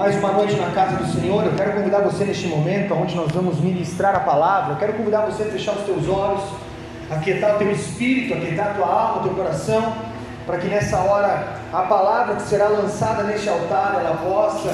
[0.00, 1.44] mais uma noite na casa do Senhor.
[1.44, 4.72] Eu quero convidar você neste momento, onde nós vamos ministrar a palavra.
[4.72, 6.42] Eu quero convidar você a fechar os teus olhos,
[7.10, 9.94] aquietar o teu espírito, aquietar a tua alma, o teu coração,
[10.46, 14.70] para que nessa hora a palavra que será lançada neste altar ela possa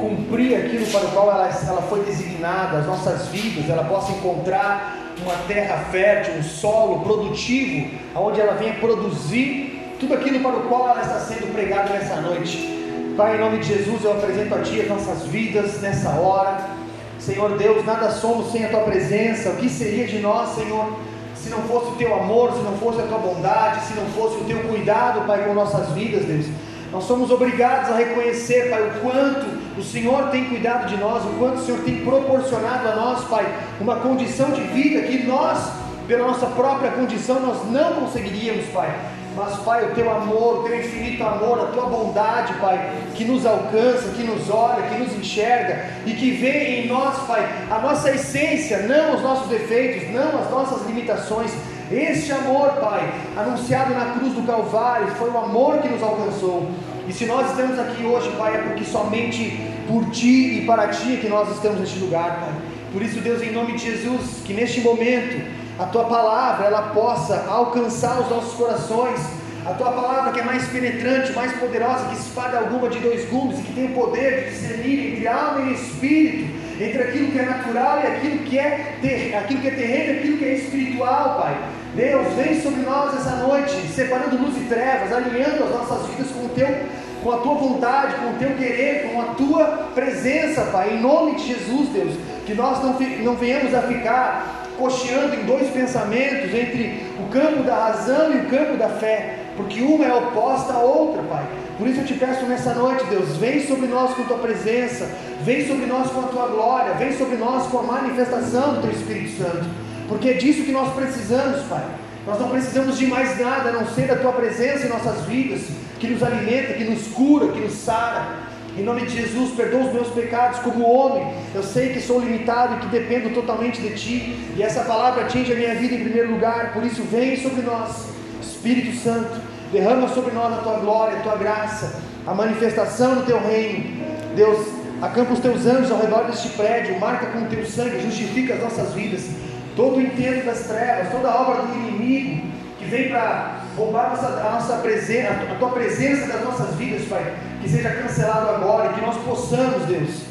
[0.00, 4.96] cumprir aquilo para o qual ela, ela foi designada, as nossas vidas, ela possa encontrar
[5.22, 10.88] uma terra fértil, um solo produtivo, onde ela venha produzir tudo aquilo para o qual
[10.88, 12.81] ela está sendo pregada nessa noite.
[13.16, 16.70] Pai, em nome de Jesus, eu apresento a Ti as nossas vidas nessa hora.
[17.18, 19.50] Senhor Deus, nada somos sem a Tua presença.
[19.50, 20.96] O que seria de nós, Senhor,
[21.34, 24.36] se não fosse o Teu amor, se não fosse a Tua bondade, se não fosse
[24.40, 26.46] o Teu cuidado, Pai, com nossas vidas, Deus?
[26.90, 29.46] Nós somos obrigados a reconhecer, Pai, o quanto
[29.78, 33.46] o Senhor tem cuidado de nós, o quanto o Senhor tem proporcionado a nós, Pai,
[33.78, 35.70] uma condição de vida que nós,
[36.08, 38.90] pela nossa própria condição, nós não conseguiríamos, Pai.
[39.34, 43.46] Mas, Pai, o teu amor, o teu infinito amor, a tua bondade, Pai, que nos
[43.46, 48.10] alcança, que nos olha, que nos enxerga e que vê em nós, Pai, a nossa
[48.10, 51.50] essência, não os nossos defeitos, não as nossas limitações.
[51.90, 56.68] Este amor, Pai, anunciado na cruz do Calvário, foi o amor que nos alcançou.
[57.08, 61.14] E se nós estamos aqui hoje, Pai, é porque somente por Ti e para Ti
[61.14, 62.54] é que nós estamos neste lugar, Pai.
[62.92, 67.46] Por isso, Deus, em nome de Jesus, que neste momento a tua palavra ela possa
[67.48, 69.20] alcançar os nossos corações.
[69.64, 73.60] A tua palavra que é mais penetrante, mais poderosa que espada alguma de dois gumes
[73.60, 77.42] e que tem o poder de discernir entre alma e espírito, entre aquilo que é
[77.44, 81.40] natural e aquilo que é, ter, aquilo que é terreno e aquilo que é espiritual,
[81.40, 81.56] Pai.
[81.94, 86.46] Deus, vem sobre nós essa noite, separando luz e trevas, alinhando as nossas vidas com
[86.46, 89.64] o teu com a tua vontade, com o teu querer, com a tua
[89.94, 92.14] presença, Pai, em nome de Jesus, Deus,
[92.44, 97.76] que nós não, não venhamos a ficar cocheando em dois pensamentos, entre o campo da
[97.76, 101.46] razão e o campo da fé, porque uma é oposta à outra, Pai.
[101.78, 105.08] Por isso eu te peço nessa noite, Deus, vem sobre nós com a tua presença,
[105.42, 108.90] vem sobre nós com a tua glória, vem sobre nós com a manifestação do teu
[108.90, 109.66] Espírito Santo,
[110.08, 111.84] porque é disso que nós precisamos, Pai.
[112.26, 115.62] Nós não precisamos de mais nada a não ser da tua presença em nossas vidas,
[116.00, 118.51] que nos alimenta, que nos cura, que nos sara.
[118.76, 121.34] Em nome de Jesus, perdoa os meus pecados como homem.
[121.54, 124.34] Eu sei que sou limitado e que dependo totalmente de Ti.
[124.56, 126.72] E essa palavra atinge a minha vida em primeiro lugar.
[126.72, 128.08] Por isso, vem sobre nós,
[128.40, 129.40] Espírito Santo.
[129.70, 134.02] Derrama sobre nós a Tua glória, a Tua graça, a manifestação do Teu reino.
[134.34, 134.66] Deus,
[135.02, 136.98] acampa os Teus anjos ao redor deste prédio.
[136.98, 139.28] Marca com o Teu sangue, justifica as nossas vidas.
[139.76, 142.46] Todo o intento das trevas, toda a obra do inimigo
[142.78, 147.51] que vem para roubar a nossa, a nossa a Tua presença das nossas vidas, Pai
[147.62, 150.22] que seja cancelado agora e que nós possamos, Deus,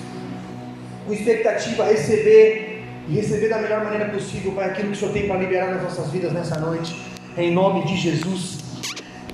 [1.08, 5.28] com expectativa, receber e receber da melhor maneira possível, Pai, aquilo que o Senhor tem
[5.28, 7.02] para liberar nas nossas vidas nessa noite,
[7.38, 8.59] em nome de Jesus.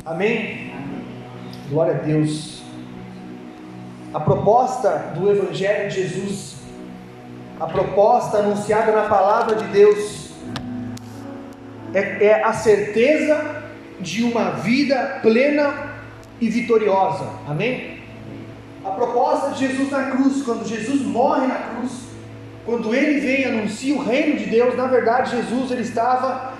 [0.06, 0.72] Amém?
[1.69, 2.62] Glória a Deus.
[4.13, 6.56] A proposta do Evangelho de Jesus,
[7.59, 10.31] a proposta anunciada na palavra de Deus,
[11.94, 13.63] é, é a certeza
[14.00, 15.97] de uma vida plena
[16.40, 17.28] e vitoriosa.
[17.48, 18.00] Amém?
[18.86, 22.08] A proposta de Jesus na cruz, quando Jesus morre na cruz,
[22.66, 26.53] quando ele vem e anuncia o reino de Deus, na verdade Jesus ele estava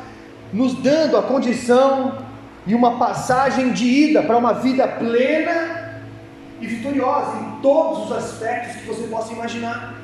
[0.52, 2.18] nos dando a condição
[2.66, 6.02] e uma passagem de ida para uma vida plena
[6.60, 9.96] e vitoriosa em todos os aspectos que você possa imaginar.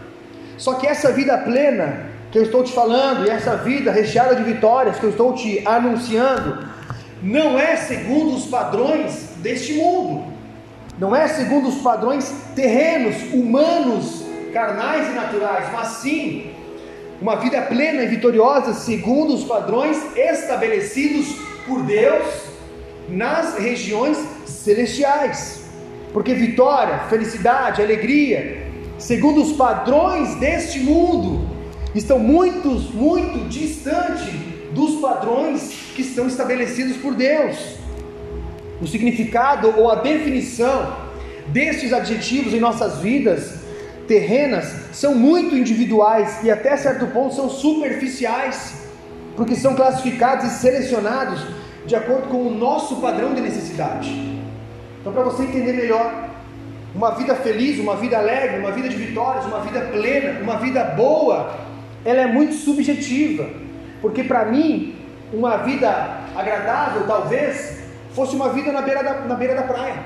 [0.58, 4.44] Só que essa vida plena que eu estou te falando e essa vida recheada de
[4.44, 6.68] vitórias que eu estou te anunciando,
[7.22, 10.34] não é segundo os padrões deste mundo,
[10.98, 14.24] não é segundo os padrões terrenos, humanos,
[14.54, 16.52] carnais e naturais, mas sim
[17.22, 22.26] uma vida plena e vitoriosa segundo os padrões estabelecidos por Deus
[23.10, 25.64] nas regiões celestiais.
[26.12, 28.68] Porque vitória, felicidade, alegria,
[28.98, 31.50] segundo os padrões deste mundo,
[31.96, 34.30] estão muito, muito distante
[34.74, 37.83] dos padrões que estão estabelecidos por Deus.
[38.84, 40.94] O significado ou a definição
[41.48, 43.62] destes adjetivos em nossas vidas
[44.10, 48.84] terrenas são muito individuais e até certo ponto são superficiais,
[49.38, 51.40] porque são classificados e selecionados
[51.86, 54.10] de acordo com o nosso padrão de necessidade.
[55.00, 56.30] Então, para você entender melhor,
[56.94, 60.84] uma vida feliz, uma vida alegre, uma vida de vitórias, uma vida plena, uma vida
[60.84, 61.56] boa,
[62.04, 63.50] ela é muito subjetiva.
[64.02, 64.94] Porque para mim,
[65.32, 65.88] uma vida
[66.36, 67.83] agradável, talvez,
[68.14, 70.02] fosse uma vida na beira da, na beira da praia.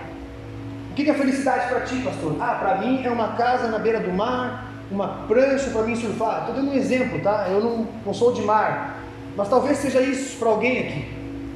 [0.92, 2.36] O que é felicidade para ti, pastor?
[2.40, 6.40] Ah, para mim é uma casa na beira do mar, uma prancha para mim surfar.
[6.40, 7.48] Estou dando um exemplo, tá?
[7.50, 8.98] Eu não, não sou de mar.
[9.36, 11.06] Mas talvez seja isso para alguém aqui.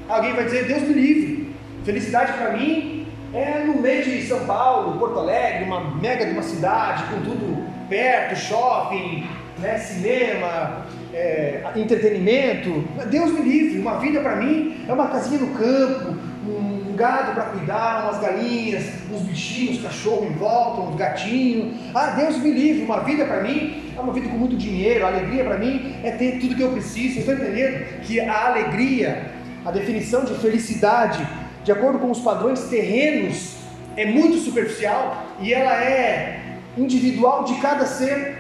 [0.08, 1.56] Alguém vai dizer, Deus me livre.
[1.84, 6.44] Felicidade para mim é no meio de São Paulo, Porto Alegre, uma mega de uma
[6.44, 9.28] cidade, com tudo perto, shopping,
[9.58, 12.84] né, cinema, é, entretenimento.
[13.10, 16.16] Deus me livre, uma vida para mim é uma casinha no campo,
[16.48, 21.76] um gado para cuidar, umas galinhas, uns bichinhos, cachorro em volta, uns gatinhos.
[21.94, 25.06] Ah, Deus me livre, uma vida para mim é uma vida com muito dinheiro.
[25.06, 27.16] A alegria para mim é ter tudo que eu preciso.
[27.16, 29.32] Vocês estão entendendo que a alegria,
[29.66, 31.28] a definição de felicidade,
[31.64, 33.56] de acordo com os padrões terrenos,
[33.96, 38.38] é muito superficial e ela é individual de cada ser.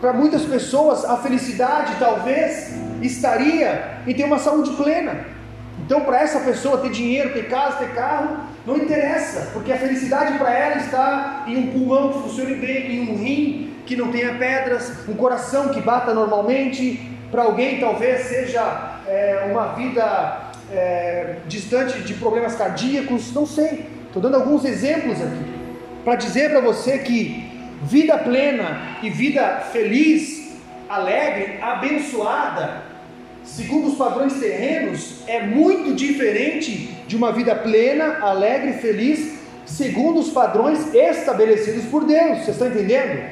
[0.00, 5.37] Para muitas pessoas, a felicidade talvez estaria em ter uma saúde plena.
[5.88, 10.36] Então, para essa pessoa ter dinheiro, ter casa, ter carro, não interessa, porque a felicidade
[10.36, 14.34] para ela está em um pulmão que funcione bem, em um rim que não tenha
[14.34, 17.00] pedras, um coração que bata normalmente.
[17.30, 23.86] Para alguém, talvez seja é, uma vida é, distante de problemas cardíacos, não sei.
[24.08, 25.54] Estou dando alguns exemplos aqui
[26.04, 27.50] para dizer para você que
[27.84, 30.54] vida plena e vida feliz,
[30.86, 32.87] alegre, abençoada,
[33.48, 40.30] segundo os padrões terrenos, é muito diferente de uma vida plena, alegre, feliz, segundo os
[40.30, 42.44] padrões estabelecidos por Deus.
[42.44, 43.30] Você está entendendo?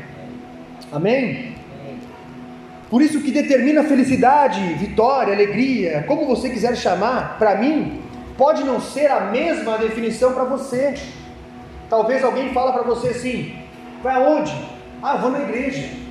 [0.90, 1.54] Amém?
[2.88, 8.00] Por isso que determina felicidade, vitória, alegria, como você quiser chamar, para mim,
[8.38, 10.94] pode não ser a mesma definição para você.
[11.90, 13.54] Talvez alguém fala para você assim:
[14.02, 14.54] vai aonde?
[15.02, 16.05] Ah, vou na igreja.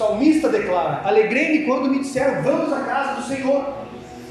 [0.00, 3.74] Salmista declara: Alegrei-me quando me disseram, vamos à casa do Senhor.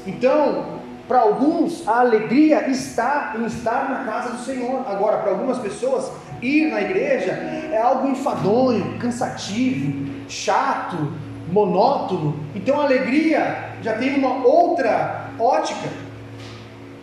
[0.04, 4.84] Então, para alguns, a alegria está em estar na casa do Senhor.
[4.88, 6.10] Agora, para algumas pessoas,
[6.42, 7.30] ir na igreja
[7.72, 11.12] é algo enfadonho, cansativo, chato,
[11.52, 12.34] monótono.
[12.52, 15.88] Então a alegria já tem uma outra ótica.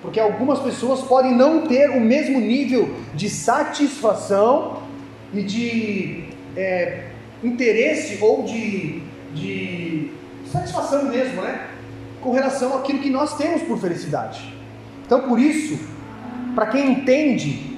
[0.01, 4.83] Porque algumas pessoas podem não ter o mesmo nível de satisfação
[5.33, 6.23] e de
[6.55, 7.06] é,
[7.43, 9.01] interesse ou de,
[9.33, 10.11] de
[10.51, 11.67] satisfação mesmo, né?
[12.21, 14.53] Com relação àquilo que nós temos por felicidade.
[15.05, 15.79] Então, por isso,
[16.55, 17.77] para quem entende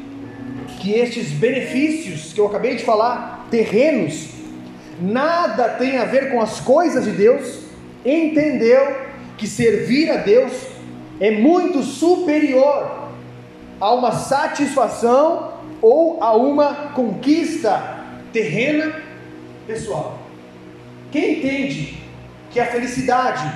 [0.80, 4.30] que estes benefícios que eu acabei de falar, terrenos,
[5.02, 7.60] nada tem a ver com as coisas de Deus,
[8.06, 8.96] entendeu
[9.38, 10.54] que servir a Deus
[11.20, 13.10] é muito superior
[13.80, 17.98] a uma satisfação ou a uma conquista
[18.32, 19.09] terrena
[19.70, 20.18] pessoal.
[21.12, 21.94] Quem entende
[22.50, 23.48] que a felicidade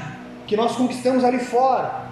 [0.46, 2.04] que nós conquistamos ali fora,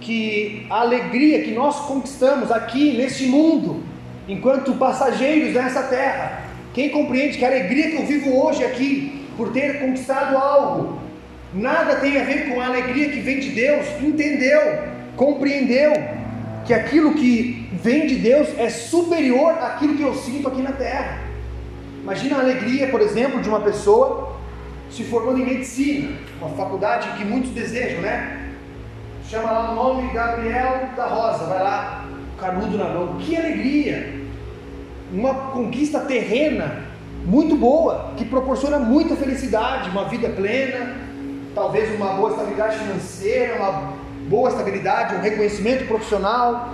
[0.00, 3.84] que a alegria que nós conquistamos aqui neste mundo,
[4.28, 6.42] enquanto passageiros nessa terra,
[6.74, 11.00] quem compreende que a alegria que eu vivo hoje aqui, por ter conquistado algo,
[11.54, 14.60] nada tem a ver com a alegria que vem de Deus, entendeu,
[15.14, 15.92] compreendeu
[16.66, 21.25] que aquilo que vem de Deus é superior àquilo que eu sinto aqui na terra.
[22.06, 24.36] Imagina a alegria, por exemplo, de uma pessoa
[24.88, 28.52] se formando em medicina, uma faculdade que muitos desejam, né?
[29.28, 32.04] Chama lá o nome Gabriel da Rosa, vai lá,
[32.38, 33.16] canudo na mão.
[33.18, 34.24] Que alegria!
[35.12, 36.84] uma conquista terrena
[37.24, 40.94] muito boa, que proporciona muita felicidade, uma vida plena,
[41.56, 43.94] talvez uma boa estabilidade financeira, uma
[44.28, 46.68] boa estabilidade, um reconhecimento profissional.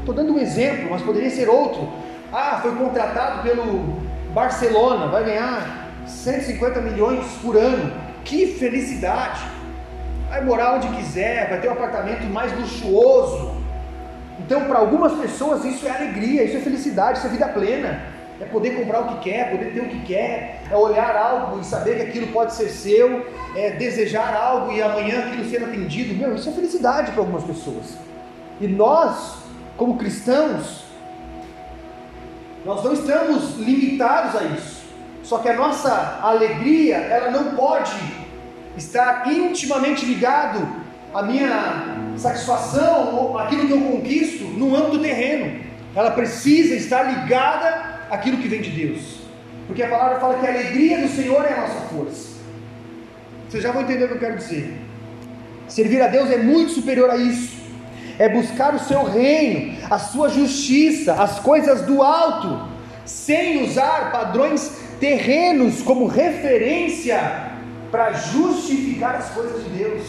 [0.00, 1.86] Estou dando um exemplo, mas poderia ser outro.
[2.32, 7.92] Ah, foi contratado pelo Barcelona, vai ganhar 150 milhões por ano.
[8.24, 9.40] Que felicidade!
[10.28, 13.58] Vai morar onde quiser, vai ter um apartamento mais luxuoso,
[14.38, 18.00] então, para algumas pessoas, isso é alegria, isso é felicidade, isso é vida plena.
[18.40, 21.64] É poder comprar o que quer, poder ter o que quer, é olhar algo e
[21.64, 26.14] saber que aquilo pode ser seu, é desejar algo e amanhã aquilo ser atendido.
[26.14, 27.98] Meu, isso é felicidade para algumas pessoas.
[28.60, 29.38] E nós,
[29.76, 30.84] como cristãos,
[32.68, 34.82] nós não estamos limitados a isso.
[35.22, 37.98] Só que a nossa alegria, ela não pode
[38.76, 40.68] estar intimamente ligado
[41.14, 45.64] à minha satisfação ou aquilo que eu conquisto no âmbito terreno.
[45.96, 49.22] Ela precisa estar ligada àquilo que vem de Deus.
[49.66, 52.36] Porque a palavra fala que a alegria do Senhor é a nossa força.
[53.48, 54.76] Vocês já vão entender o que eu quero dizer.
[55.68, 57.57] Servir a Deus é muito superior a isso.
[58.18, 62.68] É buscar o seu reino, a sua justiça, as coisas do alto,
[63.04, 67.52] sem usar padrões terrenos como referência
[67.90, 70.02] para justificar as coisas de Deus.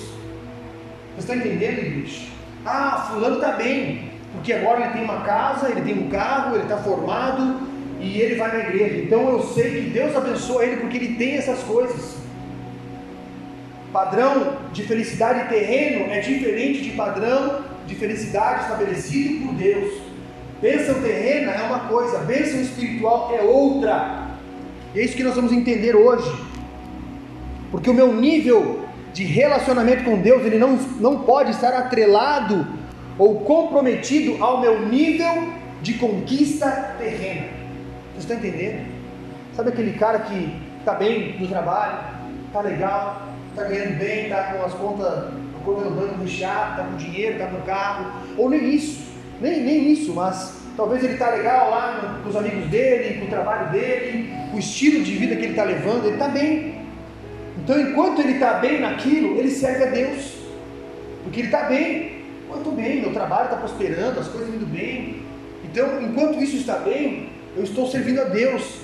[1.15, 2.27] Você está entendendo, igreja?
[2.65, 6.63] Ah, fulano está bem, porque agora ele tem uma casa, ele tem um carro, ele
[6.63, 7.61] está formado
[7.99, 9.01] e ele vai na igreja.
[9.01, 12.17] Então eu sei que Deus abençoa ele porque ele tem essas coisas.
[13.91, 19.91] Padrão de felicidade terreno é diferente de padrão de felicidade estabelecido por Deus.
[20.61, 24.27] Bênção terrena é uma coisa, bênção espiritual é outra.
[24.93, 26.29] E é isso que nós vamos entender hoje.
[27.71, 32.67] Porque o meu nível de relacionamento com Deus, ele não, não pode estar atrelado
[33.17, 35.49] ou comprometido ao meu nível
[35.81, 37.47] de conquista terrena.
[38.13, 38.85] Vocês estão entendendo?
[39.55, 41.99] Sabe aquele cara que está bem no trabalho,
[42.47, 45.33] está legal, está ganhando bem, está com as contas,
[45.71, 49.01] a conta no recheada, está com dinheiro, está no carro, ou nem isso,
[49.41, 53.29] nem, nem isso, mas talvez ele está legal lá com os amigos dele, com o
[53.29, 56.75] trabalho dele, com o estilo de vida que ele está levando, ele está bem.
[57.57, 60.33] Então, enquanto ele está bem naquilo, ele serve a Deus,
[61.23, 62.19] porque ele está bem.
[62.57, 65.21] Estou bem, meu trabalho está prosperando, as coisas indo bem.
[65.63, 68.79] Então, enquanto isso está bem, eu estou servindo a Deus.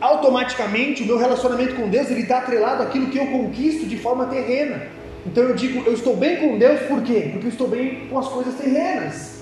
[0.00, 4.26] Automaticamente, o meu relacionamento com Deus ele está atrelado àquilo que eu conquisto de forma
[4.26, 4.82] terrena.
[5.26, 7.28] Então eu digo, eu estou bem com Deus por quê?
[7.32, 9.40] Porque eu estou bem com as coisas terrenas.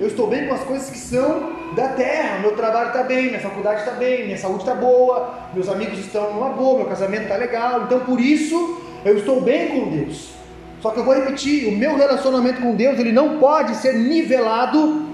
[0.00, 2.38] Eu estou bem com as coisas que são da terra.
[2.40, 6.34] Meu trabalho está bem, minha faculdade está bem, minha saúde está boa, meus amigos estão
[6.34, 7.82] numa boa, meu casamento está legal.
[7.82, 10.30] Então por isso eu estou bem com Deus.
[10.80, 15.06] Só que eu vou repetir, o meu relacionamento com Deus ele não pode ser nivelado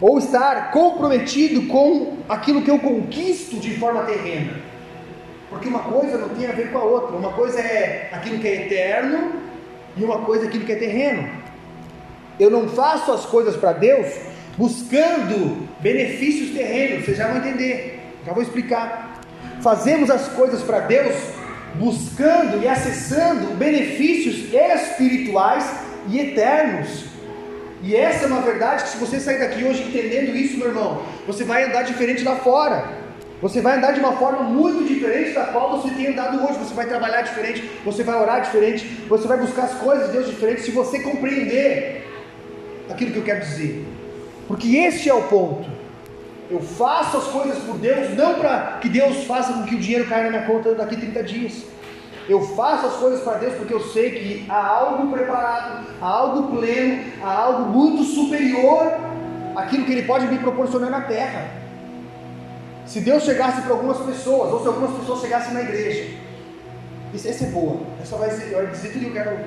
[0.00, 4.71] ou estar comprometido com aquilo que eu conquisto de forma terrena.
[5.52, 7.16] Porque uma coisa não tem a ver com a outra.
[7.16, 9.32] Uma coisa é aquilo que é eterno
[9.96, 11.28] e uma coisa é aquilo que é terreno.
[12.40, 14.06] Eu não faço as coisas para Deus
[14.56, 18.00] buscando benefícios terrenos, vocês já vão entender.
[18.24, 19.20] Já vou explicar.
[19.62, 21.14] Fazemos as coisas para Deus
[21.74, 25.70] buscando e acessando benefícios espirituais
[26.08, 27.04] e eternos.
[27.82, 31.02] E essa é uma verdade que se você sair daqui hoje entendendo isso, meu irmão,
[31.26, 33.01] você vai andar diferente lá fora.
[33.42, 36.60] Você vai andar de uma forma muito diferente da qual você tem andado hoje.
[36.60, 40.28] Você vai trabalhar diferente, você vai orar diferente, você vai buscar as coisas de Deus
[40.28, 42.06] diferentes se você compreender
[42.88, 43.84] aquilo que eu quero dizer.
[44.46, 45.68] Porque este é o ponto.
[46.48, 50.08] Eu faço as coisas por Deus, não para que Deus faça com que o dinheiro
[50.08, 51.64] caia na minha conta daqui 30 dias.
[52.28, 56.56] Eu faço as coisas para Deus porque eu sei que há algo preparado, há algo
[56.56, 58.92] pleno, há algo muito superior
[59.56, 61.61] àquilo que Ele pode me proporcionar na terra.
[62.86, 66.10] Se Deus chegasse para algumas pessoas, ou se algumas pessoas chegassem na igreja,
[67.14, 69.38] isso, essa é boa, essa vai, ser, vai dizer tudo que eu quero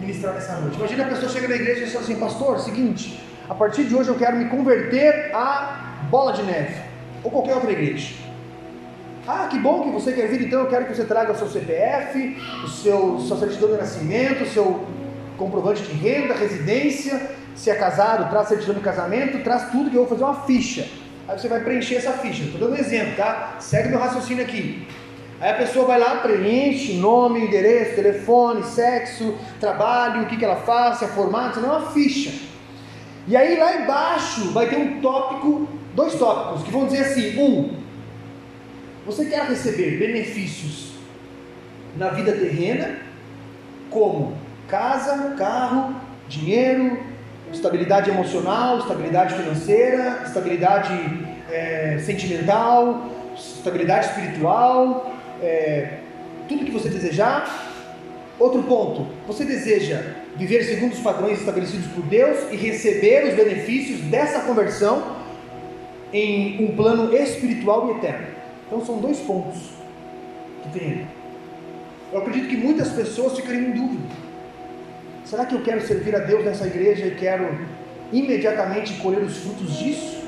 [0.00, 0.76] ministrar nessa noite.
[0.76, 4.08] Imagina a pessoa chega na igreja e diz assim: Pastor, seguinte, a partir de hoje
[4.08, 6.74] eu quero me converter a bola de neve,
[7.22, 8.14] ou qualquer outra igreja.
[9.26, 11.48] Ah, que bom que você quer vir, então eu quero que você traga o seu
[11.48, 14.86] CPF, o seu, sua certidão de nascimento, o seu
[15.36, 20.06] comprovante de renda, residência, se é casado, traz certidão de casamento, traz tudo que eu
[20.06, 20.88] vou fazer uma ficha.
[21.28, 22.44] Aí você vai preencher essa ficha.
[22.44, 23.56] Estou dando um exemplo, tá?
[23.60, 24.88] Segue meu raciocínio aqui.
[25.40, 30.56] Aí a pessoa vai lá, preenche nome, endereço, telefone, sexo, trabalho, o que, que ela
[30.56, 32.32] faz, se é formado, isso não é uma ficha.
[33.26, 37.76] E aí lá embaixo vai ter um tópico, dois tópicos, que vão dizer assim: um,
[39.04, 40.94] você quer receber benefícios
[41.94, 42.98] na vida terrena,
[43.90, 45.94] como casa, carro,
[46.26, 46.98] dinheiro,
[47.52, 50.92] estabilidade emocional, estabilidade financeira, estabilidade
[51.50, 55.12] é, sentimental, estabilidade espiritual,
[55.42, 55.98] é,
[56.48, 57.66] tudo que você desejar.
[58.38, 60.00] Outro ponto, você deseja
[60.36, 65.16] viver segundo os padrões estabelecidos por Deus e receber os benefícios dessa conversão
[66.12, 68.28] em um plano espiritual e eterno.
[68.66, 69.58] Então são dois pontos
[70.62, 71.06] que tem.
[72.12, 74.27] Eu acredito que muitas pessoas ficariam em dúvida.
[75.28, 77.46] Será que eu quero servir a Deus nessa igreja e quero
[78.10, 80.22] imediatamente colher os frutos disso?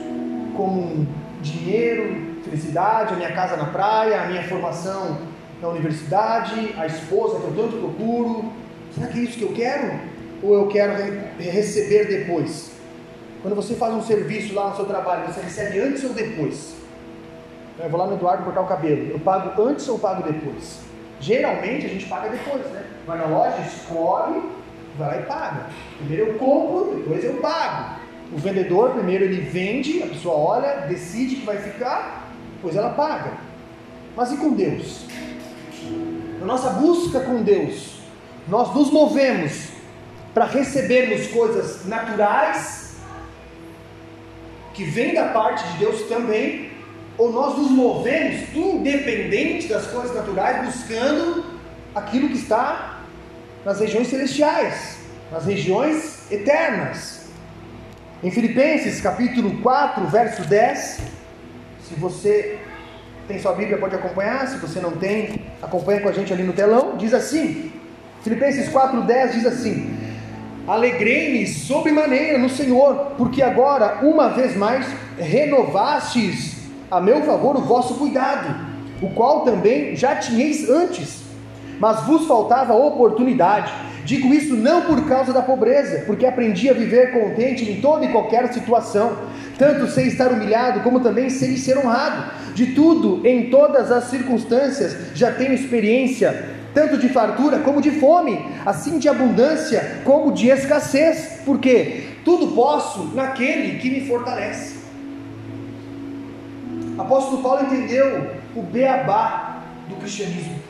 [0.54, 1.08] Como
[1.40, 5.16] dinheiro, felicidade, a minha casa na praia, a minha formação
[5.62, 8.52] na universidade, a esposa que eu tanto procuro.
[8.94, 10.00] Será que é isso que eu quero?
[10.42, 10.92] Ou eu quero
[11.38, 12.72] receber depois?
[13.40, 16.74] Quando você faz um serviço lá no seu trabalho, você recebe antes ou depois?
[17.78, 19.12] Eu vou lá no Eduardo cortar o cabelo.
[19.12, 20.80] Eu pago antes ou pago depois?
[21.18, 22.84] Geralmente a gente paga depois, né?
[23.06, 24.42] Vai na loja, escolhe,
[25.00, 25.66] vai lá e paga.
[25.98, 28.00] Primeiro eu compro, depois eu pago.
[28.32, 33.32] O vendedor, primeiro ele vende, a pessoa olha, decide que vai ficar, depois ela paga.
[34.14, 35.06] Mas e com Deus?
[36.38, 38.00] Na nossa busca com Deus,
[38.46, 39.70] nós nos movemos
[40.32, 42.96] para recebermos coisas naturais
[44.72, 46.70] que vêm da parte de Deus também,
[47.18, 51.44] ou nós nos movemos independente das coisas naturais, buscando
[51.94, 52.89] aquilo que está
[53.64, 54.98] nas regiões celestiais,
[55.30, 57.28] nas regiões eternas.
[58.22, 61.00] Em Filipenses capítulo 4, verso 10,
[61.88, 62.58] se você
[63.26, 66.52] tem sua Bíblia, pode acompanhar, se você não tem, acompanha com a gente ali no
[66.52, 67.72] telão, diz assim,
[68.22, 69.98] Filipenses 4, 10 diz assim,
[70.66, 74.86] Alegrei-me sobremaneira no Senhor, porque agora, uma vez mais,
[75.18, 76.56] renovastes
[76.90, 78.68] a meu favor o vosso cuidado,
[79.00, 81.19] o qual também já tinhais antes,
[81.80, 83.72] mas vos faltava oportunidade.
[84.04, 88.08] Digo isso não por causa da pobreza, porque aprendi a viver contente em toda e
[88.08, 89.16] qualquer situação,
[89.58, 92.54] tanto sei estar humilhado, como também sei ser honrado.
[92.54, 98.46] De tudo, em todas as circunstâncias, já tenho experiência tanto de fartura como de fome,
[98.64, 104.78] assim de abundância como de escassez, porque tudo posso naquele que me fortalece.
[106.98, 110.69] Apóstolo Paulo entendeu o beabá do cristianismo.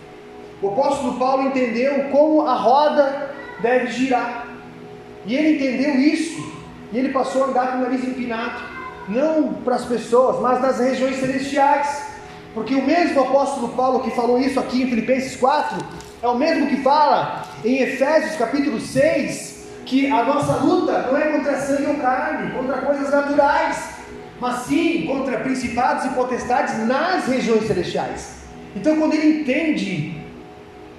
[0.62, 4.46] O apóstolo Paulo entendeu como a roda deve girar.
[5.24, 6.52] E ele entendeu isso,
[6.92, 8.62] e ele passou a andar com o nariz empinado,
[9.08, 12.10] não para as pessoas, mas nas regiões celestiais.
[12.52, 15.78] Porque o mesmo apóstolo Paulo que falou isso aqui em Filipenses 4,
[16.22, 21.28] é o mesmo que fala em Efésios capítulo 6, que a nossa luta não é
[21.28, 23.90] contra sangue ou carne, contra coisas naturais,
[24.40, 28.40] mas sim contra principados e potestades nas regiões celestiais.
[28.74, 30.19] Então, quando ele entende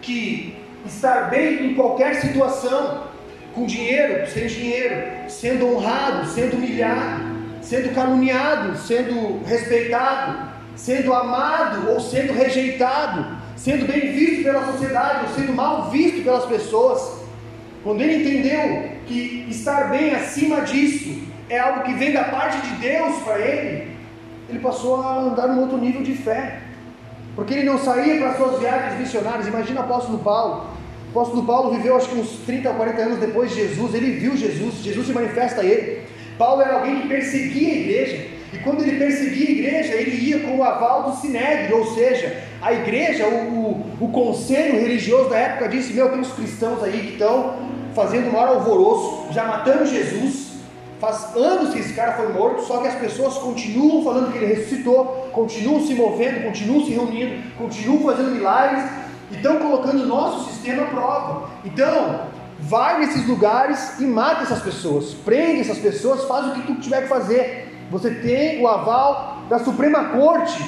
[0.02, 0.56] que
[0.86, 3.04] estar bem em qualquer situação,
[3.54, 4.96] com dinheiro, sem dinheiro,
[5.28, 7.24] sendo honrado, sendo humilhado,
[7.62, 15.36] sendo caluniado, sendo respeitado, sendo amado ou sendo rejeitado, sendo bem visto pela sociedade ou
[15.36, 17.22] sendo mal visto pelas pessoas.
[17.84, 22.76] Quando ele entendeu que estar bem acima disso é algo que vem da parte de
[22.76, 23.92] Deus para ele,
[24.50, 26.62] ele passou a andar num outro nível de fé.
[27.36, 29.48] Porque ele não saía para suas viagens missionárias.
[29.48, 30.68] Imagina o apóstolo Paulo.
[31.08, 33.94] O apóstolo Paulo viveu acho que uns 30 ou 40 anos depois de Jesus.
[33.94, 36.04] Ele viu Jesus, Jesus se manifesta a ele.
[36.38, 38.28] Paulo era alguém que perseguia a igreja.
[38.54, 42.44] E quando ele perseguia a igreja, ele ia com o aval do Sinédrio, ou seja,
[42.62, 47.00] a igreja, o, o, o conselho religioso da época disse: Meu, tem uns cristãos aí
[47.00, 47.56] que estão
[47.96, 50.51] fazendo o maior alvoroço, já matando Jesus.
[51.02, 54.54] Faz anos que esse cara foi morto, só que as pessoas continuam falando que ele
[54.54, 58.84] ressuscitou, continuam se movendo, continuam se reunindo, continuam fazendo milagres
[59.32, 61.50] e estão colocando o nosso sistema à prova.
[61.66, 62.28] Então,
[62.60, 67.02] vai nesses lugares e mata essas pessoas, prende essas pessoas, faz o que tu tiver
[67.02, 67.88] que fazer.
[67.90, 70.64] Você tem o aval da Suprema Corte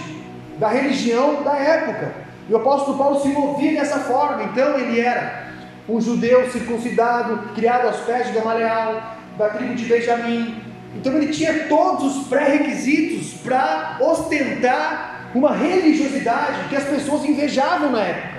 [0.57, 2.11] da religião da época.
[2.49, 4.45] E o apóstolo Paulo se movia dessa forma.
[4.45, 5.43] Então ele era
[5.87, 8.99] um judeu circuncidado, criado aos pés de Gamaliel,
[9.37, 10.55] da tribo de Benjamim.
[10.95, 18.01] Então ele tinha todos os pré-requisitos para ostentar uma religiosidade que as pessoas invejavam na
[18.01, 18.33] época.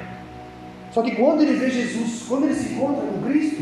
[0.92, 3.61] Só que quando ele vê Jesus, quando ele se encontra com Cristo,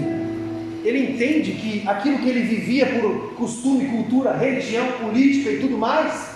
[0.84, 6.32] ele entende que aquilo que ele vivia por costume, cultura, religião, política e tudo mais,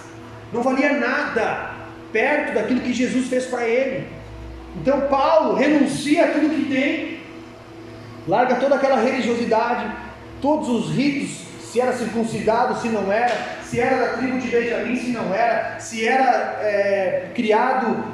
[0.53, 1.75] não valia nada
[2.13, 4.07] perto daquilo que Jesus fez para ele.
[4.81, 7.19] Então Paulo renuncia a tudo que tem,
[8.27, 9.91] larga toda aquela religiosidade,
[10.47, 14.97] todos os ritos, se era circuncidado, se não era, se era da tribo de Benjamim,
[14.97, 18.05] se não era, se era é, criado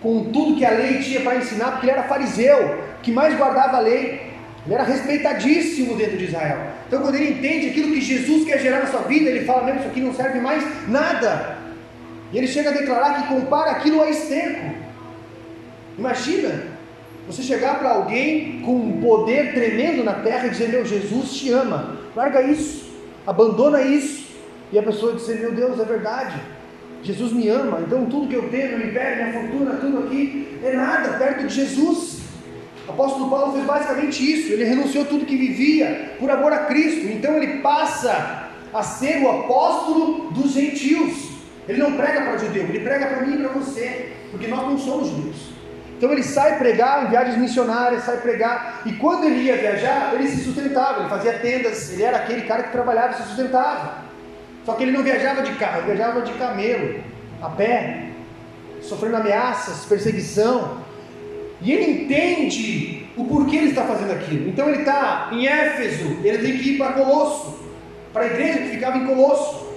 [0.00, 3.78] com tudo que a lei tinha para ensinar, porque ele era fariseu, que mais guardava
[3.78, 4.30] a lei.
[4.64, 6.58] Ele era respeitadíssimo dentro de Israel.
[6.86, 9.80] Então, quando ele entende aquilo que Jesus quer gerar na sua vida, ele fala: mesmo
[9.80, 11.58] isso aqui não serve mais nada.
[12.32, 14.72] E ele chega a declarar que compara aquilo a esterco.
[15.98, 16.62] Imagina
[17.26, 21.50] você chegar para alguém com um poder tremendo na terra e dizer: Meu, Jesus te
[21.50, 22.90] ama, larga isso,
[23.26, 24.32] abandona isso.
[24.72, 26.40] E a pessoa dizer: Meu Deus, é verdade,
[27.02, 30.72] Jesus me ama, então tudo que eu tenho, meu império, minha fortuna, tudo aqui é
[30.72, 32.22] nada perto de Jesus.
[32.86, 37.06] O apóstolo Paulo fez basicamente isso, ele renunciou tudo que vivia por amor a Cristo,
[37.06, 41.30] então ele passa a ser o apóstolo dos gentios.
[41.68, 44.76] Ele não prega para judeu, ele prega para mim e para você, porque nós não
[44.78, 45.51] somos judeus.
[46.02, 50.26] Então ele sai pregar em viagens missionárias, sai pregar, e quando ele ia viajar, ele
[50.26, 53.98] se sustentava, ele fazia tendas, ele era aquele cara que trabalhava e se sustentava.
[54.66, 57.04] Só que ele não viajava de carro, ele viajava de camelo,
[57.40, 58.06] a pé,
[58.80, 60.78] sofrendo ameaças, perseguição.
[61.60, 64.48] E ele entende o porquê ele está fazendo aquilo.
[64.48, 67.60] Então ele está em Éfeso, ele tem que ir para Colosso,
[68.12, 69.68] para a igreja que ficava em Colosso.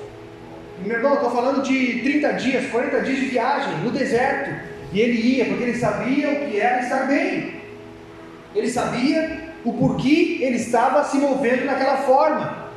[0.84, 4.74] Meu irmão, estou falando de 30 dias, 40 dias de viagem no deserto.
[4.96, 7.56] E ele ia porque ele sabia o que era estar bem.
[8.56, 12.70] Ele sabia o porquê ele estava se movendo naquela forma.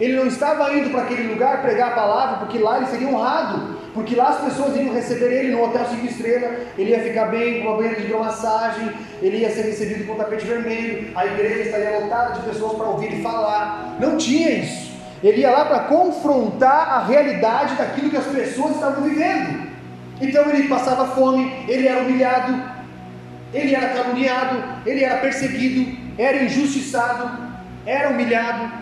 [0.00, 3.78] Ele não estava indo para aquele lugar pregar a palavra porque lá ele seria honrado,
[3.94, 7.60] porque lá as pessoas iriam receber ele no hotel cinco estrelas, ele ia ficar bem
[7.60, 8.90] com uma banheira de hidromassagem,
[9.22, 12.88] ele ia ser recebido com um tapete vermelho, a igreja estaria lotada de pessoas para
[12.88, 13.98] ouvir ele falar.
[14.00, 14.90] Não tinha isso.
[15.22, 19.71] Ele ia lá para confrontar a realidade daquilo que as pessoas estavam vivendo.
[20.22, 22.62] Então ele passava fome, ele era humilhado,
[23.52, 27.52] ele era caluniado, ele era perseguido, era injustiçado.
[27.84, 28.72] era humilhado,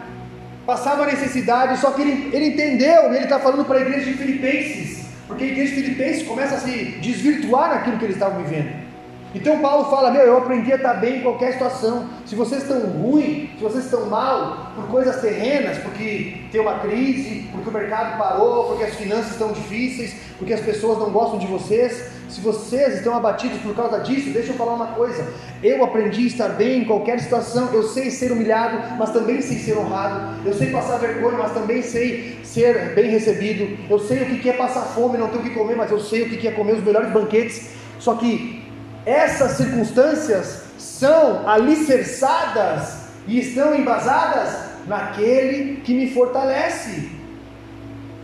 [0.66, 5.06] passava necessidade, só que ele, ele entendeu, ele está falando para a igreja de Filipenses,
[5.26, 8.89] porque a igreja de Filipenses começa a se desvirtuar naquilo que eles estavam vivendo.
[9.34, 12.08] Então Paulo fala: Meu, eu aprendi a estar bem em qualquer situação.
[12.26, 17.48] Se vocês estão ruim, se vocês estão mal por coisas terrenas, porque tem uma crise,
[17.52, 21.46] porque o mercado parou, porque as finanças estão difíceis, porque as pessoas não gostam de
[21.46, 25.32] vocês, se vocês estão abatidos por causa disso, deixa eu falar uma coisa.
[25.62, 27.68] Eu aprendi a estar bem em qualquer situação.
[27.72, 30.40] Eu sei ser humilhado, mas também sei ser honrado.
[30.44, 33.78] Eu sei passar vergonha, mas também sei ser bem recebido.
[33.88, 36.22] Eu sei o que é passar fome, não ter o que comer, mas eu sei
[36.22, 37.70] o que é comer os melhores banquetes.
[37.98, 38.59] Só que
[39.04, 47.10] essas circunstâncias são alicerçadas e estão embasadas naquele que me fortalece.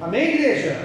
[0.01, 0.77] Amém, igreja?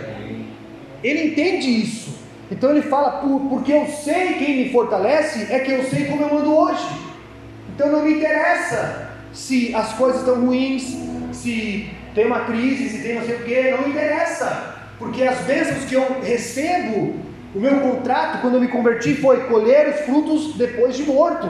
[1.04, 2.22] Ele entende isso.
[2.50, 6.38] Então ele fala, porque eu sei quem me fortalece, é que eu sei como eu
[6.38, 6.86] ando hoje.
[7.74, 10.96] Então não me interessa se as coisas estão ruins,
[11.32, 14.76] se tem uma crise, se tem não sei o que, não me interessa.
[15.00, 17.16] Porque as bênçãos que eu recebo
[17.54, 21.50] o meu contrato, quando eu me converti, foi colher os frutos depois de morto,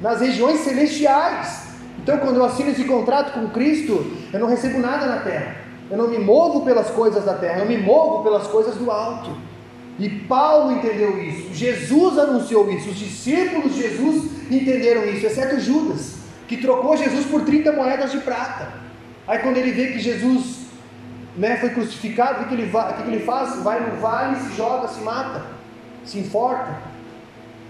[0.00, 1.66] nas regiões celestiais.
[1.98, 5.56] Então, quando eu assino esse contrato com Cristo, eu não recebo nada na terra.
[5.90, 9.30] Eu não me movo pelas coisas da terra, eu me movo pelas coisas do alto.
[9.98, 16.16] E Paulo entendeu isso, Jesus anunciou isso, os discípulos de Jesus entenderam isso, exceto Judas,
[16.46, 18.68] que trocou Jesus por 30 moedas de prata.
[19.26, 20.65] Aí, quando ele vê que Jesus
[21.36, 23.62] né, foi crucificado, o que, ele, o que ele faz?
[23.62, 25.42] Vai no vale, se joga, se mata,
[26.04, 26.78] se enforca.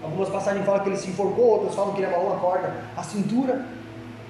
[0.01, 3.03] Algumas passagens falam que ele se enforcou, outras falam que ele amarrou uma corda à
[3.03, 3.65] cintura.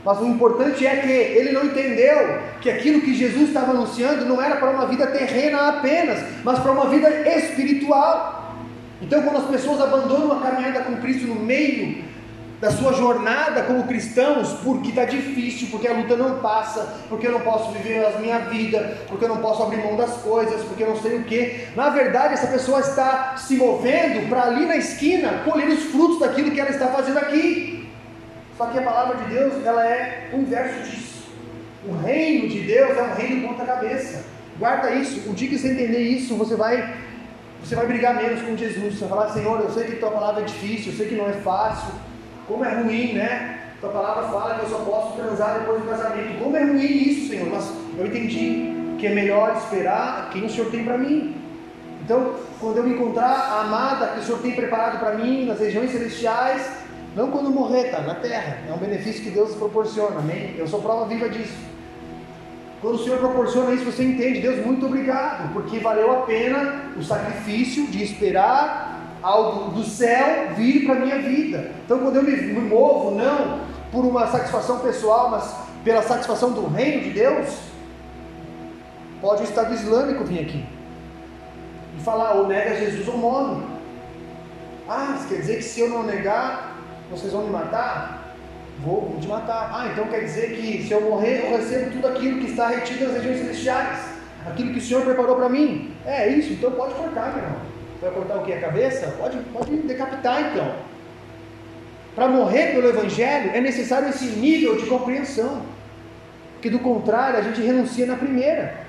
[0.04, 4.42] Mas o importante é que ele não entendeu que aquilo que Jesus estava anunciando não
[4.42, 8.56] era para uma vida terrena apenas, mas para uma vida espiritual.
[9.02, 12.07] Então, quando as pessoas abandonam a caminhada com Cristo no meio
[12.60, 17.32] da sua jornada como cristãos, porque está difícil, porque a luta não passa, porque eu
[17.32, 20.84] não posso viver a minha vida, porque eu não posso abrir mão das coisas, porque
[20.84, 21.68] eu não sei o que.
[21.76, 26.52] Na verdade, essa pessoa está se movendo para ali na esquina colher os frutos daquilo
[26.52, 27.88] que ela está fazendo aqui.
[28.58, 31.28] Só que a palavra de Deus, ela é o inverso disso.
[31.88, 34.26] O reino de Deus é um reino ponta cabeça.
[34.58, 35.30] Guarda isso.
[35.30, 37.06] O dia que você entender isso, você vai
[37.64, 38.96] você vai brigar menos com Jesus.
[38.96, 41.28] Você vai falar, Senhor, eu sei que tua palavra é difícil, eu sei que não
[41.28, 41.94] é fácil,
[42.48, 43.60] como é ruim, né?
[43.80, 46.40] Tua palavra fala que eu só posso transar depois do casamento.
[46.42, 47.50] Como é ruim isso, Senhor?
[47.50, 51.36] Mas eu entendi que é melhor esperar quem o Senhor tem para mim.
[52.02, 55.60] Então, quando eu me encontrar a amada que o Senhor tem preparado para mim nas
[55.60, 56.68] regiões celestiais,
[57.16, 58.02] não quando morrer, tá?
[58.02, 58.60] Na terra.
[58.68, 60.56] É um benefício que Deus proporciona, amém?
[60.58, 61.58] Eu sou prova viva disso.
[62.82, 67.04] Quando o Senhor proporciona isso, você entende, Deus, muito obrigado, porque valeu a pena o
[67.04, 68.97] sacrifício de esperar
[69.28, 71.72] algo do céu vir para a minha vida.
[71.84, 73.60] Então, quando eu me, movo, não
[73.92, 77.58] por uma satisfação pessoal, mas pela satisfação do reino de Deus,
[79.22, 80.66] pode o Estado Islâmico vir aqui
[81.98, 83.64] e falar: ou nega Jesus ou morre.
[84.88, 86.78] Ah, quer dizer que se eu não negar,
[87.12, 88.34] vocês vão me matar?
[88.80, 89.70] Vou, vou te matar.
[89.74, 93.06] Ah, então quer dizer que se eu morrer, eu recebo tudo aquilo que está retido
[93.06, 94.00] nas regiões celestiais,
[94.46, 95.94] aquilo que o Senhor preparou para mim.
[96.06, 97.77] É isso, então pode cortar, meu irmão.
[98.02, 98.54] Vai cortar o que?
[98.54, 99.08] A cabeça?
[99.18, 100.76] Pode, pode decapitar então.
[102.16, 105.64] Para morrer pelo Evangelho é necessário esse nível de compreensão.
[106.54, 108.86] Porque do contrário a gente renuncia na primeira.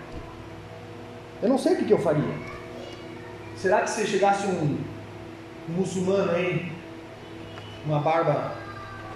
[1.43, 2.35] Eu não sei o que, que eu faria.
[3.57, 4.79] Será que se chegasse um,
[5.69, 6.73] um muçulmano aí,
[7.85, 8.53] uma barba,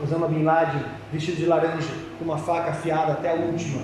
[0.03, 3.83] Osama Bin Laden, vestido de laranja, com uma faca afiada até a última,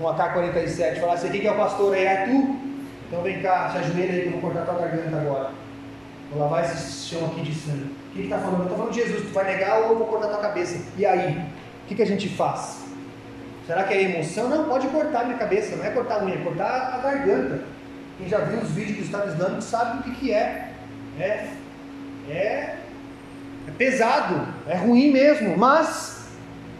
[0.00, 2.04] um AK-47, falasse: quem que é o pastor aí?
[2.04, 2.67] É tu?
[3.08, 5.50] Então vem cá, se ajoelha aí que eu vou cortar tua garganta agora.
[6.30, 7.96] Vou lavar esse chão aqui de sangue.
[8.10, 8.58] O que está falando?
[8.58, 10.78] Eu estou falando de Jesus, tu vai negar ou eu vou cortar tua cabeça?
[10.96, 11.38] E aí?
[11.38, 12.84] O que, que a gente faz?
[13.66, 14.48] Será que é emoção?
[14.48, 17.64] Não, pode cortar minha cabeça, não é cortar a unha, é cortar a garganta.
[18.18, 20.72] Quem já viu os vídeos do Estado Islâmico sabe o que, que é.
[21.18, 21.48] É,
[22.28, 22.76] é.
[23.66, 26.28] É pesado, é ruim mesmo, mas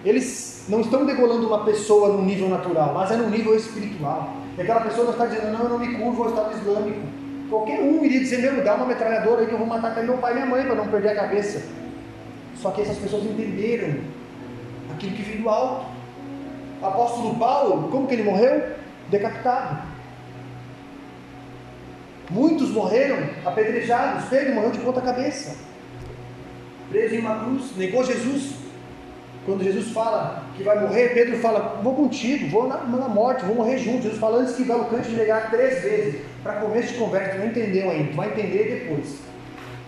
[0.04, 4.34] eles não estão degolando uma pessoa no nível natural, mas é no nível espiritual.
[4.58, 7.00] E aquela pessoa não está dizendo, não, eu não me curvo ao Estado Islâmico.
[7.48, 10.18] Qualquer um iria dizer, meu, dá uma metralhadora aí que eu vou matar até meu
[10.18, 11.62] pai e minha mãe para não perder a cabeça.
[12.56, 14.00] Só que essas pessoas entenderam
[14.92, 15.86] aquilo que veio do alto.
[16.82, 18.74] Apóstolo Paulo, como que ele morreu?
[19.08, 19.78] Decapitado.
[22.28, 24.24] Muitos morreram apedrejados.
[24.24, 25.56] Pedro morreu de ponta cabeça.
[26.90, 28.57] Preso em uma cruz, negou Jesus.
[29.48, 33.54] Quando Jesus fala que vai morrer, Pedro fala: Vou contigo, vou na, na morte, vou
[33.56, 34.02] morrer junto.
[34.02, 36.20] Jesus fala antes que vai o cante negar três vezes.
[36.42, 39.16] Para começo de conversa, não entendeu ainda, vai entender depois.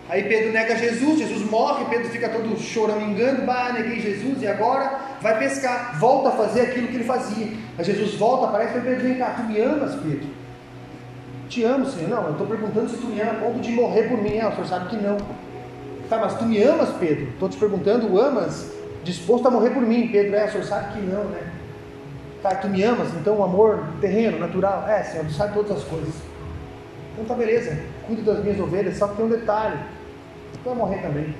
[0.09, 4.47] Aí Pedro nega Jesus, Jesus morre, Pedro fica todo chorando, engano, bah, neguei Jesus, e
[4.47, 5.11] agora?
[5.21, 7.47] vai pescar, volta a fazer aquilo que ele fazia.
[7.77, 10.27] Aí Jesus volta, aparece e Pedro, vem cá, tu me amas, Pedro?
[11.47, 12.09] Te amo, Senhor.
[12.09, 14.39] Não, eu estou perguntando se tu me ama a ponto de morrer por mim.
[14.39, 15.17] Ah, o Senhor sabe que não.
[16.09, 17.27] Tá, mas tu me amas, Pedro?
[17.27, 18.80] Estou te perguntando, amas?
[19.03, 20.35] Disposto a morrer por mim, Pedro?
[20.35, 21.41] É, o Senhor sabe que não, né?
[22.41, 23.13] Tá, tu me amas?
[23.13, 24.87] Então o amor terreno, natural?
[24.87, 26.13] É, Senhor, tu sabe todas as coisas.
[27.13, 29.77] Então tá beleza, cuide das minhas ovelhas, só que tem um detalhe.
[30.53, 31.35] Tu vai morrer também.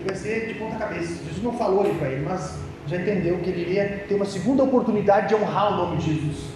[0.00, 1.22] E vai ser de ponta cabeça.
[1.24, 4.62] Jesus não falou ali para ele, mas já entendeu que ele iria ter uma segunda
[4.62, 6.46] oportunidade de honrar o nome de Jesus.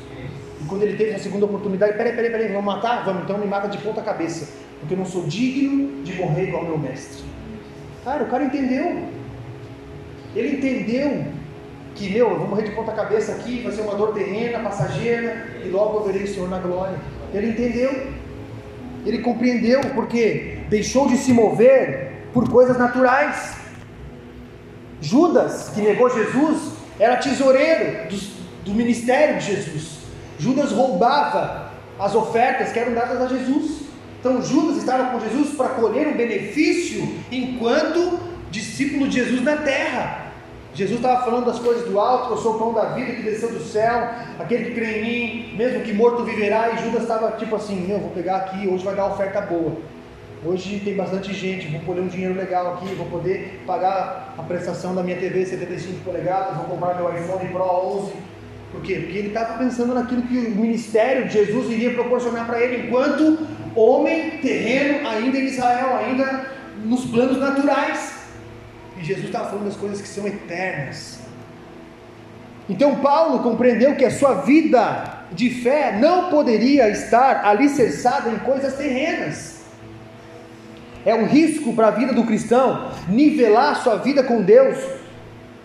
[0.61, 3.05] E quando ele teve essa segunda oportunidade, peraí, peraí, peraí, vamos matar?
[3.05, 4.49] Vamos, então me mata de ponta cabeça.
[4.79, 7.25] Porque eu não sou digno de morrer igual meu mestre.
[8.05, 9.20] Cara, o cara entendeu.
[10.35, 11.25] Ele entendeu
[11.95, 15.47] que, meu, eu vou morrer de ponta cabeça aqui, vai ser uma dor terrena, passageira,
[15.65, 16.97] e logo eu verei o Senhor na glória.
[17.35, 18.13] Ele entendeu.
[19.05, 23.57] Ele compreendeu, porque deixou de se mover por coisas naturais.
[25.01, 28.17] Judas, que negou Jesus, era tesoureiro do,
[28.67, 30.01] do ministério de Jesus.
[30.39, 33.83] Judas roubava as ofertas que eram dadas a Jesus.
[34.19, 40.20] Então Judas estava com Jesus para colher um benefício enquanto discípulo de Jesus na terra.
[40.75, 43.51] Jesus estava falando das coisas do alto, eu sou o pão da vida que desceu
[43.51, 47.57] do céu, aquele que crê em mim, mesmo que morto viverá, e Judas estava tipo
[47.57, 49.77] assim, meu, vou pegar aqui, hoje vai dar oferta boa.
[50.45, 54.95] Hoje tem bastante gente, vou colher um dinheiro legal aqui, vou poder pagar a prestação
[54.95, 58.13] da minha TV 75 polegadas, vou comprar meu iPhone Pro 11.
[58.73, 58.95] Por quê?
[59.01, 63.39] Porque ele estava pensando naquilo que o ministério de Jesus iria proporcionar para ele, enquanto
[63.75, 66.47] homem terreno, ainda em Israel, ainda
[66.85, 68.20] nos planos naturais.
[69.01, 71.19] E Jesus estava falando das coisas que são eternas.
[72.69, 78.75] Então Paulo compreendeu que a sua vida de fé não poderia estar alicerçada em coisas
[78.75, 79.61] terrenas.
[81.05, 84.79] É um risco para a vida do cristão nivelar sua vida com Deus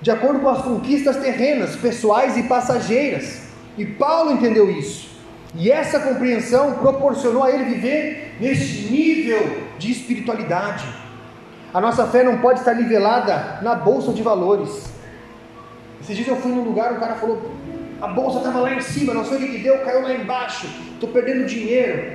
[0.02, 3.41] de acordo com as conquistas terrenas, pessoais e passageiras.
[3.78, 5.10] E Paulo entendeu isso.
[5.56, 10.86] E essa compreensão proporcionou a ele viver neste nível de espiritualidade.
[11.75, 14.93] A nossa fé não pode estar nivelada na bolsa de valores.
[15.99, 17.51] Esses dias eu fui num lugar, o cara falou:
[18.01, 21.09] a bolsa estava lá em cima, não sei o que deu, caiu lá embaixo, estou
[21.09, 22.13] perdendo dinheiro.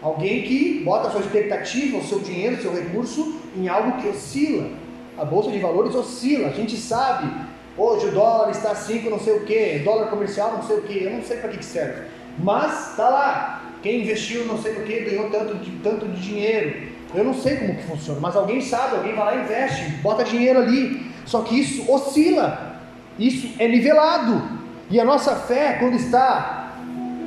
[0.00, 4.08] Alguém que bota a sua expectativa, o seu dinheiro, o seu recurso em algo que
[4.08, 4.70] oscila.
[5.18, 7.30] A bolsa de valores oscila, a gente sabe.
[7.76, 11.04] Hoje o dólar está 5, não sei o que, dólar comercial, não sei o que,
[11.04, 12.04] eu não sei para que, que serve.
[12.38, 13.62] Mas está lá.
[13.82, 16.95] Quem investiu não sei o que ganhou tanto de, tanto de dinheiro.
[17.14, 20.24] Eu não sei como que funciona, mas alguém sabe, alguém vai lá e investe, bota
[20.24, 21.06] dinheiro ali.
[21.24, 22.80] Só que isso oscila,
[23.18, 24.42] isso é nivelado.
[24.90, 26.72] E a nossa fé, quando está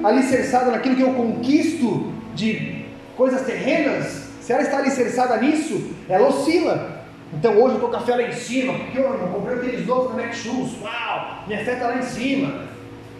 [0.04, 2.86] alicerçada naquilo que eu conquisto de
[3.18, 7.00] coisas terrenas, se ela está alicerçada nisso, ela oscila.
[7.34, 9.86] Então hoje eu estou com a fé lá em cima, porque eu comprei um tênis
[9.86, 12.68] novo no uau, minha fé está lá em cima.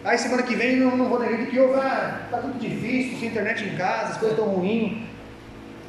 [0.02, 3.28] Aí semana que vem eu não vou negar que eu ah, tá tudo difícil, sem
[3.28, 5.09] internet em casa, as coisas estão ruins.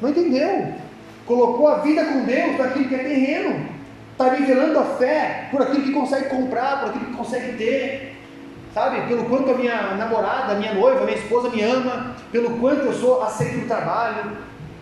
[0.02, 0.74] Não entendeu?
[1.24, 3.68] Colocou a vida com Deus naquilo que é terreno.
[4.10, 8.16] Está nivelando a fé por aquilo que consegue comprar, por aquilo que consegue ter.
[8.74, 9.06] Sabe?
[9.06, 12.86] Pelo quanto a minha namorada, a minha noiva, a minha esposa me ama, pelo quanto
[12.86, 14.32] eu sou aceito no trabalho.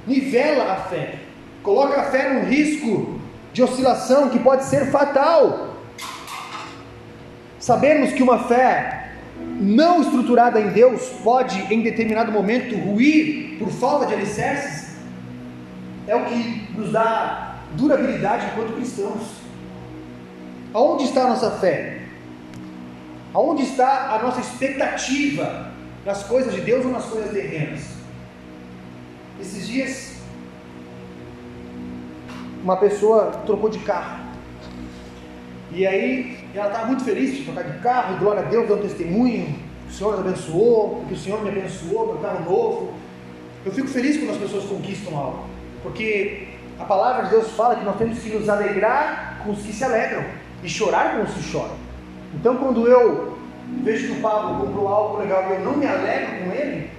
[0.07, 1.17] Nivela a fé.
[1.63, 3.21] Coloca a fé num risco
[3.53, 5.77] de oscilação que pode ser fatal.
[7.59, 9.11] Sabemos que uma fé
[9.61, 14.90] não estruturada em Deus pode, em determinado momento, ruir por falta de alicerces
[16.11, 19.41] é o que nos dá durabilidade enquanto cristãos.
[20.75, 22.03] Aonde está a nossa fé?
[23.33, 25.71] Aonde está a nossa expectativa
[26.05, 27.83] nas coisas de Deus ou nas coisas terrenas?
[29.41, 30.17] Esses dias,
[32.61, 34.19] uma pessoa trocou de carro.
[35.71, 38.83] E aí, ela estava muito feliz de trocar de carro, glória a Deus, deu um
[38.83, 39.57] testemunho,
[39.89, 42.95] o Senhor nos abençoou, que o Senhor me abençoou, meu carro novo.
[43.65, 45.60] Eu fico feliz quando as pessoas conquistam algo.
[45.83, 49.73] Porque a palavra de Deus fala que nós temos que nos alegrar com os que
[49.73, 50.25] se alegram
[50.63, 51.77] e chorar com os que choram.
[52.35, 53.39] Então, quando eu
[53.83, 56.91] vejo que o Pablo comprou algo legal e eu não me alegro com ele,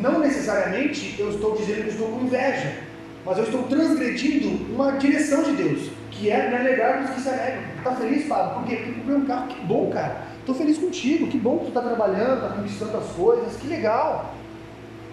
[0.00, 2.78] não necessariamente eu estou dizendo que estou com inveja,
[3.24, 7.20] mas eu estou transgredindo uma direção de Deus, que é me alegrar com os que
[7.20, 7.62] se alegram.
[7.78, 8.60] Está feliz, Pablo?
[8.60, 8.76] Por quê?
[8.76, 10.22] Porque comprei um carro, que bom, cara.
[10.40, 14.34] Estou feliz contigo, que bom que tu está trabalhando, está conquistando as coisas, que legal.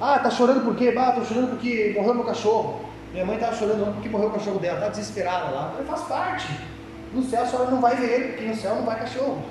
[0.01, 0.93] Ah, está chorando por quê?
[0.97, 2.88] Ah, estou chorando porque morreu meu cachorro.
[3.11, 5.75] Minha mãe estava chorando porque morreu o cachorro dela, estava desesperada lá.
[5.77, 6.47] Eu faz parte.
[7.13, 9.41] No céu a senhora não vai ver ele, porque no céu não vai cachorro.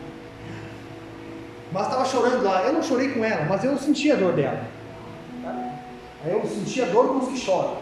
[1.72, 2.62] Mas estava chorando lá.
[2.62, 4.60] Eu não chorei com ela, mas eu senti a dor dela.
[5.42, 5.54] Tá?
[6.24, 7.78] Eu senti a dor com os que choram.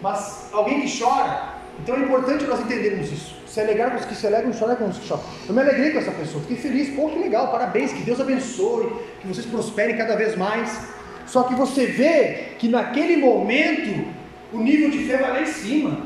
[0.00, 3.36] Mas alguém que chora, então é importante nós entendermos isso.
[3.46, 5.22] Se alegrar com os que se alegram, chorar com os que choram.
[5.46, 6.96] Eu me alegrei com essa pessoa, fiquei feliz.
[6.96, 10.88] Pô, que legal, parabéns, que Deus abençoe, que vocês prosperem cada vez mais.
[11.26, 14.21] Só que você vê que naquele momento
[14.52, 15.98] o nível de fé vai lá em cima.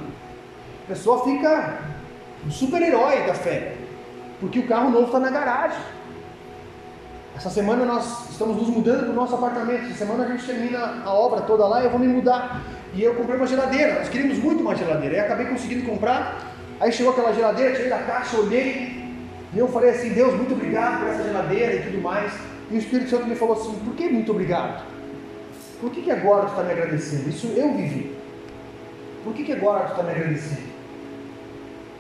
[0.85, 1.81] A pessoa fica
[2.47, 3.75] um super-herói da fé,
[4.41, 5.81] porque o carro novo está na garagem.
[7.37, 9.85] Essa semana nós estamos nos mudando para o nosso apartamento.
[9.85, 12.63] Essa semana a gente termina a obra toda lá e eu vou me mudar.
[12.95, 13.99] E eu comprei uma geladeira.
[13.99, 15.17] Nós queríamos muito uma geladeira.
[15.17, 16.55] E acabei conseguindo comprar.
[16.81, 19.05] Aí chegou aquela geladeira, tirei da caixa, olhei.
[19.53, 22.33] E eu falei assim: Deus, muito obrigado por essa geladeira e tudo mais.
[22.71, 24.83] E o Espírito Santo me falou assim: Por que muito obrigado?
[25.79, 27.29] Por que, que agora tu está me agradecendo?
[27.29, 28.17] Isso eu vivi.
[29.27, 30.69] Por que, que agora tu está me agradecendo?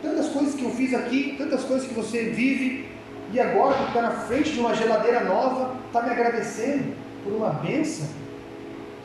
[0.01, 2.87] Tantas coisas que eu fiz aqui, tantas coisas que você vive,
[3.33, 7.51] e agora tu está na frente de uma geladeira nova, está me agradecendo por uma
[7.51, 8.07] bênção?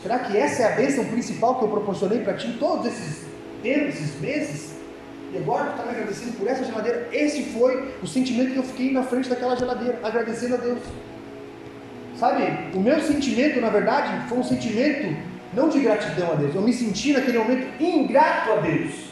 [0.04, 3.26] Será que essa é a bênção principal que eu proporcionei para ti todos esses
[3.64, 4.76] tempos, esses meses?
[5.34, 7.10] E agora tu está me agradecendo por essa geladeira?
[7.12, 10.84] Esse foi o sentimento que eu fiquei na frente daquela geladeira, agradecendo a Deus.
[12.20, 12.44] Sabe,
[12.76, 16.56] o meu sentimento, na verdade, foi um sentimento não de gratidão a Deus.
[16.56, 19.12] Eu me senti naquele momento ingrato a Deus.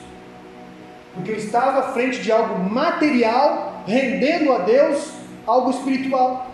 [1.14, 5.12] Porque eu estava à frente de algo material, rendendo a Deus
[5.46, 6.50] algo espiritual.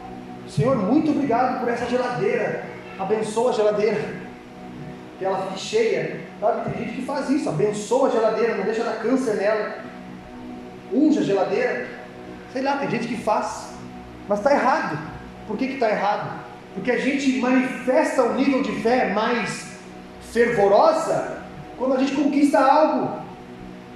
[0.48, 2.64] Senhor, muito obrigado por essa geladeira.
[2.98, 4.26] Abençoa a geladeira.
[5.20, 6.22] Que ela fique cheia.
[6.40, 9.76] Sabe, tem gente que faz isso, abençoa a geladeira, não deixa dar câncer nela.
[10.94, 11.88] Unge a geladeira.
[12.52, 13.74] Sei lá, tem gente que faz.
[14.28, 14.98] Mas está errado.
[15.48, 16.40] Por que está errado?
[16.74, 19.75] Porque a gente manifesta um nível de fé mais
[20.36, 21.38] fervorosa
[21.78, 23.24] quando a gente conquista algo.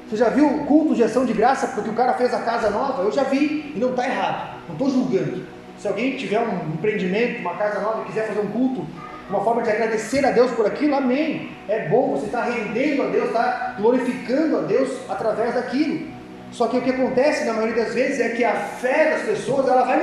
[0.08, 3.04] Você já viu culto de ação de graça porque o cara fez a casa nova?
[3.04, 5.46] Eu já vi e não está errado, não estou julgando.
[5.78, 8.88] Se alguém tiver um empreendimento, uma casa nova e quiser fazer um culto,
[9.30, 11.52] uma forma de agradecer a Deus por aquilo, amém.
[11.68, 16.08] É bom, você está rendendo a Deus, está glorificando a Deus através daquilo.
[16.52, 19.68] Só que o que acontece na maioria das vezes é que a fé das pessoas
[19.68, 20.00] ela vai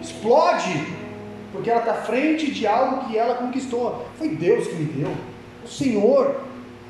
[0.00, 1.04] explode
[1.52, 4.06] porque ela está frente de algo que ela conquistou.
[4.18, 5.12] Foi Deus que me deu,
[5.64, 6.40] o Senhor,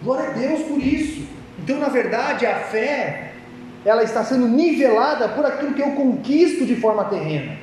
[0.02, 1.26] glória a Deus por isso.
[1.58, 3.32] Então, na verdade, a fé,
[3.84, 7.56] ela está sendo nivelada por aquilo que eu conquisto de forma terrena.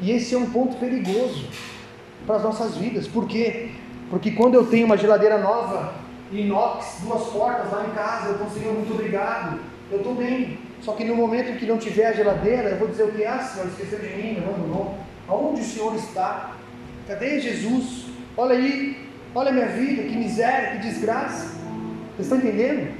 [0.00, 1.46] E esse é um ponto perigoso
[2.26, 3.06] para as nossas vidas.
[3.06, 3.70] Por quê?
[4.10, 5.94] Porque quando eu tenho uma geladeira nova,
[6.32, 10.58] inox, duas portas lá em casa, eu consigo, muito obrigado, eu estou bem.
[10.80, 13.24] Só que no momento que não tiver a geladeira, eu vou dizer o que?
[13.24, 14.98] Ah, Senhor, esqueceu de mim, me abandonou.
[15.28, 16.52] Aonde o Senhor está?
[17.06, 18.06] Cadê Jesus?
[18.36, 21.54] Olha aí, olha a minha vida, que miséria, que desgraça.
[22.16, 22.94] Vocês estão entendendo?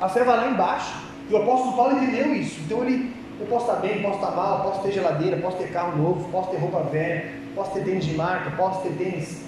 [0.00, 1.02] A fé vai lá embaixo.
[1.28, 2.60] E o apóstolo Paulo entendeu isso.
[2.66, 5.96] Então ele, eu posso estar bem, posso estar mal, posso ter geladeira, posso ter carro
[5.96, 9.42] novo, posso ter roupa velha, posso ter tênis de marca, posso ter tênis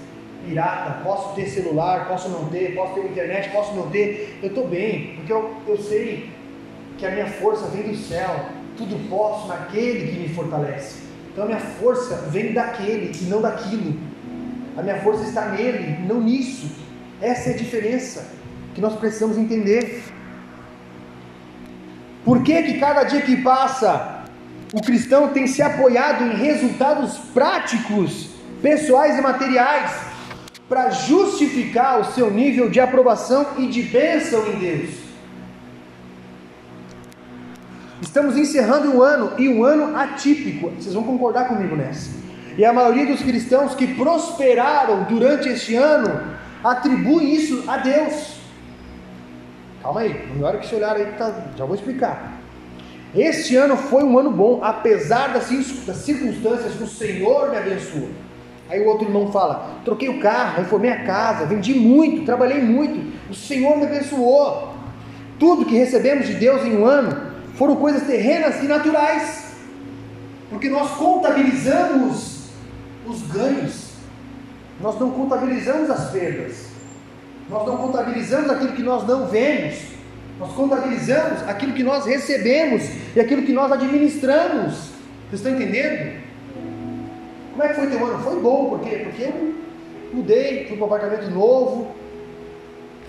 [0.46, 4.38] pirata, posso ter celular, posso não ter, posso ter internet, posso não ter.
[4.42, 6.30] Eu estou bem, porque eu, eu sei
[6.98, 8.46] que a minha força vem do céu.
[8.76, 11.02] Tudo posso naquele que me fortalece.
[11.32, 14.13] Então a minha força vem daquele e não daquilo.
[14.76, 16.68] A minha força está nele, não nisso.
[17.20, 18.26] Essa é a diferença
[18.74, 20.02] que nós precisamos entender.
[22.24, 24.24] Por que que cada dia que passa
[24.72, 29.92] o cristão tem se apoiado em resultados práticos, pessoais e materiais
[30.68, 34.90] para justificar o seu nível de aprovação e de bênção em Deus?
[38.02, 40.70] Estamos encerrando um ano e um ano atípico.
[40.70, 42.23] Vocês vão concordar comigo nessa.
[42.56, 46.20] E a maioria dos cristãos que prosperaram durante este ano
[46.62, 48.34] atribui isso a Deus.
[49.82, 52.40] Calma aí, não é hora que você olhar aí, tá, já vou explicar.
[53.14, 55.48] Este ano foi um ano bom, apesar das,
[55.86, 58.08] das circunstâncias que o Senhor me abençoou.
[58.68, 63.12] Aí o outro irmão fala: troquei o carro, reformei a casa, vendi muito, trabalhei muito,
[63.30, 64.74] o Senhor me abençoou.
[65.38, 69.54] Tudo que recebemos de Deus em um ano foram coisas terrenas e naturais,
[70.50, 72.33] porque nós contabilizamos
[73.06, 73.94] os ganhos,
[74.80, 76.66] nós não contabilizamos as perdas,
[77.48, 79.76] nós não contabilizamos aquilo que nós não vemos,
[80.38, 82.82] nós contabilizamos aquilo que nós recebemos
[83.14, 84.74] e aquilo que nós administramos.
[85.28, 86.22] Vocês estão entendendo?
[87.52, 88.18] Como é que foi teu ano?
[88.22, 89.02] Foi bom, por quê?
[89.04, 89.54] Porque eu
[90.12, 91.94] mudei, fui para um apartamento novo,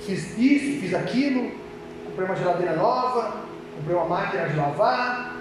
[0.06, 1.52] fiz isso, fiz aquilo,
[2.06, 3.42] comprei uma geladeira nova,
[3.76, 5.38] comprei uma máquina de lavar,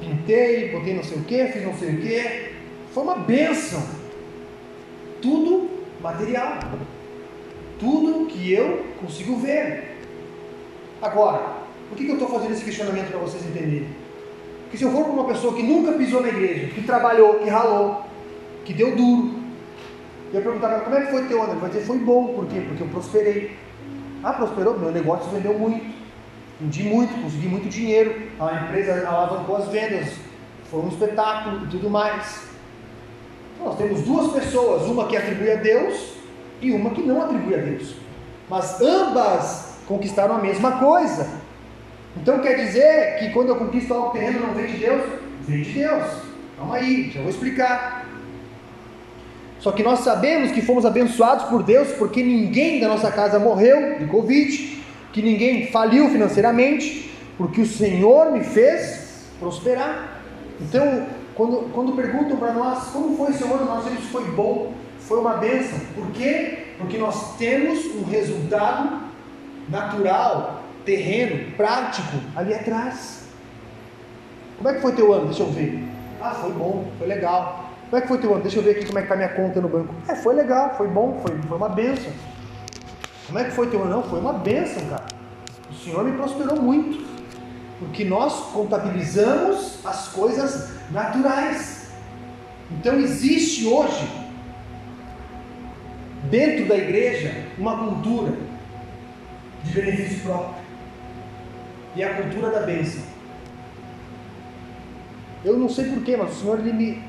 [0.00, 2.55] pintei, botei não sei o que, fiz não sei o que.
[2.96, 3.82] Foi uma benção.
[5.20, 5.68] Tudo
[6.00, 6.60] material.
[7.78, 9.98] Tudo que eu consigo ver.
[11.02, 11.56] Agora,
[11.90, 13.86] por que, eu estou fazendo esse questionamento para vocês entenderem?
[14.62, 17.50] Porque se eu for para uma pessoa que nunca pisou na igreja, que trabalhou, que
[17.50, 18.02] ralou,
[18.64, 19.40] que deu duro,
[20.32, 21.52] e eu perguntar como é que foi teu ano?
[21.52, 22.64] Ele vai dizer, foi bom, por quê?
[22.66, 23.58] Porque eu prosperei.
[24.24, 24.78] Ah, prosperou?
[24.78, 25.84] Meu negócio vendeu muito.
[26.58, 30.14] Vendi muito, consegui muito dinheiro, a empresa alavancou as vendas,
[30.70, 32.45] foi um espetáculo e tudo mais.
[33.62, 36.12] Nós temos duas pessoas, uma que atribui a Deus
[36.60, 37.94] e uma que não atribui a Deus.
[38.48, 41.28] Mas ambas conquistaram a mesma coisa.
[42.16, 45.02] Então quer dizer que quando eu conquisto algo terreno não vem de Deus?
[45.42, 46.04] Vem de Deus.
[46.56, 48.06] Calma aí, já vou explicar.
[49.60, 53.98] Só que nós sabemos que fomos abençoados por Deus porque ninguém da nossa casa morreu
[53.98, 54.82] de Covid,
[55.12, 60.20] que ninguém faliu financeiramente, porque o Senhor me fez prosperar.
[60.60, 61.06] Então,
[61.36, 65.34] quando, quando perguntam para nós como foi esse ano, nós dizemos foi bom, foi uma
[65.34, 65.78] bênção.
[65.94, 66.64] Por quê?
[66.78, 69.00] Porque nós temos um resultado
[69.68, 73.26] natural, terreno, prático ali atrás.
[74.56, 75.26] Como é que foi teu ano?
[75.26, 75.86] Deixa eu ver.
[76.22, 77.70] Ah, foi bom, foi legal.
[77.90, 78.42] Como é que foi teu ano?
[78.42, 79.94] Deixa eu ver aqui como é que está minha conta no banco.
[80.08, 82.10] É, foi legal, foi bom, foi, foi uma bênção.
[83.26, 83.90] Como é que foi teu ano?
[83.90, 85.04] Não, foi uma bênção, cara.
[85.70, 87.15] O Senhor me prosperou muito.
[87.78, 91.90] Porque nós contabilizamos as coisas naturais.
[92.70, 94.08] Então existe hoje,
[96.30, 98.32] dentro da igreja, uma cultura
[99.62, 100.64] de benefício próprio.
[101.94, 103.02] E a cultura da bênção.
[105.44, 107.02] Eu não sei porquê, mas o Senhor ele me.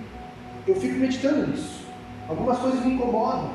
[0.68, 1.86] Eu fico meditando nisso.
[2.28, 3.52] Algumas coisas me incomodam.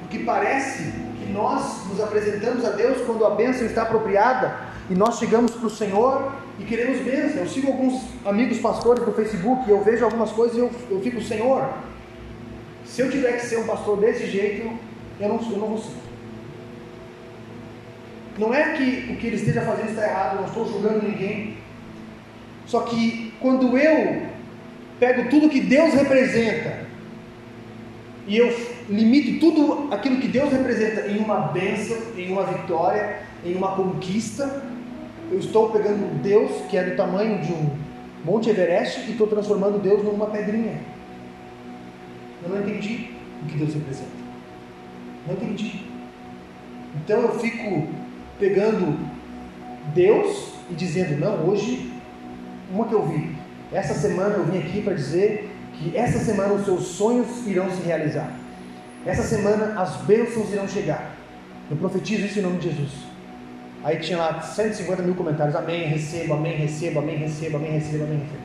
[0.00, 5.20] Porque parece que nós nos apresentamos a Deus quando a bênção está apropriada e nós
[5.20, 7.42] chegamos para o Senhor e queremos bênção.
[7.42, 11.00] Eu sigo alguns amigos pastores no Facebook e eu vejo algumas coisas e eu, eu
[11.00, 11.72] fico, Senhor,
[12.84, 14.68] se eu tiver que ser um pastor desse jeito,
[15.20, 15.92] eu não, eu não vou ser.
[18.36, 21.56] Não é que o que ele esteja fazendo está errado, eu não estou julgando ninguém.
[22.66, 24.22] Só que quando eu
[24.98, 26.80] pego tudo que Deus representa
[28.26, 28.54] e eu
[28.88, 34.62] limito tudo aquilo que Deus representa em uma bênção, em uma vitória, em uma conquista,
[35.30, 37.70] eu estou pegando Deus, que é do tamanho de um
[38.24, 40.80] Monte Everest, e estou transformando Deus numa pedrinha.
[42.42, 43.10] Eu não entendi
[43.42, 44.10] o que Deus representa.
[45.26, 45.86] Não entendi.
[46.96, 47.88] Então eu fico
[48.38, 48.98] pegando
[49.94, 51.92] Deus e dizendo: não, hoje,
[52.72, 53.34] uma que eu vi.
[53.72, 57.82] Essa semana eu vim aqui para dizer que essa semana os seus sonhos irão se
[57.82, 58.32] realizar.
[59.06, 61.14] Essa semana as bênçãos irão chegar.
[61.70, 63.09] Eu profetizo isso em nome de Jesus.
[63.82, 65.56] Aí tinha lá 150 mil comentários.
[65.56, 68.42] Amém, receba, amém, receba, amém, receba, amém, receba, amém, receba.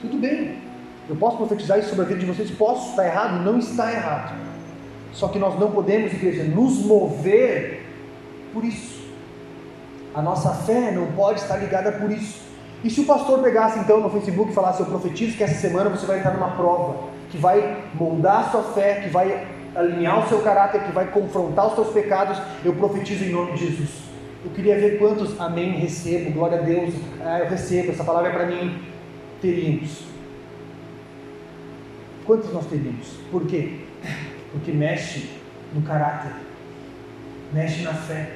[0.00, 0.56] Tudo bem.
[1.08, 2.50] Eu posso profetizar isso sobre a vida de vocês?
[2.50, 2.90] Posso.
[2.90, 3.42] Está errado?
[3.42, 4.38] Não está errado.
[5.12, 7.84] Só que nós não podemos, igreja, nos mover
[8.52, 8.98] por isso.
[10.14, 12.40] A nossa fé não pode estar ligada por isso.
[12.84, 15.90] E se o pastor pegasse então no Facebook e falasse: Eu profetizo que essa semana
[15.90, 20.28] você vai entrar numa prova que vai moldar a sua fé, que vai alinhar o
[20.28, 24.07] seu caráter, que vai confrontar os seus pecados, eu profetizo em nome de Jesus.
[24.44, 28.32] Eu queria ver quantos amém recebo, glória a Deus, ah, eu recebo, essa palavra é
[28.32, 28.82] para mim.
[29.42, 30.04] Teríamos.
[32.24, 33.08] Quantos nós teríamos?
[33.32, 33.80] Por quê?
[34.52, 35.28] Porque mexe
[35.74, 36.32] no caráter,
[37.52, 38.34] mexe na fé.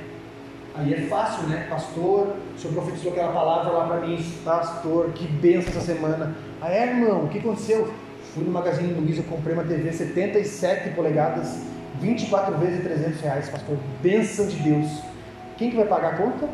[0.75, 1.67] Aí é fácil, né?
[1.71, 6.35] Pastor, o senhor profetizou aquela palavra lá para mim, pastor, que benção essa semana.
[6.61, 7.93] Aí, é, irmão, o que aconteceu?
[8.35, 11.61] Fui no Magazine Luiza, comprei uma TV 77 polegadas,
[12.01, 13.77] 24 vezes 300 reais, pastor.
[14.03, 15.12] Benção de Deus.
[15.57, 16.49] Quem que vai pagar a conta?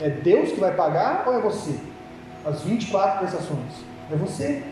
[0.00, 1.74] É Deus que vai pagar ou é você?
[2.44, 3.84] As 24 prestações.
[4.10, 4.62] É você.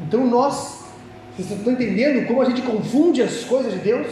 [0.00, 0.84] Então nós,
[1.36, 4.08] vocês estão entendendo como a gente confunde as coisas de Deus?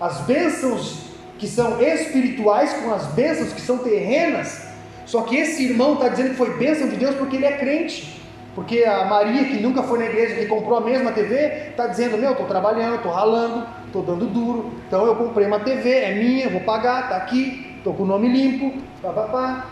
[0.00, 4.66] As bênçãos que são espirituais com as bênçãos que são terrenas.
[5.06, 8.17] Só que esse irmão está dizendo que foi bênção de Deus porque ele é crente.
[8.58, 12.18] Porque a Maria, que nunca foi na igreja, que comprou a mesma TV, está dizendo:
[12.18, 16.50] Meu, estou trabalhando, estou ralando, estou dando duro, então eu comprei uma TV, é minha,
[16.50, 19.64] vou pagar, está aqui, estou com o nome limpo, papapá.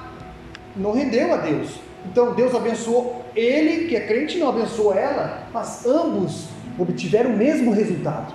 [0.77, 1.81] Não rendeu a Deus.
[2.05, 6.47] Então Deus abençoou ele, que é crente, não abençoou ela, mas ambos
[6.79, 8.33] obtiveram o mesmo resultado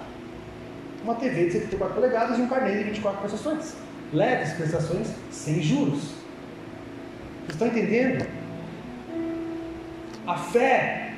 [1.02, 3.74] uma TV de 74 polegadas e um carnê de 24 prestações.
[4.12, 6.02] Leves prestações sem juros.
[7.45, 8.41] Vocês estão entendendo?
[10.32, 11.12] A fé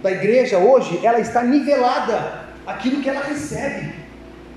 [0.00, 3.92] da igreja hoje, ela está nivelada aquilo que ela recebe,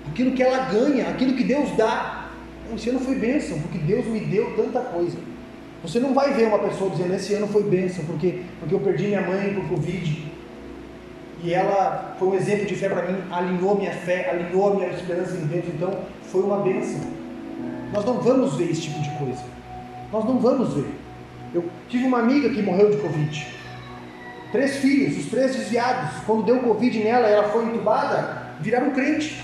[0.07, 2.27] aquilo que ela ganha, aquilo que Deus dá.
[2.75, 5.17] Esse ano foi bênção, porque Deus me deu tanta coisa.
[5.81, 9.07] Você não vai ver uma pessoa dizendo, esse ano foi bênção, porque, porque eu perdi
[9.07, 10.31] minha mãe por Covid,
[11.43, 15.35] e ela foi um exemplo de fé para mim, alinhou minha fé, alinhou minha esperança
[15.37, 17.01] em Deus, então foi uma bênção.
[17.91, 19.43] Nós não vamos ver esse tipo de coisa.
[20.11, 20.89] Nós não vamos ver.
[21.51, 23.56] Eu tive uma amiga que morreu de Covid.
[24.51, 26.23] Três filhos, os três desviados.
[26.25, 29.43] Quando deu Covid nela, ela foi entubada, viraram crente.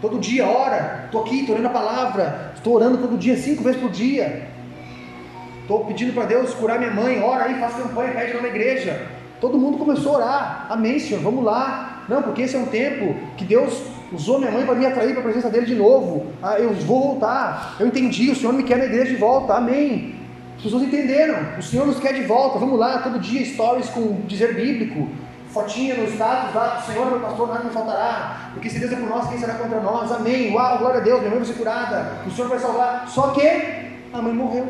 [0.00, 1.02] Todo dia, ora.
[1.06, 2.52] Estou aqui, estou lendo a palavra.
[2.54, 4.48] Estou orando todo dia, cinco vezes por dia.
[5.62, 7.20] Estou pedindo para Deus curar minha mãe.
[7.20, 9.06] Ora aí, faz campanha, pede lá na igreja.
[9.40, 10.66] Todo mundo começou a orar.
[10.70, 12.04] Amém, Senhor, vamos lá.
[12.08, 13.82] Não, porque esse é um tempo que Deus
[14.12, 16.26] usou minha mãe para me atrair para a presença dele de novo.
[16.42, 17.76] Ah, eu vou voltar.
[17.78, 19.54] Eu entendi, o Senhor me quer na igreja de volta.
[19.54, 20.17] Amém.
[20.58, 21.56] As pessoas entenderam.
[21.56, 22.58] O Senhor nos quer de volta.
[22.58, 25.08] Vamos lá, todo dia stories com dizer bíblico.
[25.50, 28.50] Fotinha no status lá, Senhor, meu pastor, nada me faltará.
[28.52, 30.10] Porque se Deus é por nós, quem será contra nós?
[30.10, 30.52] Amém.
[30.52, 32.12] Uau, glória a Deus, minha mãe vai ser curada.
[32.26, 33.08] O Senhor vai salvar.
[33.08, 33.40] Só que
[34.12, 34.66] a mãe morreu.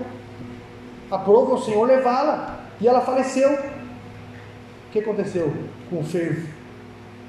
[1.10, 2.60] Aprova o Senhor levá-la.
[2.80, 3.50] E ela faleceu.
[3.54, 5.52] O que aconteceu
[5.88, 6.46] com o fervo?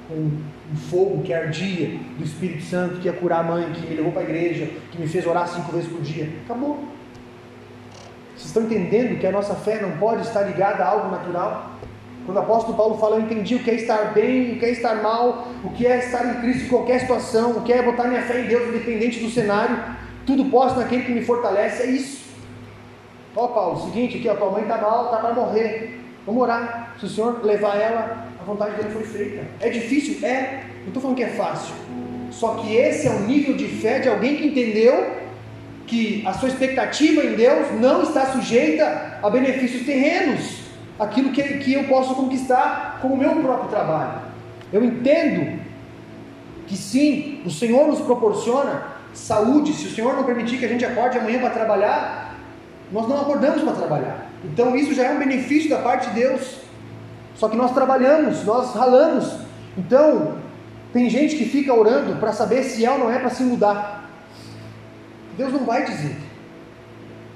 [0.06, 3.96] Com um fogo que ardia do Espírito Santo, que ia curar a mãe, que me
[3.96, 6.28] levou para a igreja, que me fez orar cinco vezes por dia.
[6.44, 6.99] Acabou.
[8.40, 11.72] Vocês estão entendendo que a nossa fé não pode estar ligada a algo natural?
[12.24, 14.70] Quando o apóstolo Paulo fala, eu entendi o que é estar bem, o que é
[14.70, 18.04] estar mal, o que é estar em Cristo em qualquer situação, o que é botar
[18.04, 19.78] minha fé em Deus, independente do cenário,
[20.24, 22.30] tudo posso naquele que me fortalece, é isso.
[23.36, 26.00] Ó Paulo, seguinte, aqui a tua mãe está mal, está para morrer.
[26.24, 26.94] Vamos orar.
[26.98, 29.46] Se o Senhor levar ela, a vontade dele foi feita.
[29.60, 30.26] É difícil?
[30.26, 30.64] É.
[30.80, 31.74] Não estou falando que é fácil.
[32.30, 35.20] Só que esse é o nível de fé de alguém que entendeu
[35.90, 40.60] que a sua expectativa em Deus não está sujeita a benefícios terrenos,
[41.00, 44.20] aquilo que, que eu posso conquistar com o meu próprio trabalho.
[44.72, 45.58] Eu entendo
[46.68, 49.72] que sim, o Senhor nos proporciona saúde.
[49.72, 52.36] Se o Senhor não permitir que a gente acorde amanhã para trabalhar,
[52.92, 54.30] nós não acordamos para trabalhar.
[54.44, 56.58] Então isso já é um benefício da parte de Deus.
[57.34, 59.34] Só que nós trabalhamos, nós ralamos.
[59.76, 60.34] Então,
[60.92, 63.99] tem gente que fica orando para saber se é ou não é para se mudar.
[65.40, 66.14] Deus não vai dizer.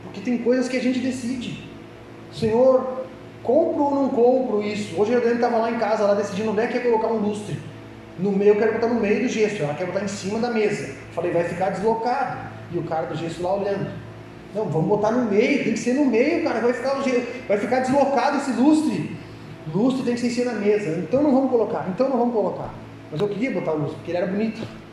[0.03, 1.67] Porque tem coisas que a gente decide.
[2.31, 3.07] Senhor,
[3.43, 5.01] compro ou não compro isso?
[5.01, 7.17] Hoje a Adriane estava lá em casa, lá decidindo onde é que ia colocar um
[7.17, 7.59] lustre.
[8.19, 10.51] No meio, eu quero botar no meio do gesso, ela quer botar em cima da
[10.51, 10.95] mesa.
[11.13, 12.53] Falei, vai ficar deslocado.
[12.73, 13.91] E o cara do gesso lá olhando.
[14.55, 17.03] Não, vamos botar no meio, tem que ser no meio, cara, vai ficar,
[17.49, 19.17] vai ficar deslocado esse lustre.
[19.75, 20.91] Lustre tem que ser em cima da mesa.
[20.99, 22.75] Então não vamos colocar, então não vamos colocar.
[23.11, 24.84] Mas eu queria botar o lustre, porque ele era bonito.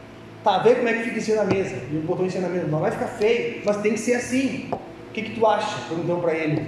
[0.43, 1.75] Tá, vê como é que fica em cima da mesa.
[1.75, 2.67] E ele botou em cima da mesa.
[2.67, 4.69] Não vai ficar feio, mas tem que ser assim.
[4.71, 5.87] O que, que tu acha?
[5.87, 6.67] Perguntou para ele.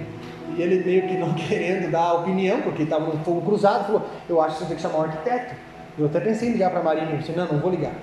[0.56, 4.40] E ele meio que não querendo dar opinião, porque estava no fogo cruzado, falou, eu
[4.40, 5.54] acho que você tem que chamar um arquiteto.
[5.98, 7.94] Eu até pensei em ligar para a Marinha, eu disse, não, não vou ligar.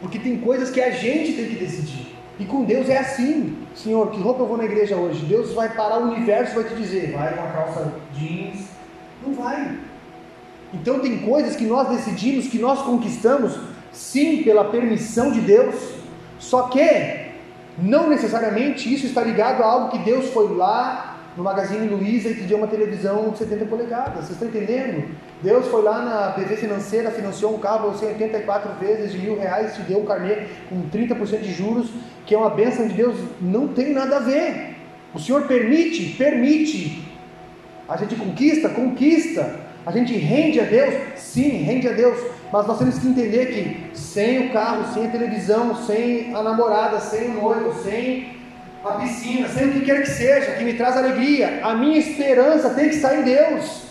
[0.00, 2.14] Porque tem coisas que a gente tem que decidir.
[2.38, 3.56] E com Deus é assim.
[3.74, 5.24] Senhor, que roupa eu vou na igreja hoje?
[5.24, 8.66] Deus vai parar o universo e vai te dizer, vai com a calça jeans.
[9.24, 9.78] Não vai.
[10.74, 13.58] Então tem coisas que nós decidimos, que nós conquistamos,
[13.92, 15.74] sim, pela permissão de Deus,
[16.38, 17.32] só que
[17.78, 22.34] não necessariamente isso está ligado a algo que Deus foi lá no Magazine Luiza e
[22.34, 24.26] te deu uma televisão de 70 polegadas.
[24.26, 25.08] Vocês estão entendendo?
[25.42, 29.74] Deus foi lá na PV Financeira, financiou um carro você 84 vezes de mil reais,
[29.74, 31.88] te deu um carnê com 30% de juros,
[32.26, 33.16] que é uma bênção de Deus.
[33.40, 34.76] Não tem nada a ver.
[35.14, 37.02] O Senhor permite, permite.
[37.88, 39.60] A gente conquista, conquista.
[39.84, 40.94] A gente rende a Deus?
[41.16, 42.18] Sim, rende a Deus.
[42.52, 47.00] Mas nós temos que entender que sem o carro, sem a televisão, sem a namorada,
[47.00, 48.36] sem o noivo, sem
[48.84, 52.68] a piscina, sem o que quer que seja, que me traz alegria, a minha esperança
[52.70, 53.84] tem que estar em Deus.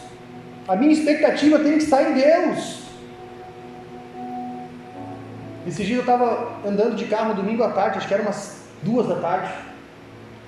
[0.67, 2.81] A minha expectativa tem que estar em Deus.
[5.67, 9.07] Esse dia eu estava andando de carro domingo à tarde, acho que era umas duas
[9.07, 9.51] da tarde.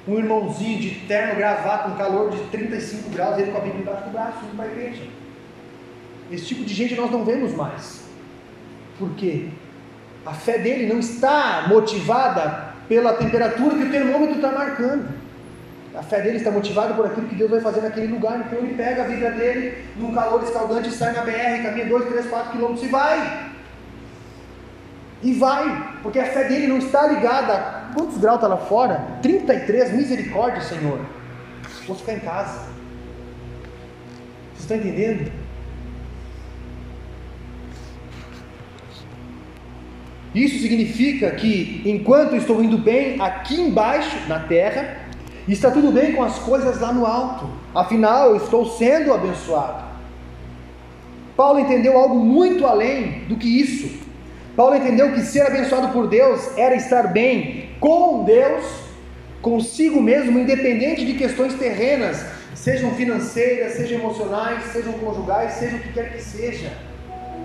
[0.07, 4.03] Um irmãozinho de terno gravata, com calor de 35 graus, ele com a Bíblia embaixo
[4.03, 5.03] do braço, indo para a igreja.
[6.32, 8.02] Esse tipo de gente nós não vemos mais.
[8.97, 9.49] Por quê?
[10.25, 15.07] A fé dele não está motivada pela temperatura que o termômetro está marcando.
[15.95, 18.39] A fé dele está motivada por aquilo que Deus vai fazer naquele lugar.
[18.39, 22.27] Então ele pega a vida dele num calor escaldante, sai na BR, caminha 2, 3,
[22.27, 23.51] 4 quilômetros e vai.
[25.21, 29.05] E vai, porque a fé dele não está ligada a quantos graus está lá fora?
[29.21, 30.99] 33, misericórdia, Senhor.
[31.87, 32.67] Vou ficar em casa.
[34.53, 35.31] Vocês estão entendendo?
[40.34, 44.97] Isso significa que enquanto estou indo bem aqui embaixo, na terra,
[45.47, 47.47] está tudo bem com as coisas lá no alto.
[47.73, 49.84] Afinal, eu estou sendo abençoado.
[51.38, 54.01] Paulo entendeu algo muito além do que isso.
[54.55, 58.63] Paulo entendeu que ser abençoado por Deus era estar bem com Deus,
[59.41, 62.25] consigo mesmo, independente de questões terrenas,
[62.55, 66.71] sejam financeiras, sejam emocionais, sejam conjugais, seja o que quer que seja.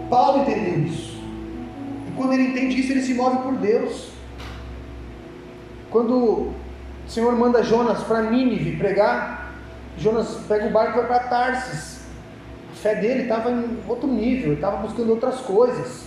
[0.08, 1.17] Paulo entendeu isso
[2.18, 4.10] quando ele entende isso, ele se move por Deus.
[5.90, 6.54] Quando o
[7.06, 9.54] Senhor manda Jonas para Nínive pregar,
[9.96, 12.00] Jonas pega o barco e vai para Tarsis.
[12.72, 16.06] A fé dele estava em outro nível, estava buscando outras coisas.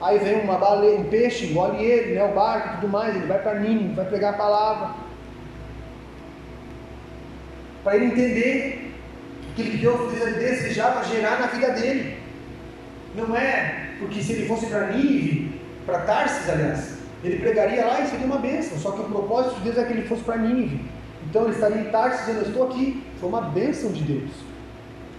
[0.00, 3.26] Aí vem uma baleia, um peixe, engole ele, né, o barco e tudo mais, ele
[3.26, 4.94] vai para Nínive, vai pregar a palavra.
[7.82, 8.94] Para ele entender
[9.56, 12.21] que Deus desejava gerar na vida dele.
[13.14, 18.06] Não é porque se ele fosse para Nínive, para Tarsis, aliás, ele pregaria lá e
[18.08, 18.78] seria uma bênção.
[18.78, 20.80] Só que o propósito de Deus é que ele fosse para Nínive.
[21.28, 23.02] Então ele estaria em Tarsis dizendo: Eu estou aqui.
[23.20, 24.30] Foi uma bênção de Deus.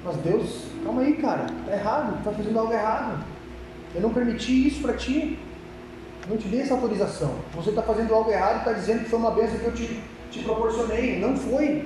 [0.04, 3.24] Mas Deus, calma aí, cara, está errado, está fazendo algo errado.
[3.96, 5.40] Eu não permiti isso para ti.
[6.28, 7.36] Não te dei essa autorização.
[7.56, 10.00] Você está fazendo algo errado e está dizendo que foi uma bênção que eu te,
[10.32, 11.20] te proporcionei.
[11.20, 11.86] Não foi.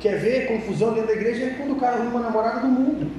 [0.00, 3.10] Quer ver confusão dentro da igreja é quando o cara arruma uma namorada do mundo.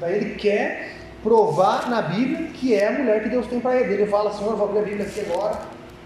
[0.00, 0.92] Daí ele quer
[1.22, 3.94] provar na Bíblia que é a mulher que Deus tem para ele.
[3.94, 5.58] Ele fala, Senhor, vou abrir a Bíblia aqui agora.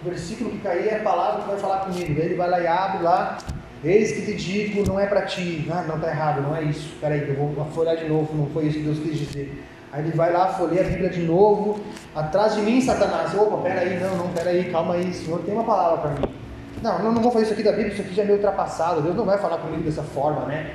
[0.04, 2.14] O versículo que cair é a palavra que vai falar comigo.
[2.14, 3.38] Daí ele vai lá e abre lá.
[3.84, 5.66] Eis que te digo, não é para ti.
[5.70, 6.88] Ah, não, está errado, não é isso.
[6.94, 9.64] Espera aí, eu vou folhear de novo, não foi isso que Deus quis dizer.
[9.92, 11.80] Aí ele vai lá, folheia a Bíblia de novo.
[12.14, 13.34] Atrás de mim, Satanás.
[13.34, 16.34] Opa, pera aí, não, não, pera aí, calma aí, Senhor, tem uma palavra para mim.
[16.80, 19.02] Não, não, não vou fazer isso aqui da Bíblia, isso aqui já é meio ultrapassado.
[19.02, 20.74] Deus não vai falar comigo dessa forma, né?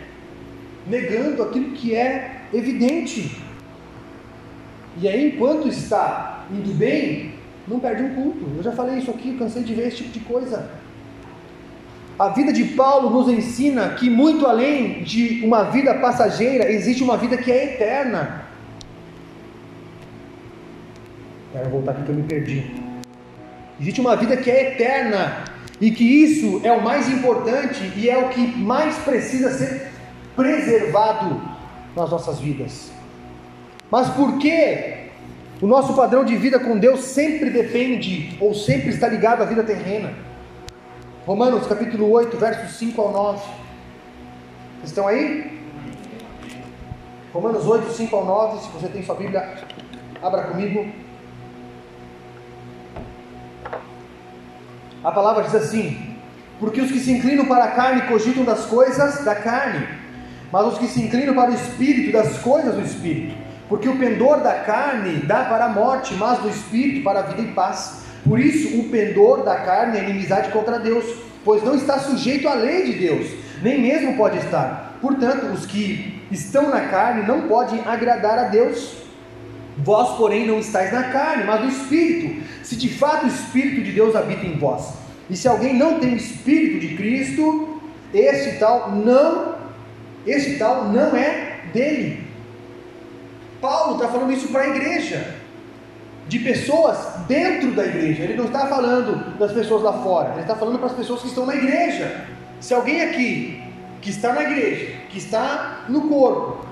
[0.90, 3.38] Negando aquilo que é evidente.
[5.00, 7.34] E aí, enquanto está indo bem,
[7.68, 8.46] não perde um culto.
[8.58, 10.70] Eu já falei isso aqui, cansei de ver esse tipo de coisa.
[12.18, 17.18] A vida de Paulo nos ensina que, muito além de uma vida passageira, existe uma
[17.18, 18.48] vida que é eterna.
[21.52, 22.64] Quero voltar aqui que eu me perdi.
[23.80, 25.44] Existe uma vida que é eterna
[25.80, 29.92] e que isso é o mais importante e é o que mais precisa ser
[30.38, 31.42] preservado
[31.96, 32.92] nas nossas vidas.
[33.90, 35.10] Mas por que
[35.60, 39.64] o nosso padrão de vida com Deus sempre depende ou sempre está ligado à vida
[39.64, 40.14] terrena?
[41.26, 43.46] Romanos capítulo 8, versos 5 ao 9.
[44.84, 45.60] Estão aí?
[47.34, 48.60] Romanos 8, 5 ao 9.
[48.60, 49.58] Se você tem sua Bíblia,
[50.22, 50.90] abra comigo.
[55.04, 56.16] A palavra diz assim:
[56.60, 59.88] Porque os que se inclinam para a carne cogitam das coisas da carne,
[60.52, 63.36] mas os que se inclinam para o espírito, das coisas do espírito.
[63.68, 67.42] Porque o pendor da carne dá para a morte, mas do espírito para a vida
[67.42, 68.04] e paz.
[68.24, 71.06] Por isso, o pendor da carne é inimizade contra Deus,
[71.44, 73.28] pois não está sujeito à lei de Deus,
[73.62, 74.98] nem mesmo pode estar.
[75.02, 78.96] Portanto, os que estão na carne não podem agradar a Deus.
[79.78, 83.92] Vós, porém, não estáis na carne, mas no Espírito, se de fato o Espírito de
[83.92, 84.94] Deus habita em vós.
[85.30, 87.80] E se alguém não tem o Espírito de Cristo,
[88.14, 89.57] esse tal não,
[90.28, 92.28] esse tal não é dele.
[93.62, 95.36] Paulo está falando isso para a igreja
[96.28, 96.98] de pessoas
[97.28, 98.24] dentro da igreja.
[98.24, 101.28] Ele não está falando das pessoas lá fora, ele está falando para as pessoas que
[101.28, 102.26] estão na igreja.
[102.60, 103.64] Se alguém aqui
[104.02, 106.66] que está na igreja, que está no corpo,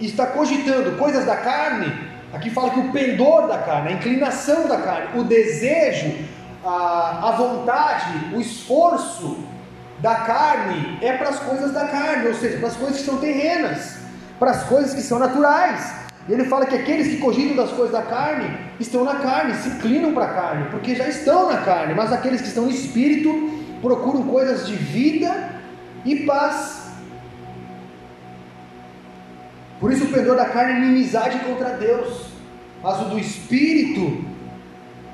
[0.00, 1.92] está cogitando coisas da carne,
[2.32, 6.14] aqui fala que o pendor da carne, a inclinação da carne, o desejo,
[6.64, 9.38] a, a vontade, o esforço
[10.00, 13.18] da carne é para as coisas da carne, ou seja, para as coisas que são
[13.18, 13.98] terrenas,
[14.38, 15.94] para as coisas que são naturais.
[16.28, 20.12] Ele fala que aqueles que cogitam das coisas da carne estão na carne, se inclinam
[20.12, 23.50] para a carne, porque já estão na carne, mas aqueles que estão no espírito
[23.82, 25.50] procuram coisas de vida
[26.04, 26.88] e paz.
[29.78, 32.26] Por isso o pendor da carne é inimizade contra Deus,
[32.82, 34.24] mas o do espírito,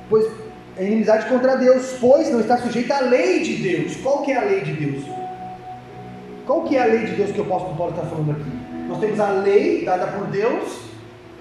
[0.09, 0.46] pois
[0.79, 3.97] é inimizade contra Deus, pois não está sujeito à lei de Deus.
[3.97, 5.05] Qual que é a lei de Deus?
[6.47, 8.67] Qual que é a lei de Deus que o apóstolo Paulo está falando aqui?
[8.89, 10.81] Nós temos a lei dada por Deus,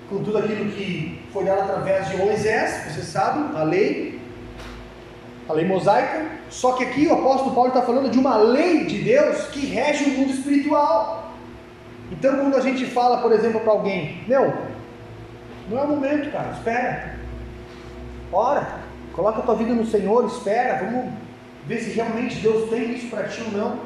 [0.10, 4.20] com tudo aquilo que foi dado através de Moisés, você sabe, a lei,
[5.50, 6.26] a lei mosaica.
[6.50, 10.06] Só que aqui o apóstolo Paulo está falando de uma lei de Deus que rege
[10.06, 11.34] o mundo espiritual.
[12.12, 14.54] Então, quando a gente fala, por exemplo, para alguém, meu,
[15.70, 17.16] não é o momento, cara, espera,
[18.32, 18.85] ora,
[19.16, 21.14] coloca a tua vida no Senhor, espera, vamos
[21.66, 23.80] ver se realmente Deus tem isso para ti ou não.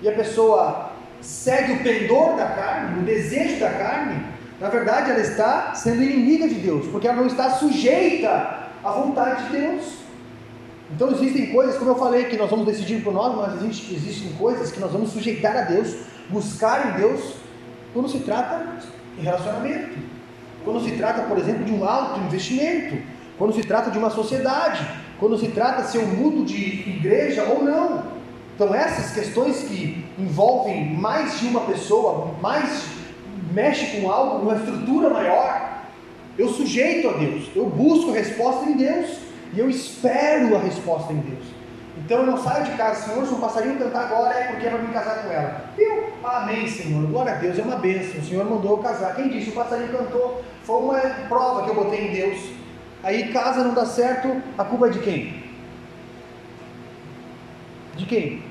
[0.00, 4.24] E a pessoa segue o pendor da carne, o desejo da carne,
[4.60, 9.46] na verdade, ela está sendo inimiga de Deus, porque ela não está sujeita à vontade
[9.46, 9.94] de Deus.
[10.94, 14.32] Então existem coisas, como eu falei, que nós vamos decidir por nós, mas existem, existem
[14.34, 15.96] coisas que nós vamos sujeitar a Deus,
[16.28, 17.34] buscar em Deus,
[17.92, 18.64] quando se trata
[19.16, 19.98] de relacionamento,
[20.64, 23.02] quando se trata, por exemplo, de um alto investimento,
[23.38, 24.86] quando se trata de uma sociedade,
[25.18, 28.04] quando se trata se eu mudo de igreja ou não.
[28.54, 32.86] Então essas questões que envolvem mais de uma pessoa, mais
[33.52, 35.82] mexe com algo, uma estrutura maior,
[36.38, 39.18] eu sujeito a Deus, eu busco resposta em Deus
[39.52, 41.44] e eu espero a resposta em Deus.
[41.98, 44.70] Então eu não saio de casa, Senhor, se um passarinho cantar agora é porque é
[44.70, 45.64] para me casar com ela.
[45.78, 49.14] Eu, amém, Senhor, glória a Deus, é uma bênção, o Senhor mandou eu casar.
[49.14, 49.50] Quem disse?
[49.50, 52.61] O passarinho cantou, foi uma prova que eu botei em Deus.
[53.02, 55.42] Aí casa não dá certo, a culpa é de quem?
[57.96, 58.42] De quem?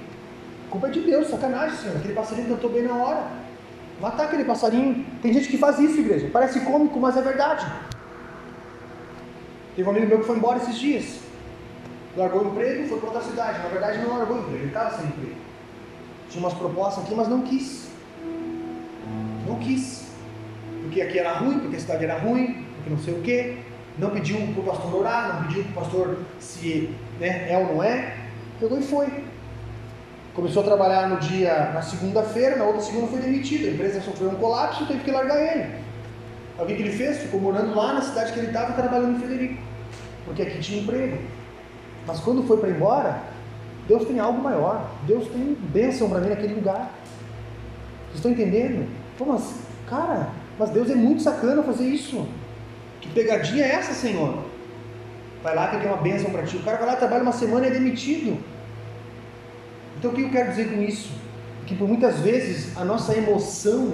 [0.68, 1.98] A culpa é de Deus, sacanagem, Senhor.
[1.98, 3.28] Aquele passarinho cantou bem na hora.
[4.00, 5.06] Matar aquele passarinho.
[5.22, 6.30] Tem gente que faz isso, igreja.
[6.32, 7.66] Parece cômico, mas é verdade.
[9.76, 11.20] Teve um amigo meu que foi embora esses dias.
[12.16, 13.60] Largou o emprego foi para outra cidade.
[13.60, 15.36] Na verdade, não largou o emprego, ele estava sem emprego.
[16.30, 17.88] Tinha umas propostas aqui, mas não quis.
[19.48, 20.08] Não quis.
[20.84, 23.58] Porque aqui era ruim, porque a cidade era ruim, porque não sei o quê.
[24.02, 26.90] Não pediu para o pastor orar, não pediu para o pastor se
[27.20, 28.18] né, é ou não é.
[28.60, 29.08] Pegou e foi.
[30.34, 33.68] Começou a trabalhar no dia, na segunda-feira, na outra segunda foi demitido.
[33.68, 35.76] A empresa sofreu um colapso teve que largar ele.
[36.58, 37.20] O que, ele fez?
[37.20, 39.62] Ficou morando lá na cidade que ele estava trabalhando em Federico.
[40.26, 41.20] Porque aqui tinha emprego.
[42.08, 43.22] Mas quando foi para embora,
[43.88, 44.90] Deus tem algo maior.
[45.06, 46.92] Deus tem bênção para mim naquele lugar.
[48.06, 48.90] Vocês estão entendendo?
[49.16, 52.28] Pô, mas, cara, mas Deus é muito sacana fazer isso.
[53.02, 54.44] Que pegadinha é essa, Senhor?
[55.44, 56.58] Vai lá que tem uma bênção para ti.
[56.58, 58.38] O cara vai lá, trabalha uma semana e é demitido.
[59.98, 61.12] Então o que eu quero dizer com isso?
[61.66, 63.94] Que por muitas vezes a nossa emoção,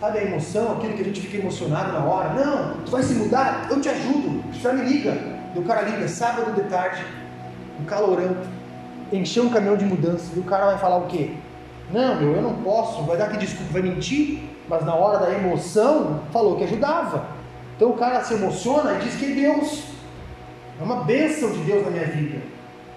[0.00, 3.14] sabe a emoção, aquilo que a gente fica emocionado na hora, não, tu vai se
[3.14, 5.16] mudar, eu te ajudo, já me liga.
[5.54, 7.04] E o cara liga, sábado de tarde,
[7.80, 8.36] um calorão,
[9.12, 11.32] encheu um caminhão de mudança, e o cara vai falar o quê?
[11.90, 15.32] Não, meu, eu não posso, vai dar que desculpa, vai mentir, mas na hora da
[15.32, 17.37] emoção falou que ajudava.
[17.78, 19.84] Então o cara se emociona e diz que é Deus.
[20.80, 22.42] É uma bênção de Deus na minha vida.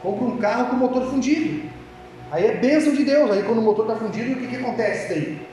[0.01, 1.69] Compra um carro com motor fundido.
[2.31, 3.29] Aí é bênção de Deus.
[3.29, 5.47] Aí quando o motor está fundido, o que, que acontece daí?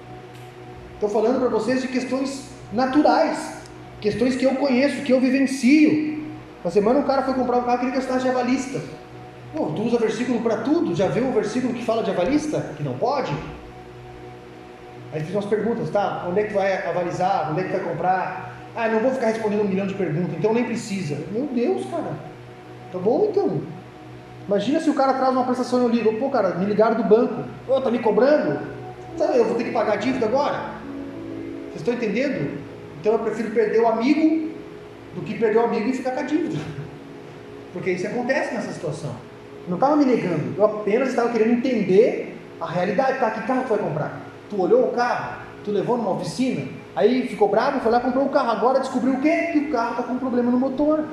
[0.95, 3.59] Estou falando para vocês de questões naturais,
[4.01, 6.27] questões que eu conheço, que eu vivencio.
[6.65, 8.81] Na semana um cara foi comprar um carro e queria gastar de avalista.
[9.55, 10.95] Pô, tu usa versículo para tudo?
[10.95, 12.73] Já viu o versículo que fala de avalista?
[12.79, 13.33] Que não pode?
[15.13, 16.27] Aí fiz umas perguntas, tá?
[16.27, 17.51] Onde é que vai avalizar?
[17.51, 18.58] Onde é que vai comprar?
[18.75, 21.17] Ah, não vou ficar respondendo um milhão de perguntas, então nem precisa.
[21.33, 22.13] Meu Deus, cara.
[22.93, 23.61] Tá bom então.
[24.47, 27.05] Imagina se o cara traz uma prestação e eu ligo, pô, cara, me ligaram do
[27.05, 27.45] banco.
[27.69, 28.61] Ô, tá me cobrando?
[29.35, 30.71] Eu vou ter que pagar a dívida agora?
[31.65, 32.59] Vocês estão entendendo?
[33.01, 34.53] Então eu prefiro perder o amigo
[35.15, 36.59] do que perder o amigo e ficar com a dívida.
[37.73, 39.15] Porque isso acontece nessa situação.
[39.67, 43.19] Não estava me negando, eu apenas estava querendo entender a realidade.
[43.19, 44.21] Tá, que carro tu vai comprar?
[44.49, 46.63] Tu olhou o carro, tu levou numa oficina,
[46.99, 48.51] aí ficou bravo, foi lá comprou o carro.
[48.51, 49.51] Agora descobriu o quê?
[49.53, 51.05] Que o carro está com um problema no motor.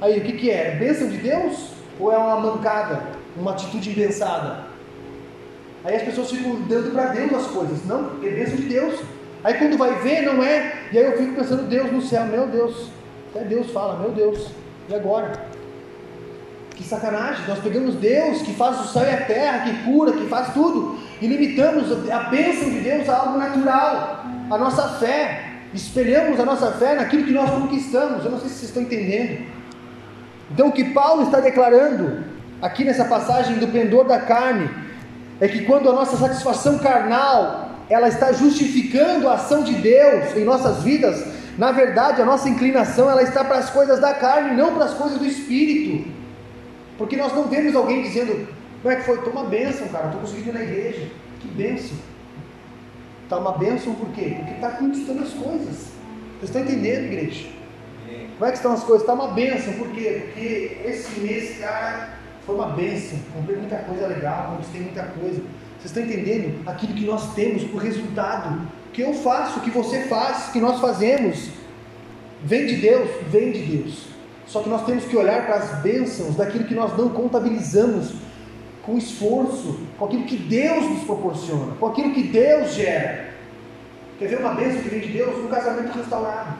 [0.00, 0.68] Aí o que, que é?
[0.68, 1.72] É bênção de Deus?
[1.98, 3.02] Ou é uma mancada,
[3.36, 4.64] uma atitude impensada?
[5.84, 7.84] Aí as pessoas ficam dando para Deus as coisas.
[7.86, 9.00] Não, é bênção de Deus.
[9.42, 10.74] Aí quando vai ver, não é.
[10.92, 12.90] E aí eu fico pensando, Deus no céu, meu Deus.
[13.34, 14.50] Até Deus fala, meu Deus,
[14.88, 15.32] e agora?
[16.76, 20.26] Que sacanagem, nós pegamos Deus que faz o céu e a terra, que cura, que
[20.26, 24.21] faz tudo, e limitamos a bênção de Deus a algo natural,
[24.52, 28.22] a nossa fé, espelhamos a nossa fé naquilo que nós conquistamos.
[28.22, 29.46] Eu não sei se vocês estão entendendo.
[30.50, 32.22] Então, o que Paulo está declarando
[32.60, 34.68] aqui nessa passagem do pendor da carne
[35.40, 40.44] é que quando a nossa satisfação carnal ela está justificando a ação de Deus em
[40.44, 41.24] nossas vidas,
[41.56, 44.94] na verdade a nossa inclinação ela está para as coisas da carne, não para as
[44.94, 46.10] coisas do espírito.
[46.98, 48.46] Porque nós não vemos alguém dizendo,
[48.82, 49.16] como é que foi?
[49.22, 51.08] Toma bênção, cara, estou conseguindo ir na igreja.
[51.40, 51.96] Que bênção.
[53.32, 54.34] Está uma bênção por quê?
[54.36, 55.86] Porque está conquistando as coisas.
[56.38, 57.48] Vocês estão entendendo, igreja?
[58.34, 59.00] Como é que estão as coisas?
[59.00, 60.24] Está uma bênção, por quê?
[60.26, 62.10] Porque esse mês, cara,
[62.44, 63.18] foi uma bênção.
[63.34, 65.40] Comprei muita coisa legal, conquistei muita coisa.
[65.78, 66.60] Vocês estão entendendo?
[66.68, 71.48] Aquilo que nós temos, o resultado que eu faço, que você faz, que nós fazemos,
[72.44, 73.08] vem de Deus?
[73.30, 74.08] Vem de Deus.
[74.46, 78.12] Só que nós temos que olhar para as bênçãos daquilo que nós não contabilizamos
[78.84, 83.32] com esforço, com aquilo que Deus nos proporciona, com aquilo que Deus gera.
[84.18, 85.36] Quer ver uma bênção que vem de Deus?
[85.44, 86.56] Um casamento restaurado.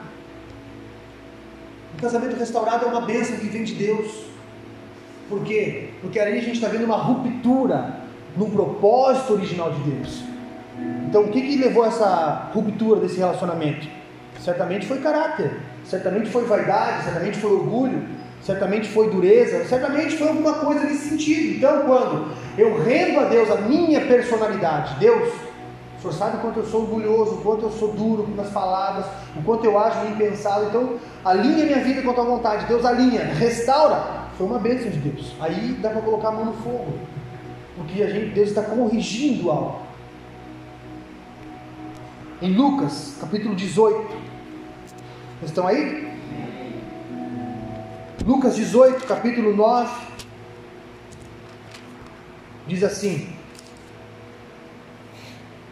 [1.95, 4.25] Um casamento restaurado é uma bênção que vem de Deus.
[5.29, 5.89] Por quê?
[6.01, 7.99] Porque ali a gente está vendo uma ruptura
[8.35, 10.23] no propósito original de Deus.
[11.07, 13.87] Então, o que, que levou a essa ruptura desse relacionamento?
[14.39, 15.51] Certamente foi caráter,
[15.85, 18.03] certamente foi vaidade, certamente foi orgulho,
[18.43, 21.57] certamente foi dureza, certamente foi alguma coisa nesse sentido.
[21.57, 25.33] Então, quando eu rendo a Deus a minha personalidade, Deus,
[25.97, 29.05] o Senhor sabe o quanto eu sou orgulhoso, o quanto eu sou duro nas palavras,
[29.37, 33.23] o quanto eu acho impensado, então alinha minha vida com a tua vontade, Deus alinha,
[33.23, 35.33] restaura, foi uma bênção de Deus.
[35.39, 36.93] Aí dá para colocar a mão no fogo,
[37.77, 39.81] porque a gente, Deus está corrigindo algo.
[42.41, 44.05] Em Lucas, capítulo 18,
[45.39, 46.12] vocês estão aí?
[48.25, 49.91] Lucas 18, capítulo 9,
[52.65, 53.27] diz assim: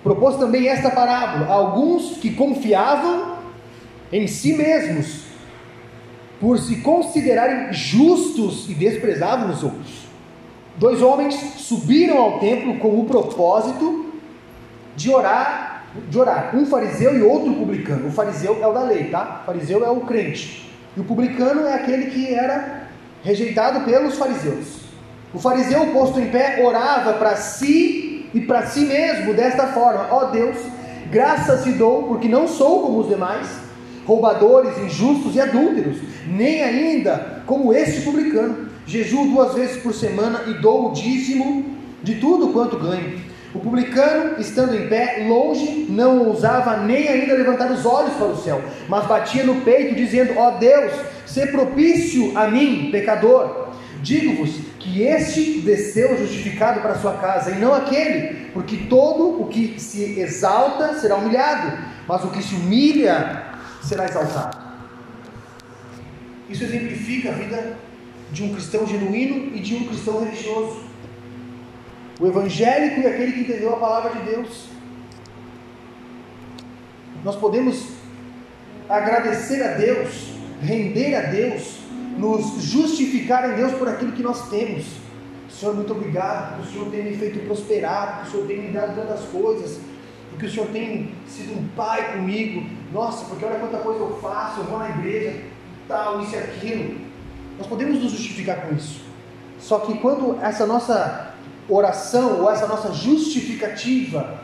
[0.04, 3.38] Propôs também esta parábola a alguns que confiavam
[4.12, 5.24] em si mesmos,
[6.42, 10.08] por se considerarem justos e desprezavam os outros.
[10.76, 14.14] Dois homens subiram ao templo com o propósito
[14.98, 18.10] de orar, de orar, um fariseu e outro publicano.
[18.10, 19.40] O fariseu é o da lei, tá?
[19.44, 20.71] O fariseu é o crente.
[20.96, 22.88] E o publicano é aquele que era
[23.24, 24.82] rejeitado pelos fariseus.
[25.34, 30.24] O fariseu posto em pé orava para si e para si mesmo desta forma: Ó
[30.24, 30.58] oh Deus,
[31.10, 33.48] graças te dou, porque não sou como os demais,
[34.06, 38.70] roubadores, injustos e adúlteros, nem ainda como este publicano.
[38.86, 43.31] Jejuo duas vezes por semana e dou o dízimo de tudo quanto ganho.
[43.54, 48.38] O publicano, estando em pé, longe, não ousava nem ainda levantar os olhos para o
[48.38, 50.94] céu, mas batia no peito, dizendo: Ó oh Deus,
[51.26, 53.72] se propício a mim, pecador.
[54.02, 54.50] Digo-vos
[54.80, 60.20] que este desceu justificado para sua casa, e não aquele, porque todo o que se
[60.20, 61.78] exalta será humilhado,
[62.08, 63.44] mas o que se humilha
[63.84, 64.58] será exaltado.
[66.50, 67.78] Isso exemplifica a vida
[68.32, 70.91] de um cristão genuíno e de um cristão religioso
[72.22, 74.68] o evangélico e aquele que entendeu a palavra de Deus.
[77.24, 77.84] Nós podemos
[78.88, 81.80] agradecer a Deus, render a Deus,
[82.20, 84.86] nos justificar em Deus por aquilo que nós temos.
[85.50, 88.72] Senhor, muito obrigado, porque o Senhor tem me feito prosperar, porque o Senhor tem me
[88.72, 89.80] dado tantas coisas,
[90.30, 92.64] porque o Senhor tem sido um pai comigo.
[92.94, 95.42] Nossa, porque olha quanta coisa eu faço, eu vou na igreja,
[95.88, 97.02] tal, isso e aquilo.
[97.58, 99.02] Nós podemos nos justificar com isso.
[99.60, 101.31] Só que quando essa nossa
[101.70, 104.40] oração ou essa nossa justificativa,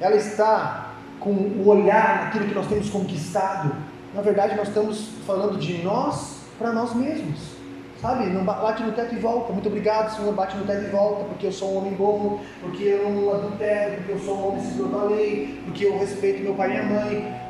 [0.00, 3.74] ela está com o olhar naquilo que nós temos conquistado.
[4.14, 7.58] Na verdade, nós estamos falando de nós para nós mesmos.
[8.00, 8.26] Sabe?
[8.26, 9.52] Não bate no teto e volta.
[9.52, 10.32] Muito obrigado, Senhor.
[10.32, 13.96] Bate no teto e volta, porque eu sou um homem bom, porque eu não adultero,
[13.96, 16.84] porque eu sou um homem segundo a lei, porque eu respeito meu pai e minha
[16.84, 17.40] mãe.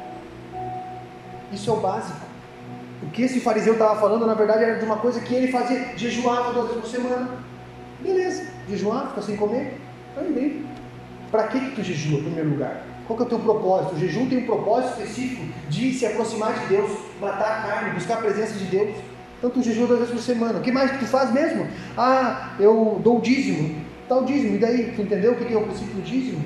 [1.53, 2.27] Isso é o básico.
[3.03, 5.97] O que esse fariseu estava falando, na verdade, era de uma coisa que ele fazia,
[5.97, 7.29] jejuava duas vezes por semana.
[8.01, 9.75] Beleza, jejuar, ficar sem comer,
[10.15, 10.65] tá bem.
[11.31, 12.85] Para que, que tu jejua, em primeiro lugar?
[13.07, 13.95] Qual que é o teu propósito?
[13.95, 16.91] O jejum tem um propósito específico de se aproximar de Deus,
[17.21, 18.95] matar a carne, buscar a presença de Deus.
[19.39, 20.59] Então tu jejua duas vezes por semana.
[20.59, 21.67] O que mais tu faz mesmo?
[21.97, 23.83] Ah, eu dou o dízimo.
[24.09, 24.57] Dá o dízimo.
[24.57, 24.93] E daí?
[24.95, 26.45] Tu entendeu o que é o princípio do dízimo?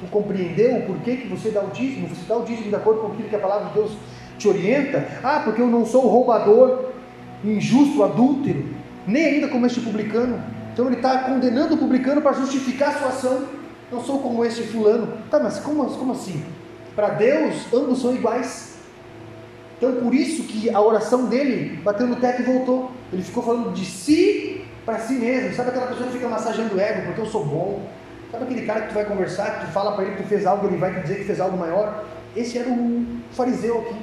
[0.00, 2.08] Tu compreendeu o porquê que você dá o dízimo?
[2.08, 3.92] Você dá o dízimo de acordo com aquilo que a palavra de Deus
[4.38, 5.06] te orienta?
[5.22, 6.92] Ah, porque eu não sou roubador,
[7.44, 8.64] injusto, adúltero,
[9.06, 10.40] nem ainda como este publicano.
[10.74, 13.44] Então ele está condenando o publicano para justificar a sua ação.
[13.92, 15.16] Não sou como este fulano.
[15.30, 16.44] Tá, mas como, como assim?
[16.96, 18.74] Para Deus, ambos são iguais.
[19.78, 22.90] Então por isso que a oração dele bateu no teto e voltou.
[23.12, 25.54] Ele ficou falando de si para si mesmo.
[25.54, 27.80] Sabe aquela pessoa que fica massageando o ego porque eu sou bom?
[28.32, 30.44] Sabe aquele cara que tu vai conversar, que tu fala para ele que tu fez
[30.44, 32.04] algo, ele vai te dizer que fez algo maior?
[32.34, 33.94] Esse era o fariseu aqui,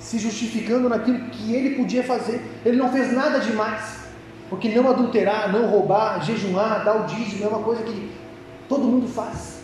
[0.00, 2.42] se justificando naquilo que ele podia fazer.
[2.66, 4.01] Ele não fez nada demais.
[4.52, 8.12] Porque não adulterar, não roubar, jejuar, dar o dízimo é uma coisa que
[8.68, 9.62] todo mundo faz.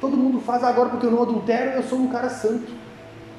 [0.00, 2.72] Todo mundo faz agora porque eu não adultero, eu sou um cara santo.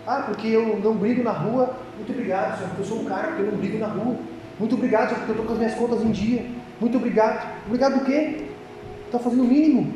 [0.06, 1.76] Ah, porque eu não brigo na rua.
[1.97, 4.16] Muito obrigado, Senhor, porque eu sou um cara porque eu não brigo na rua.
[4.60, 6.45] Muito obrigado, Senhor, porque eu estou com as minhas contas em dia.
[6.80, 7.47] Muito obrigado.
[7.66, 8.45] Obrigado do quê?
[9.08, 9.91] Está fazendo o mínimo.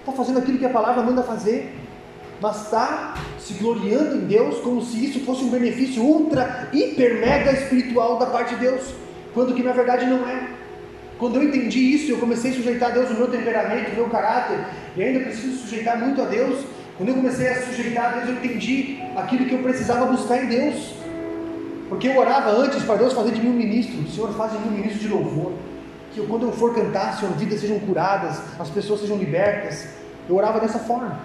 [0.00, 1.74] Está fazendo aquilo que a palavra manda fazer.
[2.38, 7.50] Mas está se gloriando em Deus como se isso fosse um benefício ultra, hiper, mega
[7.52, 9.00] espiritual da parte de Deus
[9.34, 10.48] quando que na verdade não é.
[11.18, 14.08] Quando eu entendi isso, eu comecei a sujeitar a Deus o meu temperamento, o meu
[14.08, 14.58] caráter,
[14.96, 16.64] e ainda preciso sujeitar muito a Deus.
[16.96, 20.48] Quando eu comecei a sujeitar a Deus, eu entendi aquilo que eu precisava buscar em
[20.48, 20.94] Deus.
[21.88, 24.04] Porque eu orava antes para Deus fazer de mim um ministro.
[24.10, 25.52] Senhor, faz de mim um ministro de louvor.
[26.12, 29.86] Que eu, quando eu for cantar, Senhor, vidas sejam curadas, as pessoas sejam libertas.
[30.28, 31.20] Eu orava dessa forma.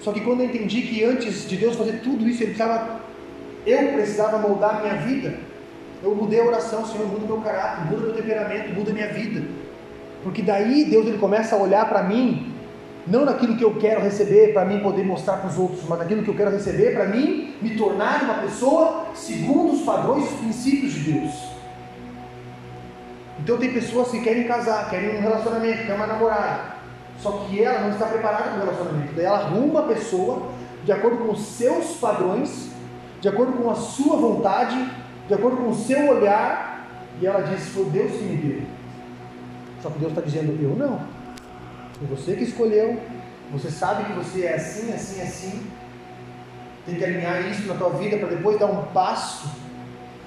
[0.00, 3.00] Só que quando eu entendi que antes de Deus fazer tudo isso, ele precisava,
[3.66, 5.49] eu precisava moldar minha vida
[6.02, 9.42] eu mudei a oração, Senhor, muda meu caráter, muda meu temperamento, muda minha vida.
[10.22, 12.54] Porque daí Deus ele começa a olhar para mim,
[13.06, 16.22] não naquilo que eu quero receber para mim poder mostrar para os outros, mas naquilo
[16.22, 20.40] que eu quero receber para mim me tornar uma pessoa segundo os padrões e os
[20.40, 21.50] princípios de Deus.
[23.42, 26.74] Então tem pessoas que querem casar, querem um relacionamento, querem uma namorada,
[27.18, 29.14] só que ela não está preparada para o relacionamento.
[29.14, 30.48] Daí ela arruma a pessoa
[30.84, 32.70] de acordo com os seus padrões,
[33.20, 34.76] de acordo com a sua vontade,
[35.30, 36.88] de acordo com o seu olhar,
[37.20, 38.62] e ela disse: Foi Deus que me deu.
[39.80, 41.00] Só que Deus está dizendo: Eu não.
[41.96, 42.98] Foi você que escolheu.
[43.52, 45.62] Você sabe que você é assim, assim, assim.
[46.84, 49.48] Tem que alinhar isso na tua vida para depois dar um passo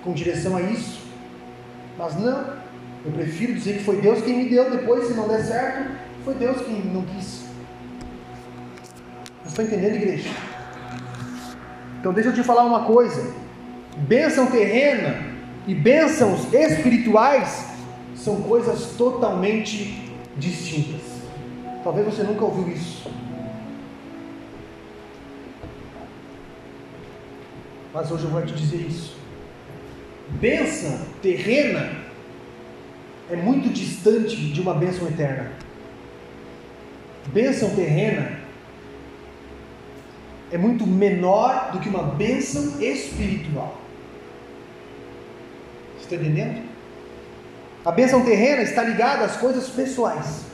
[0.06, 1.06] com direção a isso.
[1.98, 2.64] Mas não.
[3.06, 4.72] Eu prefiro dizer que foi Deus quem me deu.
[4.72, 7.44] Depois, se não der certo, foi Deus quem não quis.
[9.44, 10.30] Você está entendendo, igreja?
[12.00, 13.43] Então deixa eu te falar uma coisa:
[13.98, 15.34] bênção terrena
[15.68, 17.68] e bênçãos espirituais
[18.16, 21.02] são coisas totalmente distintas.
[21.84, 23.12] Talvez você nunca ouviu isso.
[27.94, 29.16] Mas hoje eu vou te dizer isso.
[30.30, 31.92] Bênção terrena
[33.30, 35.52] é muito distante de uma bênção eterna.
[37.28, 38.40] Bênção terrena
[40.52, 43.83] é muito menor do que uma bênção espiritual.
[46.04, 46.62] Está entendendo?
[47.86, 50.46] A bênção terrena está ligada às coisas pessoais.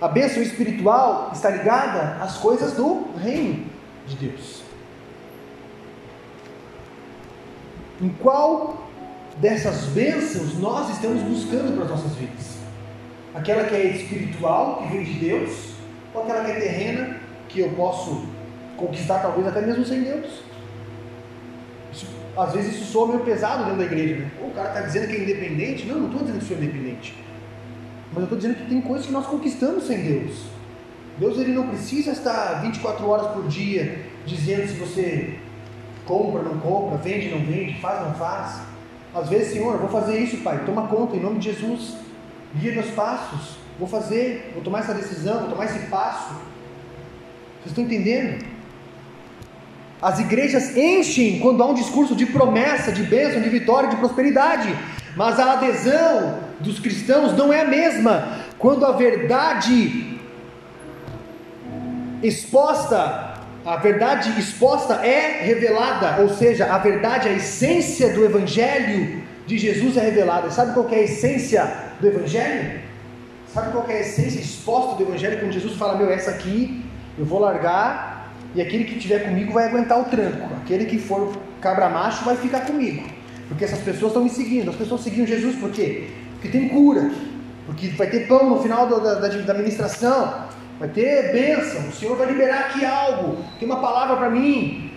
[0.00, 3.66] A bênção espiritual está ligada às coisas do reino
[4.06, 4.62] de Deus.
[8.00, 8.88] Em qual
[9.38, 12.58] dessas bênçãos nós estamos buscando para as nossas vidas?
[13.34, 15.72] Aquela que é espiritual, que vem de Deus,
[16.14, 18.24] ou aquela que é terrena, que eu posso
[18.76, 20.47] conquistar talvez até mesmo sem Deus.
[22.38, 24.14] Às vezes isso soa meio pesado dentro da igreja.
[24.14, 24.30] Né?
[24.40, 25.86] O cara está dizendo que é independente.
[25.86, 27.14] Não, não estou dizendo que sou independente.
[28.10, 30.44] Mas eu estou dizendo que tem coisas que nós conquistamos sem Deus.
[31.18, 35.36] Deus ele não precisa estar 24 horas por dia dizendo se você
[36.06, 38.60] compra, não compra, vende, não vende, faz, não faz.
[39.12, 41.96] Às vezes, Senhor, eu vou fazer isso, Pai, toma conta, em nome de Jesus,
[42.54, 46.34] guia meus passos, vou fazer, vou tomar essa decisão, vou tomar esse passo.
[47.60, 48.44] Vocês estão entendendo?
[50.00, 54.72] As igrejas enchem quando há um discurso de promessa, de bênção, de vitória, de prosperidade,
[55.16, 58.38] mas a adesão dos cristãos não é a mesma.
[58.58, 60.18] Quando a verdade
[62.22, 63.34] exposta,
[63.66, 69.96] a verdade exposta é revelada, ou seja, a verdade, a essência do evangelho de Jesus
[69.96, 70.50] é revelada.
[70.50, 71.68] Sabe qual é a essência
[72.00, 72.80] do evangelho?
[73.52, 76.84] Sabe qual é a essência exposta do evangelho quando Jesus fala: "Meu, essa aqui
[77.18, 78.07] eu vou largar
[78.54, 80.48] e aquele que estiver comigo vai aguentar o tranco.
[80.62, 83.06] Aquele que for cabra macho vai ficar comigo.
[83.48, 84.70] Porque essas pessoas estão me seguindo.
[84.70, 86.08] As pessoas seguiam Jesus por quê?
[86.32, 87.10] Porque tem cura.
[87.66, 90.46] Porque vai ter pão no final da, da, da administração.
[90.78, 91.88] Vai ter bênção.
[91.88, 93.36] O Senhor vai liberar aqui algo.
[93.58, 94.92] Tem uma palavra para mim.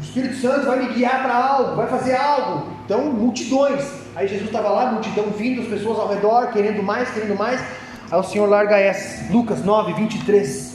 [0.00, 1.76] O Espírito Santo vai me guiar para algo.
[1.76, 2.72] Vai fazer algo.
[2.84, 3.84] Então, multidões.
[4.16, 7.60] Aí Jesus estava lá, multidão vindo, as pessoas ao redor, querendo mais, querendo mais.
[8.10, 9.32] Aí o Senhor larga essa.
[9.32, 10.73] Lucas 9, 23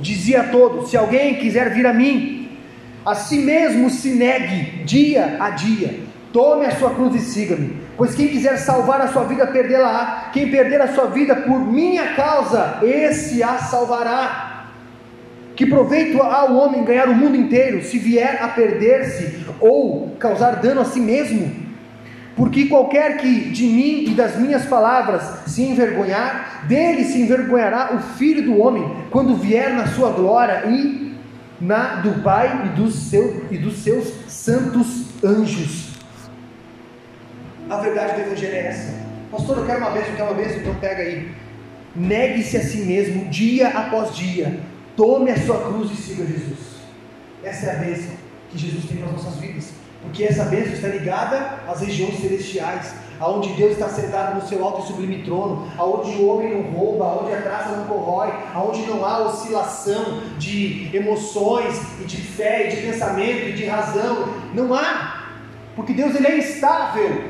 [0.00, 2.48] dizia a todos: Se alguém quiser vir a mim,
[3.04, 6.00] a si mesmo se negue dia a dia,
[6.32, 7.82] tome a sua cruz e siga-me.
[7.96, 10.30] Pois quem quiser salvar a sua vida, perdê-la.
[10.32, 14.66] Quem perder a sua vida por minha causa, esse a salvará.
[15.54, 20.56] Que proveito há o homem ganhar o mundo inteiro, se vier a perder-se ou causar
[20.56, 21.61] dano a si mesmo?
[22.42, 28.00] Porque qualquer que de mim e das minhas palavras se envergonhar, dele se envergonhará o
[28.16, 31.14] filho do homem, quando vier na sua glória e
[31.60, 35.92] na do Pai e dos, seu, e dos seus santos anjos.
[37.70, 38.92] A verdade do Evangelho é essa.
[39.30, 41.30] Pastor, eu quero uma bênção, eu quero uma bênção, então pega aí.
[41.94, 44.58] Negue-se a si mesmo, dia após dia.
[44.96, 46.58] Tome a sua cruz e siga Jesus.
[47.44, 48.10] Essa é a bênção
[48.50, 49.81] que Jesus tem nas nossas vidas.
[50.02, 54.82] Porque essa bênção está ligada às regiões celestiais, aonde Deus está sentado no seu alto
[54.82, 59.04] e sublime trono, aonde o homem não rouba, aonde a traça não corrói, aonde não
[59.04, 64.28] há oscilação de emoções e de fé e de pensamento e de razão.
[64.52, 65.22] Não há.
[65.76, 67.24] Porque Deus ele é instável.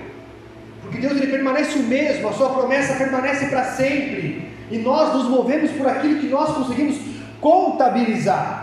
[0.80, 4.50] Porque Deus ele permanece o mesmo, a sua promessa permanece para sempre.
[4.70, 6.96] E nós nos movemos por aquilo que nós conseguimos
[7.40, 8.61] contabilizar.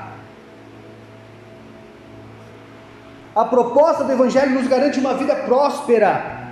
[3.36, 6.50] A proposta do Evangelho nos garante uma vida próspera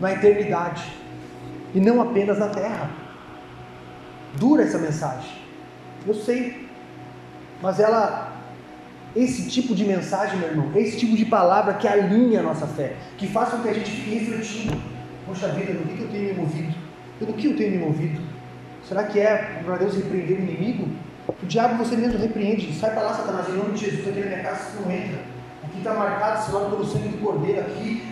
[0.00, 0.84] na eternidade
[1.74, 2.90] e não apenas na terra.
[4.34, 5.30] Dura essa mensagem,
[6.06, 6.68] eu sei,
[7.60, 8.32] mas ela,
[9.16, 12.94] esse tipo de mensagem, meu irmão, esse tipo de palavra que alinha a nossa fé,
[13.16, 14.80] que faz com que a gente fique refletindo:
[15.26, 16.74] poxa vida, no que eu tenho me movido?
[17.20, 18.20] No que eu tenho me movido?
[18.86, 20.88] Será que é para Deus repreender o inimigo?
[21.42, 24.26] O diabo você mesmo repreende, sai para lá, Satanás, em nome de Jesus, aqui na
[24.26, 25.37] minha casa você não entra.
[25.78, 27.60] Está marcado, selado pelo sangue do Cordeiro.
[27.60, 28.02] Aqui,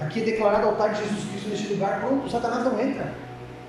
[0.00, 2.00] aqui é declarado altar de Jesus Cristo neste lugar.
[2.00, 3.12] Pronto, Satanás não entra.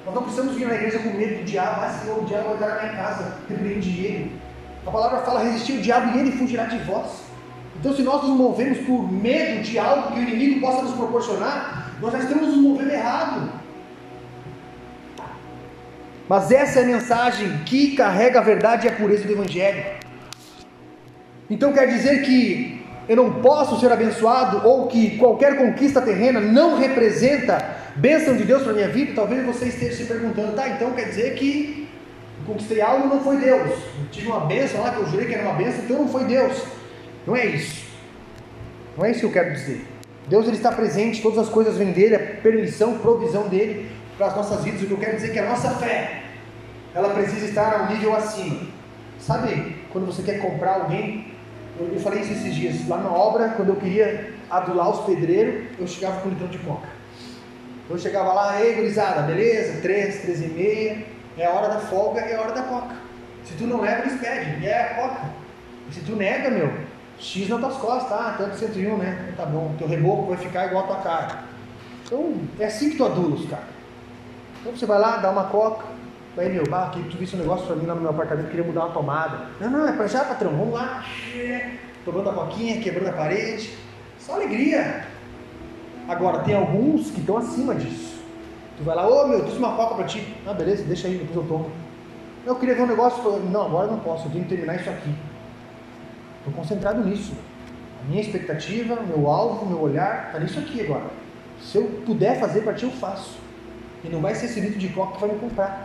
[0.06, 1.82] Nós não precisamos vir na igreja com medo do diabo.
[1.82, 3.38] Ah, Senhor, o diabo vai entrar na minha casa.
[3.50, 4.42] Repreende ele.
[4.86, 7.24] A palavra fala: resistir o diabo e ele fugirá de vós.
[7.80, 11.92] Então, se nós nos movemos por medo de algo que o inimigo possa nos proporcionar,
[12.00, 13.52] nós já estamos nos movendo errado.
[16.28, 19.84] Mas essa é a mensagem que carrega a verdade e a pureza do Evangelho.
[21.50, 26.78] Então quer dizer que eu não posso ser abençoado ou que qualquer conquista terrena não
[26.78, 30.92] representa bênção de Deus para a minha vida, talvez você esteja se perguntando, tá, então
[30.92, 31.88] quer dizer que
[32.46, 33.72] conquistei algo não foi Deus.
[33.72, 36.26] Eu tive uma bênção lá que eu jurei que era uma bênção, então não foi
[36.26, 36.64] Deus.
[37.26, 37.86] Não é isso.
[38.98, 39.86] Não é isso que eu quero dizer.
[40.28, 44.36] Deus ele está presente, todas as coisas vêm dele, a permissão, provisão dele para as
[44.36, 44.82] nossas vidas.
[44.82, 46.24] O que eu quero dizer é que a nossa fé,
[46.94, 48.62] ela precisa estar ao nível acima.
[49.20, 51.35] Sabe, quando você quer comprar alguém,
[51.80, 55.66] eu, eu falei isso esses dias, lá na obra, quando eu queria adular os pedreiros,
[55.80, 56.88] eu chegava com um litrão de coca.
[57.90, 59.82] Eu chegava lá, ei gurizada, beleza?
[59.82, 61.06] Três, três e meia,
[61.38, 62.96] é a hora da folga, é a hora da coca.
[63.44, 65.30] Se tu não leva, eles pedem, é a coca.
[65.90, 66.72] E se tu nega, meu,
[67.20, 68.36] X nas tuas costas, tá?
[68.38, 69.34] Tanto 101, né?
[69.38, 71.44] Tá bom, teu reboco vai ficar igual a tua cara.
[72.06, 73.66] Então, é assim que tu adula os caras.
[74.62, 75.86] Então você vai lá, dá uma coca,
[76.42, 78.66] aí meu, bah, aqui, tu visse um negócio pra mim lá no meu apartamento, queria
[78.66, 79.48] mudar uma tomada.
[79.60, 81.04] Não, não, é pra já, patrão, vamos lá.
[82.04, 83.74] Tomando a coquinha, quebrando a parede.
[84.20, 85.06] Só alegria.
[86.08, 88.16] Agora, tem alguns que estão acima disso.
[88.78, 90.36] Tu vai lá, ô oh, meu, trouxe uma coca pra ti.
[90.46, 91.72] Ah, beleza, deixa aí, depois eu tomo.
[92.46, 94.90] Eu queria ver um negócio, não, agora eu não posso, eu tenho que terminar isso
[94.90, 95.16] aqui.
[96.40, 97.34] Estou concentrado nisso.
[98.04, 101.06] A minha expectativa, meu alvo, meu olhar está nisso aqui agora.
[101.60, 103.38] Se eu puder fazer para ti, eu faço.
[104.04, 105.85] E não vai ser esse litro de coca que vai me comprar.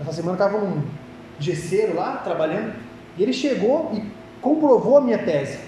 [0.00, 0.82] Essa semana estava um
[1.38, 2.74] gesseiro lá, trabalhando,
[3.16, 4.02] e ele chegou e
[4.40, 5.58] comprovou a minha tese.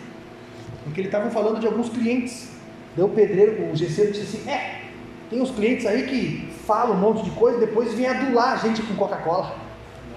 [0.84, 2.50] Porque ele estava falando de alguns clientes.
[2.94, 4.82] Deu o pedreiro, o gesseiro disse assim: É,
[5.28, 8.82] tem uns clientes aí que falam um monte de coisa, depois vem adular a gente
[8.82, 9.54] com Coca-Cola.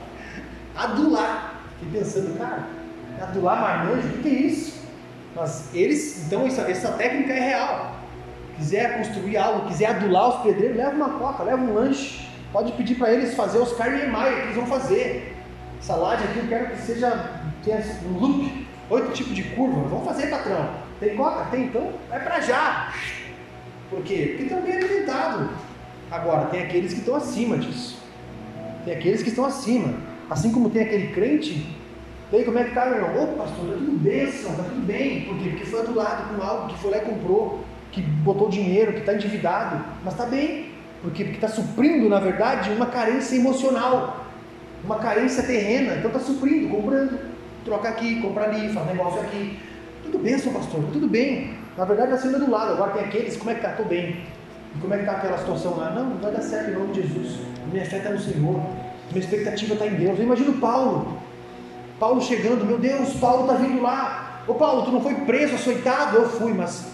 [0.76, 1.62] Adular.
[1.80, 2.68] Fiquei pensando, cara,
[3.22, 4.80] adular marmanjo, o que, que é isso?
[5.36, 7.95] Mas eles, então essa, essa técnica é real.
[8.57, 12.29] Quiser construir algo, quiser adular os pedreiros, leva uma coca, leva um lanche.
[12.52, 15.36] Pode pedir para eles fazer os carne maia que eles vão fazer.
[15.80, 19.88] Essa aqui eu quero que seja tenha um loop, oito tipos de curva.
[19.88, 20.70] Vamos fazer, patrão.
[21.00, 21.45] Tem coca?
[21.52, 22.93] Tem, então é para já.
[23.89, 24.36] Por quê?
[24.38, 25.50] Porque também é alimentado.
[26.12, 28.00] Agora, tem aqueles que estão acima disso.
[28.84, 29.93] Tem aqueles que estão acima.
[30.30, 31.80] Assim como tem aquele crente
[32.32, 33.24] e aí, como é que tá, meu irmão?
[33.24, 35.22] Ô, pastor, tá tudo bênção, tá tudo bem.
[35.22, 35.50] Por quê?
[35.50, 39.00] Porque foi do lado com algo que foi lá e comprou, que botou dinheiro, que
[39.00, 40.69] está endividado, mas está bem.
[41.02, 44.26] Porque está suprindo, na verdade, uma carência emocional,
[44.84, 45.95] uma carência terrena.
[45.95, 47.20] Então está suprindo, comprando.
[47.64, 49.60] Troca aqui, compra ali, faz negócio aqui.
[50.04, 51.54] Tudo bem, seu pastor, tudo bem.
[51.78, 52.74] Na verdade, está sendo do lado.
[52.74, 53.72] Agora tem aqueles, como é que tá?
[53.72, 54.24] Estou bem.
[54.76, 55.91] E como é que está aquela situação lá?
[55.91, 57.39] Não, não vai dar certo em nome de Jesus.
[57.72, 58.62] Minha fé está no Senhor.
[59.12, 60.18] Minha expectativa está em Deus.
[60.20, 61.18] Eu imagino Paulo.
[62.00, 64.43] Paulo chegando, meu Deus, Paulo está vindo lá.
[64.47, 66.18] Ô Paulo, tu não foi preso, açoitado?
[66.18, 66.86] Eu fui, mas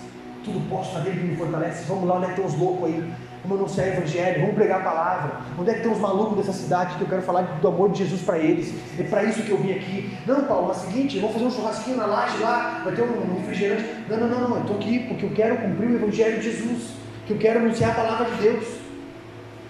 [0.46, 1.86] tudo posso fazer que me fortalece.
[1.88, 3.14] Vamos lá, onde é que tem os loucos aí?
[3.44, 5.42] Vamos anunciar o evangelho, vamos pregar a palavra.
[5.60, 8.00] Onde é que tem os malucos dessa cidade que eu quero falar do amor de
[8.00, 8.74] Jesus para eles?
[9.00, 10.18] É para isso que eu vim aqui.
[10.26, 13.36] Não, Paulo, é o seguinte, vou fazer um churrasquinho na laje lá, vai ter um
[13.36, 13.84] refrigerante.
[14.10, 16.94] Não, não, não, não, eu estou aqui porque eu quero cumprir o evangelho de Jesus,
[17.28, 18.66] que eu quero anunciar a palavra de Deus.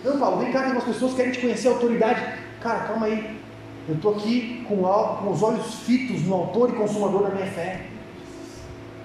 [0.03, 2.21] Não, Paulo, vem cá, tem umas pessoas que querem te conhecer a autoridade.
[2.61, 3.39] Cara, calma aí.
[3.87, 7.81] Eu estou aqui com, com os olhos fitos no autor e consumador da minha fé.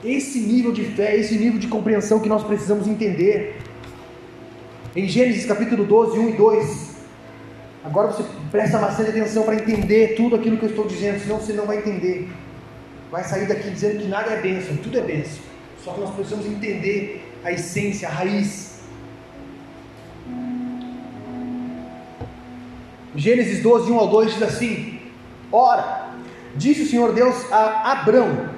[0.04, 3.56] Esse nível de fé, esse nível de compreensão que nós precisamos entender.
[4.96, 6.90] Em Gênesis capítulo 12, 1 e 2.
[7.84, 11.52] Agora você presta bastante atenção para entender tudo aquilo que eu estou dizendo, senão você
[11.52, 12.28] não vai entender.
[13.10, 15.42] Vai sair daqui dizendo que nada é bênção, tudo é bênção.
[15.84, 18.70] Só que nós precisamos entender a essência, a raiz
[23.14, 24.98] Gênesis 12, 1 ao 2 diz assim:
[25.50, 26.10] Ora,
[26.54, 28.49] disse o Senhor Deus a Abrão: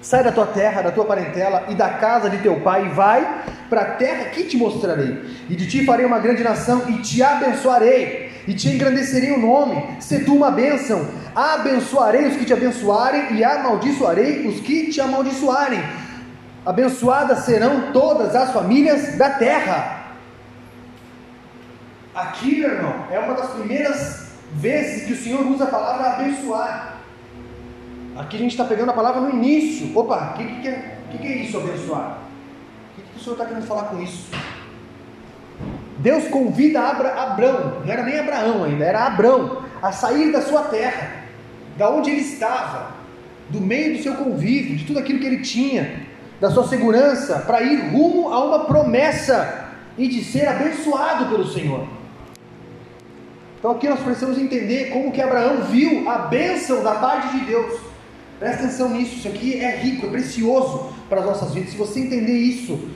[0.00, 3.44] Sai da tua terra, da tua parentela e da casa de teu pai, e vai
[3.68, 5.24] para a terra que te mostrarei.
[5.48, 9.96] E de ti farei uma grande nação e te abençoarei, e te engrandecerei o nome,
[10.00, 11.06] se tu uma bênção.
[11.34, 15.82] Abençoarei os que te abençoarem e amaldiçoarei os que te amaldiçoarem.
[16.64, 19.98] Abençoadas serão todas as famílias da terra.
[22.14, 26.97] Aqui, meu irmão, é uma das primeiras vezes que o Senhor usa a palavra abençoar.
[28.18, 29.96] Aqui a gente está pegando a palavra no início.
[29.96, 32.18] Opa, o que, que, é, que, que, é isso, abençoar?
[32.90, 34.28] O que, que o Senhor está querendo falar com isso?
[35.98, 40.62] Deus convida Abra, Abrão, não era nem Abraão ainda, era Abrão, a sair da sua
[40.62, 41.24] terra,
[41.76, 42.90] da onde ele estava,
[43.50, 46.02] do meio do seu convívio, de tudo aquilo que ele tinha,
[46.40, 51.86] da sua segurança, para ir rumo a uma promessa e de ser abençoado pelo Senhor.
[53.58, 57.87] Então aqui nós precisamos entender como que Abraão viu a bênção da parte de Deus.
[58.38, 61.70] Presta atenção nisso, isso aqui é rico, é precioso para as nossas vidas.
[61.70, 62.88] Se você entender isso,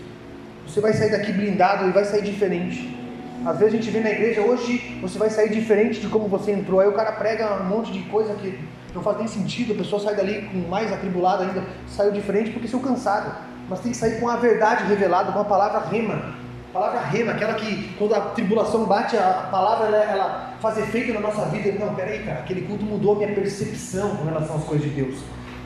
[0.66, 2.97] você vai sair daqui blindado e vai sair diferente.
[3.44, 6.52] Às vezes a gente vê na igreja, hoje você vai sair diferente de como você
[6.52, 6.78] entrou.
[6.78, 8.56] Aí o cara prega um monte de coisa que
[8.94, 12.69] não faz nem sentido, a pessoa sai dali com mais atribulada ainda, saiu diferente porque
[12.69, 13.35] saiu cansado.
[13.69, 16.35] Mas tem que sair com a verdade revelada, com a palavra rema,
[16.70, 21.13] a palavra rema, aquela que quando a tribulação bate, a palavra ela, ela faz efeito
[21.13, 21.73] na nossa vida.
[21.79, 25.19] Não, peraí, cara, aquele culto mudou a minha percepção com relação às coisas de Deus.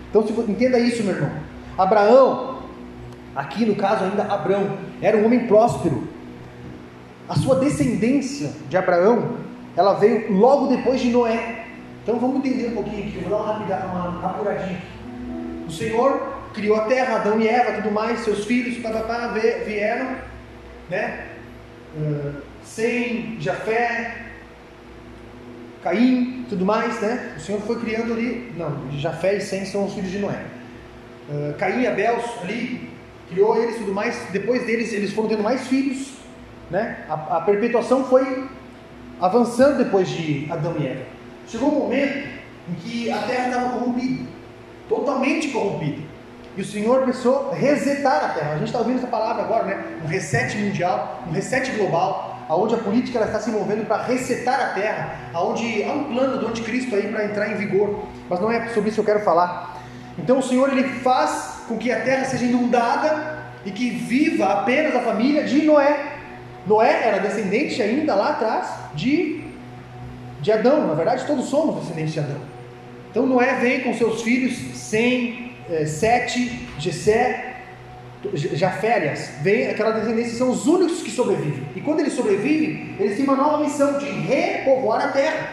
[0.08, 1.30] Então se, entenda isso, meu irmão.
[1.76, 2.62] Abraão,
[3.34, 6.08] aqui no caso ainda Abraão, era um homem próspero.
[7.28, 9.36] A sua descendência de Abraão,
[9.76, 11.66] ela veio logo depois de Noé.
[12.02, 14.80] Então vamos entender um pouquinho aqui, vou dar uma, rapida, uma apuradinha.
[15.68, 19.26] O Senhor criou a terra, Adão e Eva, tudo mais, seus filhos, pá, pá, pá,
[19.66, 20.16] vieram,
[20.88, 21.26] né?
[21.96, 24.25] Uh, Sem, Jafé,
[25.86, 27.34] Caim, tudo mais, né?
[27.36, 30.42] O Senhor foi criando ali, não, Jafé e Sem são os filhos de Noé.
[31.28, 32.90] Uh, Caim e Abel ali,
[33.30, 34.20] criou eles tudo mais.
[34.32, 36.14] Depois deles, eles foram tendo mais filhos,
[36.72, 37.04] né?
[37.08, 38.48] A, a perpetuação foi
[39.20, 41.04] avançando depois de Adão e Eva.
[41.46, 42.28] Chegou um momento
[42.68, 44.24] em que a terra estava corrompida,
[44.88, 46.02] totalmente corrompida.
[46.56, 48.54] E o Senhor começou a resetar a terra.
[48.54, 49.84] A gente está ouvindo essa palavra agora, né?
[50.02, 54.60] Um reset mundial, um reset global, aonde a política ela está se movendo para resetar
[54.60, 58.06] a terra, aonde há um plano do anticristo aí para entrar em vigor.
[58.28, 59.82] Mas não é sobre isso que eu quero falar.
[60.18, 64.94] Então o Senhor ele faz com que a terra seja inundada e que viva apenas
[64.94, 66.14] a família de Noé.
[66.66, 69.44] Noé era descendente ainda lá atrás de,
[70.40, 70.86] de Adão.
[70.86, 72.40] Na verdade, todos somos descendentes de Adão.
[73.10, 77.55] Então Noé vem com seus filhos, Sem, é, Sete, Gessé,
[78.34, 81.66] Jafé, aliás, vem aquela descendência, são os únicos que sobrevivem.
[81.74, 85.50] E quando eles sobrevivem, eles têm uma nova missão de repovoar a terra.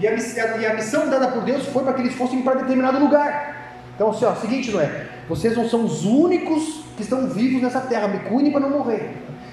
[0.00, 2.98] E a, e a missão dada por Deus foi para que eles fossem para determinado
[2.98, 3.52] lugar.
[3.94, 5.06] Então, assim, ó, seguinte, não é?
[5.28, 8.08] Vocês não são os únicos que estão vivos nessa terra.
[8.08, 9.10] Me cuidem para não morrer.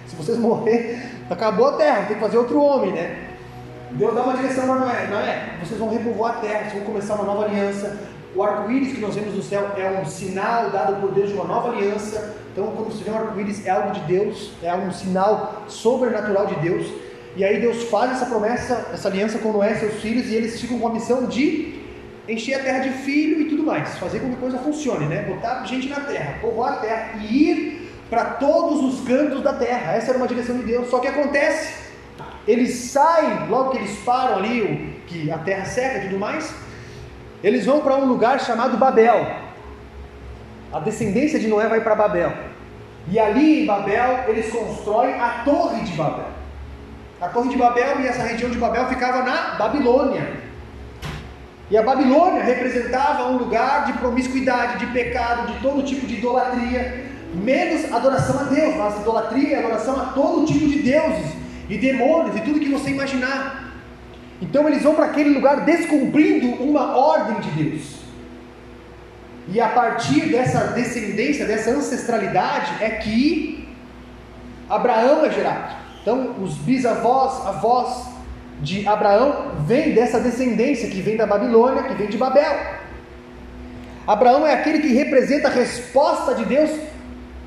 [0.07, 0.99] Se vocês morrer,
[1.29, 3.29] acabou a terra, tem que fazer outro homem, né?
[3.91, 5.07] Deus dá uma direção para Noé.
[5.07, 7.97] Noé, vocês vão repovoar a terra, vocês vão começar uma nova aliança,
[8.35, 11.45] o arco-íris que nós vemos no céu é um sinal dado por Deus de uma
[11.45, 12.35] nova aliança.
[12.51, 16.55] Então, quando você vê um arco-íris, é algo de Deus, é um sinal sobrenatural de
[16.55, 16.87] Deus.
[17.35, 20.59] E aí Deus faz essa promessa, essa aliança com Noé e seus filhos, e eles
[20.59, 21.79] ficam com a missão de
[22.27, 25.23] encher a terra de filho e tudo mais, fazer com que a coisa funcione, né?
[25.23, 29.93] Botar gente na terra, povoar a terra e ir para todos os cantos da terra.
[29.93, 30.89] Essa era uma direção de Deus.
[30.89, 31.73] Só que acontece,
[32.47, 36.53] eles saem, logo que eles param ali, que a terra seca e tudo mais,
[37.43, 39.25] eles vão para um lugar chamado Babel.
[40.71, 42.33] A descendência de Noé vai para Babel.
[43.07, 46.27] E ali em Babel eles constroem a Torre de Babel.
[47.21, 50.49] A Torre de Babel e essa região de Babel ficava na Babilônia.
[51.71, 57.05] E a Babilônia representava um lugar de promiscuidade, de pecado, de todo tipo de idolatria,
[57.33, 61.31] menos adoração a Deus, mas idolatria e adoração a todo tipo de deuses
[61.69, 63.68] e demônios e tudo que você imaginar.
[64.41, 67.99] Então eles vão para aquele lugar descumprindo uma ordem de Deus.
[69.51, 73.67] E a partir dessa descendência, dessa ancestralidade, é que
[74.69, 75.75] Abraão é gerado.
[76.01, 78.07] Então, os bisavós, avós
[78.61, 82.79] de Abraão, vêm dessa descendência que vem da Babilônia, que vem de Babel.
[84.05, 86.69] Abraão é aquele que representa a resposta de Deus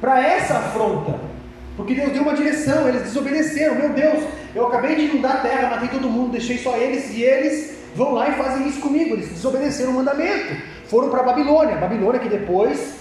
[0.00, 1.31] para essa afronta.
[1.76, 3.74] Porque Deus deu uma direção, eles desobedeceram.
[3.76, 4.24] Meu Deus,
[4.54, 8.12] eu acabei de inundar a terra, matei todo mundo, deixei só eles, e eles vão
[8.12, 9.14] lá e fazem isso comigo.
[9.14, 10.54] Eles desobedeceram o mandamento.
[10.86, 11.76] Foram para Babilônia.
[11.76, 12.96] Babilônia que depois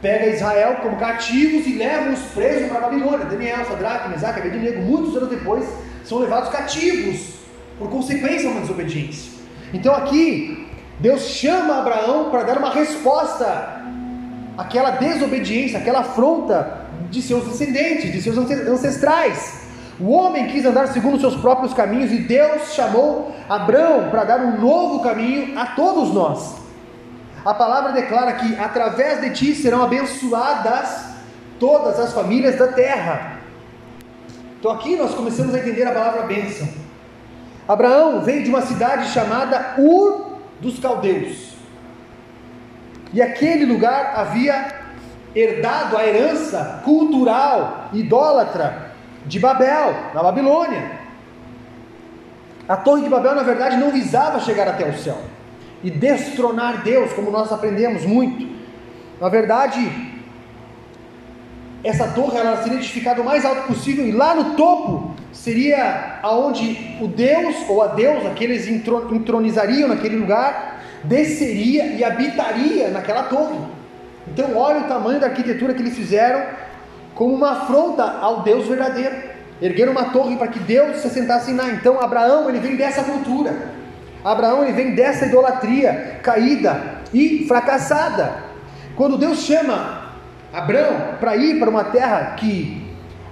[0.00, 3.26] pega Israel como cativos e leva os presos para Babilônia.
[3.26, 5.66] Daniel, Sadraque, Mesaque, Abednego, muitos anos depois,
[6.04, 7.34] são levados cativos
[7.78, 9.32] por consequência de uma desobediência.
[9.74, 10.66] Então aqui,
[11.00, 13.82] Deus chama Abraão para dar uma resposta
[14.56, 19.66] àquela desobediência, àquela afronta de seus descendentes, de seus ancestrais.
[19.98, 24.60] O homem quis andar segundo seus próprios caminhos e Deus chamou Abraão para dar um
[24.60, 26.56] novo caminho a todos nós.
[27.44, 31.14] A palavra declara que através de ti serão abençoadas
[31.58, 33.38] todas as famílias da terra.
[34.58, 36.68] Então aqui nós começamos a entender a palavra bênção.
[37.68, 41.54] Abraão veio de uma cidade chamada Ur dos Caldeus.
[43.12, 44.75] E aquele lugar havia
[45.36, 48.92] herdado a herança cultural idólatra
[49.26, 50.92] de Babel, na Babilônia.
[52.66, 55.18] A Torre de Babel, na verdade, não visava chegar até o céu
[55.84, 58.48] e destronar Deus, como nós aprendemos muito.
[59.20, 60.14] Na verdade,
[61.84, 66.96] essa torre ela seria edificada o mais alto possível e lá no topo seria aonde
[67.00, 73.75] o Deus ou a Deus, aqueles entronizariam naquele lugar, desceria e habitaria naquela torre.
[74.28, 76.44] Então, olha o tamanho da arquitetura que eles fizeram
[77.14, 79.14] como uma afronta ao Deus verdadeiro.
[79.60, 81.70] Ergueram uma torre para que Deus se assentasse lá.
[81.70, 83.54] Então, Abraão, ele vem dessa cultura.
[84.22, 88.44] Abraão, ele vem dessa idolatria caída e fracassada.
[88.94, 90.12] Quando Deus chama
[90.52, 92.82] Abraão para ir para uma terra que,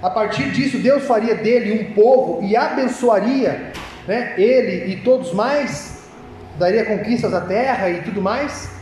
[0.01, 3.71] a partir disso, Deus faria dele um povo e abençoaria
[4.07, 6.03] né, ele e todos mais,
[6.57, 8.74] daria conquistas à terra e tudo mais.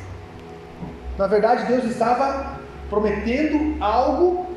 [1.18, 2.60] Na verdade, Deus estava
[2.90, 4.48] prometendo algo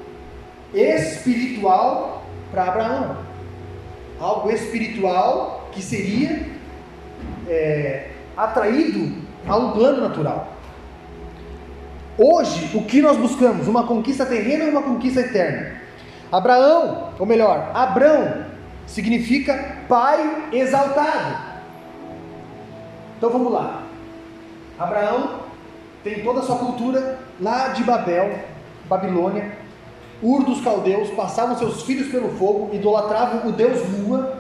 [0.73, 3.17] espiritual para Abraão.
[4.19, 6.47] Algo espiritual que seria
[7.49, 10.49] é, atraído a um plano natural.
[12.19, 13.69] Hoje, o que nós buscamos?
[13.69, 15.77] Uma conquista terrena ou uma conquista eterna?
[16.33, 18.47] Abraão, ou melhor, Abrão,
[18.87, 21.37] significa pai exaltado.
[23.19, 23.83] Então vamos lá.
[24.79, 25.46] Abraão
[26.07, 28.39] tem toda a sua cultura lá de Babel,
[28.89, 29.51] Babilônia,
[30.23, 34.39] Ur dos caldeus, passavam seus filhos pelo fogo, idolatravam o deus Lua.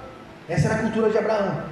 [0.49, 1.65] Essa era a cultura de Abraão.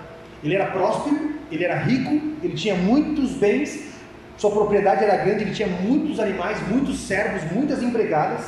[0.42, 2.10] Ele era próspero, ele era rico,
[2.42, 3.94] ele tinha muitos bens,
[4.36, 8.44] sua propriedade era grande, ele tinha muitos animais, muitos servos, muitas empregadas.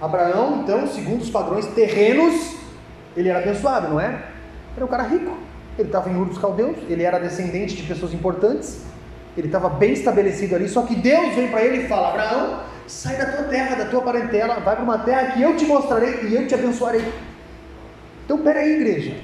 [0.00, 2.56] Abraão, então, segundo os padrões terrenos,
[3.16, 4.24] ele era abençoado, não é?
[4.76, 5.38] Era um cara rico.
[5.78, 8.89] Ele estava em Ur dos Caldeus, ele era descendente de pessoas importantes,
[9.36, 10.68] ele estava bem estabelecido ali.
[10.68, 14.02] Só que Deus vem para ele e fala: Abraão, sai da tua terra, da tua
[14.02, 17.04] parentela, vai para uma terra que eu te mostrarei e eu te abençoarei.
[18.24, 19.16] Então, peraí, igreja.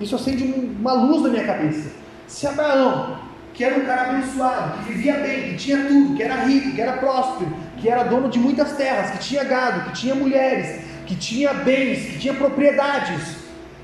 [0.00, 1.90] Isso acende uma luz na minha cabeça.
[2.26, 3.18] Se Abraão,
[3.54, 6.80] que era um cara abençoado, que vivia bem, que tinha tudo, que era rico, que
[6.80, 11.16] era próspero, que era dono de muitas terras, que tinha gado, que tinha mulheres, que
[11.16, 13.36] tinha bens, que tinha propriedades,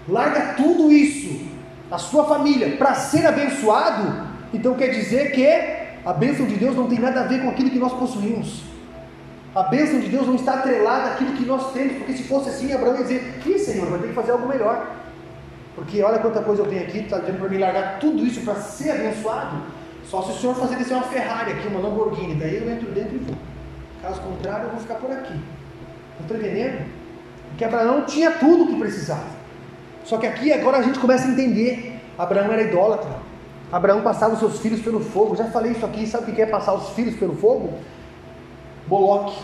[0.07, 1.47] larga tudo isso,
[1.91, 5.47] a sua família, para ser abençoado, então quer dizer que
[6.05, 8.63] a bênção de Deus não tem nada a ver com aquilo que nós possuímos.
[9.55, 12.73] A bênção de Deus não está atrelada àquilo que nós temos, porque se fosse assim,
[12.73, 14.91] Abraão ia dizer: Ih, Senhor, vai ter que fazer algo melhor.
[15.75, 18.55] Porque olha quanta coisa eu tenho aqui, está dizendo para mim largar tudo isso para
[18.57, 19.57] ser abençoado.
[20.05, 23.15] Só se o Senhor fazer descer uma Ferrari aqui, uma Lamborghini, daí eu entro dentro
[23.15, 23.37] e vou.
[24.03, 25.39] Caso contrário, eu vou ficar por aqui.
[26.21, 26.87] Está entendendo?
[27.49, 29.27] Porque Abraão tinha tudo o que precisava.
[30.05, 32.01] Só que aqui agora a gente começa a entender.
[32.19, 33.22] Abraão era idólatra.
[33.73, 35.35] Abraão passava os seus filhos pelo fogo.
[35.35, 36.07] Já falei isso aqui.
[36.07, 37.73] Sabe o que é passar os filhos pelo fogo?
[38.87, 39.35] Moloque,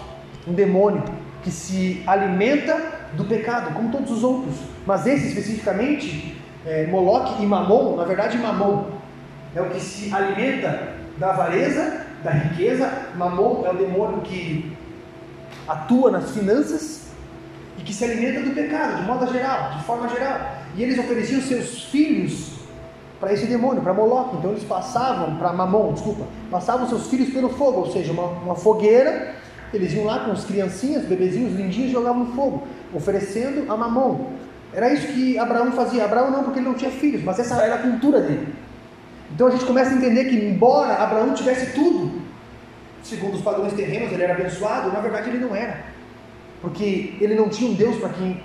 [0.47, 1.03] um demônio
[1.43, 2.77] que se alimenta
[3.15, 4.55] do pecado, como todos os outros.
[4.87, 6.37] Mas esse especificamente,
[6.67, 8.91] é, Moloque e Mamon, na verdade Mamon
[9.57, 12.91] é o que se alimenta da avareza, da riqueza.
[13.17, 14.77] Mamon é o demônio que
[15.67, 17.09] atua nas finanças
[17.79, 20.59] e que se alimenta do pecado, de modo geral, de forma geral.
[20.77, 22.58] E eles ofereciam seus filhos
[23.21, 24.37] para esse demônio, para Moloque.
[24.37, 28.55] Então eles passavam, para Mamon, desculpa, passavam seus filhos pelo fogo, ou seja, uma, uma
[28.55, 29.35] fogueira.
[29.73, 34.31] Eles iam lá com os criancinhas, bebezinhos lindinhos, jogavam fogo, oferecendo a Mamon.
[34.73, 36.05] Era isso que Abraão fazia.
[36.05, 38.55] Abraão não, porque ele não tinha filhos, mas essa era a cultura dele.
[39.35, 42.23] Então a gente começa a entender que, embora Abraão tivesse tudo,
[43.03, 45.99] segundo os padrões terrenos, ele era abençoado, na verdade ele não era
[46.61, 48.43] porque ele não tinha um Deus para quem,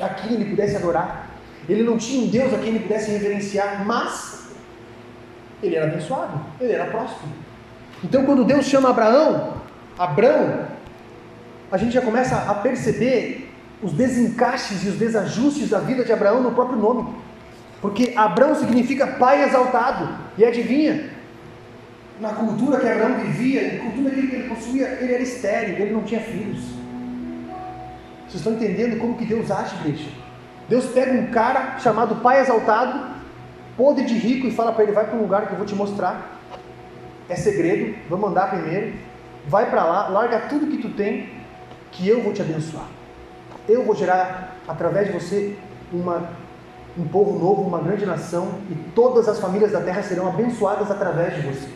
[0.00, 1.25] a quem ele pudesse adorar,
[1.68, 4.50] ele não tinha um Deus a quem ele pudesse reverenciar, mas
[5.62, 7.32] ele era abençoado, ele era próspero.
[8.04, 9.54] Então, quando Deus chama Abraão,
[9.98, 10.66] Abraão,
[11.70, 13.50] a gente já começa a perceber
[13.82, 17.14] os desencaixes e os desajustes da vida de Abraão no próprio nome,
[17.80, 21.10] porque Abraão significa pai exaltado, e adivinha?
[22.20, 26.02] Na cultura que Abraão vivia, na cultura que ele possuía, ele era estéril, ele não
[26.02, 26.60] tinha filhos.
[28.26, 30.08] Vocês estão entendendo como que Deus age, igreja?
[30.68, 33.06] Deus pega um cara chamado Pai Exaltado,
[33.76, 35.74] podre de rico, e fala para ele: vai para um lugar que eu vou te
[35.74, 36.38] mostrar.
[37.28, 38.94] É segredo, vamos andar primeiro.
[39.46, 41.28] Vai para lá, larga tudo que tu tem,
[41.92, 42.86] que eu vou te abençoar.
[43.68, 45.56] Eu vou gerar através de você
[45.92, 46.30] uma,
[46.98, 51.34] um povo novo, uma grande nação, e todas as famílias da terra serão abençoadas através
[51.36, 51.68] de você.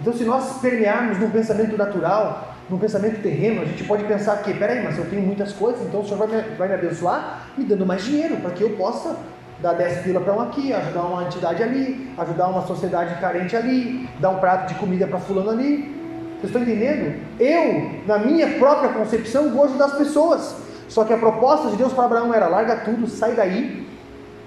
[0.00, 4.54] Então, se nós permearmos num pensamento natural, no pensamento terreno, a gente pode pensar que,
[4.54, 7.64] peraí, mas eu tenho muitas coisas, então o Senhor vai me, vai me abençoar me
[7.64, 9.16] dando mais dinheiro, para que eu possa
[9.60, 14.08] dar 10 pila para um aqui, ajudar uma entidade ali, ajudar uma sociedade carente ali,
[14.18, 15.92] dar um prato de comida para fulano ali.
[16.40, 17.20] Vocês estão entendendo?
[17.38, 20.56] Eu, na minha própria concepção, vou ajudar as pessoas.
[20.88, 23.86] Só que a proposta de Deus para Abraão era: larga tudo, sai daí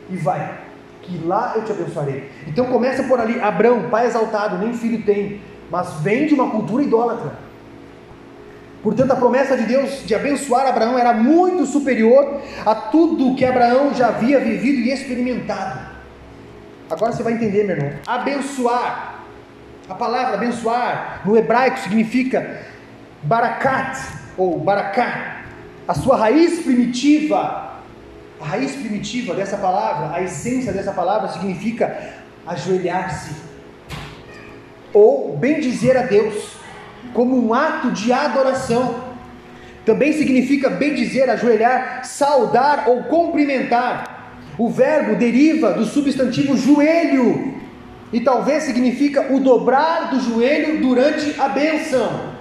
[0.09, 0.59] e vai,
[1.01, 2.29] que lá eu te abençoarei.
[2.45, 5.41] Então começa por ali: Abraão, pai exaltado, nem filho tem,
[5.71, 7.46] mas vem de uma cultura idólatra.
[8.87, 13.93] Portanto, a promessa de Deus de abençoar Abraão era muito superior a tudo que Abraão
[13.93, 15.77] já havia vivido e experimentado.
[16.89, 17.91] Agora você vai entender, meu irmão.
[18.07, 19.25] Abençoar,
[19.89, 22.61] a palavra abençoar no hebraico significa
[23.23, 23.99] barakat
[24.37, 25.41] ou baraká.
[25.85, 27.81] A sua raiz primitiva,
[28.39, 32.13] a raiz primitiva dessa palavra, a essência dessa palavra significa
[32.45, 33.35] ajoelhar-se
[34.93, 36.56] ou bendizer a Deus
[37.17, 38.93] como um ato de adoração.
[39.83, 44.35] Também significa bem dizer, ajoelhar, saudar ou cumprimentar.
[44.55, 47.55] O verbo deriva do substantivo joelho,
[48.13, 52.35] e talvez significa o dobrar do joelho durante a bênção.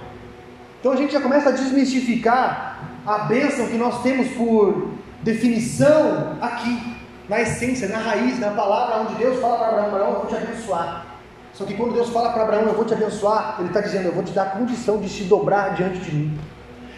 [0.79, 4.91] Então a gente já começa a desmistificar a bênção que nós temos por
[5.23, 6.95] definição aqui,
[7.27, 10.35] na essência, na raiz, na palavra, onde Deus fala para Abraão: Abraão, eu vou te
[10.35, 11.06] abençoar.
[11.57, 14.13] Só que quando Deus fala para Abraão: Eu vou te abençoar, Ele está dizendo: Eu
[14.13, 16.39] vou te dar a condição de se dobrar diante de mim.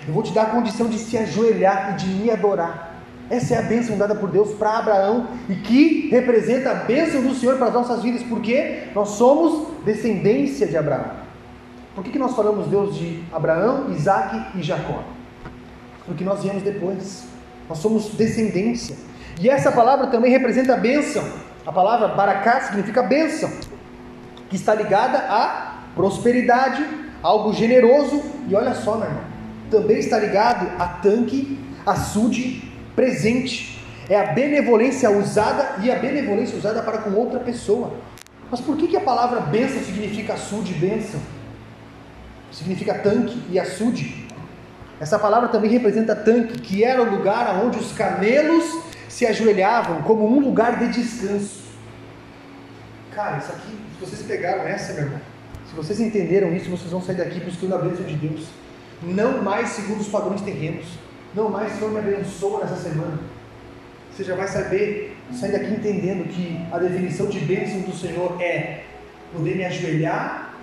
[0.06, 2.90] Eu vou te dar a condição de se ajoelhar e de me adorar.
[3.30, 7.34] Essa é a bênção dada por Deus para Abraão e que representa a bênção do
[7.36, 11.12] Senhor para as nossas vidas, porque nós somos descendência de Abraão.
[11.94, 15.04] Por que, que nós falamos Deus de Abraão, Isaac e Jacó?
[16.06, 17.26] Porque nós viemos depois,
[17.70, 18.96] nós somos descendência.
[19.40, 21.24] E essa palavra também representa a bênção.
[21.66, 23.50] A palavra baraká significa bênção,
[24.50, 26.86] que está ligada à prosperidade,
[27.22, 29.24] algo generoso, e olha só, meu irmão,
[29.70, 36.82] também está ligado a tanque, açude presente, é a benevolência usada e a benevolência usada
[36.82, 37.94] para com outra pessoa.
[38.50, 41.20] Mas por que, que a palavra bênção significa açude bênção?
[42.52, 44.28] Significa tanque e açude.
[45.00, 48.66] Essa palavra também representa tanque, que era o lugar onde os camelos
[49.08, 51.69] se ajoelhavam como um lugar de descanso.
[53.20, 55.20] Cara, isso aqui, vocês pegaram essa, meu irmão,
[55.70, 58.48] se vocês entenderam isso, vocês vão sair daqui buscando a bênção de Deus.
[59.04, 60.86] Não mais segundo os padrões terrenos
[61.36, 63.20] não mais, Senhor, me abençoa nessa semana.
[64.10, 68.86] Você já vai saber, sair daqui entendendo que a definição de bênção do Senhor é
[69.34, 70.54] poder me ajoelhar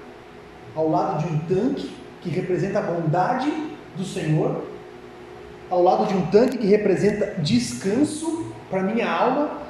[0.75, 3.53] ao lado de um tanque que representa a bondade
[3.99, 4.65] do Senhor,
[5.69, 9.61] ao lado de um tanque que representa descanso para minha alma,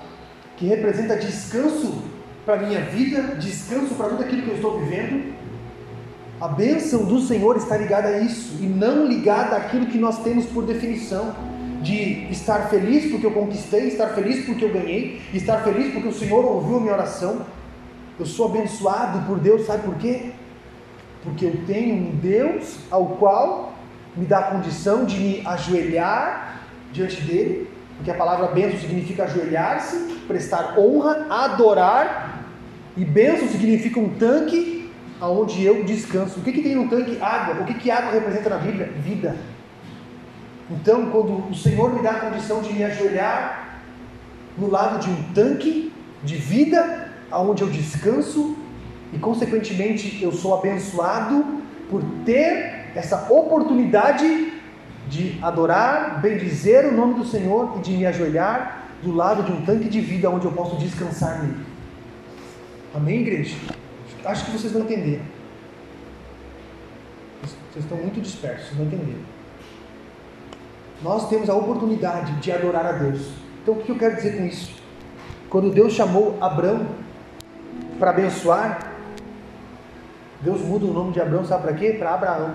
[0.57, 2.15] que representa descanso
[2.47, 5.37] para minha vida, descanso para tudo aquilo que eu estou vivendo
[6.41, 10.45] a bênção do Senhor está ligada a isso e não ligada àquilo que nós temos
[10.45, 11.35] por definição
[11.81, 16.13] de estar feliz porque eu conquistei, estar feliz porque eu ganhei, estar feliz porque o
[16.13, 17.41] Senhor ouviu a minha oração.
[18.21, 20.33] Eu sou abençoado por Deus, sabe por quê?
[21.23, 23.73] Porque eu tenho um Deus ao qual
[24.15, 26.61] me dá a condição de me ajoelhar
[26.93, 29.97] diante dele, porque a palavra bênção significa ajoelhar-se,
[30.27, 32.26] prestar honra, adorar,
[32.97, 34.91] e bênção significa um tanque
[35.21, 36.41] aonde eu descanso.
[36.41, 37.19] O que, que tem no tanque?
[37.21, 37.63] Água.
[37.63, 38.91] O que, que água representa na Bíblia?
[39.03, 39.37] Vida.
[40.71, 43.81] Então, quando o Senhor me dá a condição de me ajoelhar
[44.59, 45.93] no lado de um tanque
[46.25, 48.57] de vida, aonde eu descanso
[49.13, 51.45] e, consequentemente, eu sou abençoado
[51.89, 54.53] por ter essa oportunidade
[55.09, 59.65] de adorar, bendizer o nome do Senhor e de me ajoelhar do lado de um
[59.65, 61.76] tanque de vida onde eu posso descansar nele.
[62.97, 63.55] Amém, igreja?
[64.25, 65.21] acho que vocês vão entender.
[67.43, 69.21] Vocês estão muito dispersos, não entenderam.
[71.03, 73.33] Nós temos a oportunidade de adorar a Deus.
[73.63, 74.75] Então o que eu quero dizer com isso?
[75.51, 76.87] Quando Deus chamou Abraão
[77.99, 78.95] para abençoar,
[80.41, 81.97] Deus muda o nome de Abraão, sabe para quê?
[81.99, 82.55] Para Abraão.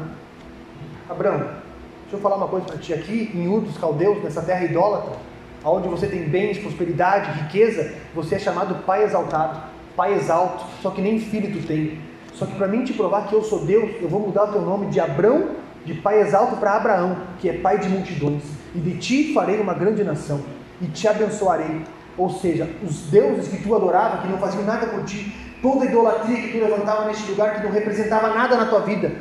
[1.08, 4.66] Abraão, deixa eu falar uma coisa para ti aqui, em Ur dos Caldeus, nessa terra
[4.66, 5.20] idólatra,
[5.64, 11.02] onde você tem bens, prosperidade, riqueza, você é chamado pai exaltado pai exalto, só que
[11.02, 12.00] nem filho tu tem.
[12.34, 14.62] Só que para mim te provar que eu sou Deus, eu vou mudar o teu
[14.62, 15.50] nome de Abrão,
[15.86, 18.44] de pai exalto, para Abraão, que é pai de multidões.
[18.74, 20.42] E de ti farei uma grande nação,
[20.82, 21.82] e te abençoarei.
[22.18, 25.88] Ou seja, os deuses que tu adorava, que não faziam nada por ti, toda a
[25.88, 29.12] idolatria que tu levantava neste lugar, que não representava nada na tua vida,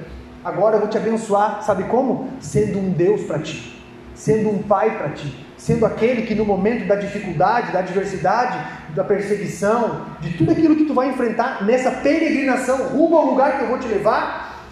[0.45, 2.29] agora eu vou te abençoar, sabe como?
[2.41, 3.83] Sendo um Deus para ti,
[4.15, 8.59] sendo um pai para ti, sendo aquele que no momento da dificuldade, da adversidade,
[8.95, 13.65] da perseguição, de tudo aquilo que tu vai enfrentar nessa peregrinação rumo ao lugar que
[13.65, 14.65] eu vou te levar,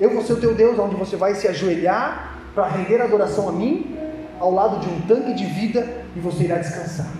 [0.00, 3.52] eu vou ser o teu Deus, onde você vai se ajoelhar para render adoração a
[3.52, 3.96] mim,
[4.38, 7.10] ao lado de um tanque de vida e você irá descansar.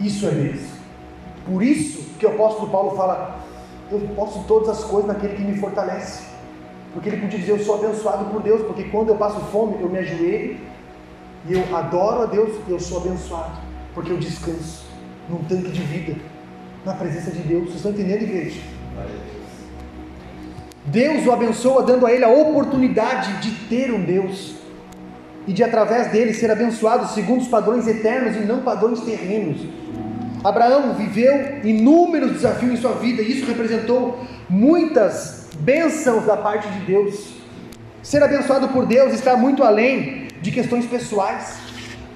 [0.00, 0.60] Isso é Deus.
[1.44, 3.40] Por isso que o apóstolo Paulo fala:
[3.92, 6.22] Eu posso todas as coisas naquele que me fortalece.
[6.94, 9.88] Porque ele podia dizer: Eu sou abençoado por Deus, porque quando eu passo fome, eu
[9.90, 10.69] me ajoelho
[11.48, 13.58] e eu adoro a Deus, eu sou abençoado,
[13.94, 14.84] porque eu descanso
[15.28, 16.16] num tanque de vida,
[16.84, 17.64] na presença de Deus.
[17.64, 18.60] Vocês estão entendendo, igreja?
[20.84, 24.56] Deus o abençoa, dando a ele a oportunidade de ter um Deus
[25.46, 29.60] e de através dele ser abençoado segundo os padrões eternos e não padrões terrenos.
[30.42, 34.18] Abraão viveu inúmeros desafios em sua vida e isso representou
[34.48, 37.34] muitas bênçãos da parte de Deus.
[38.02, 41.58] Ser abençoado por Deus está muito além de questões pessoais.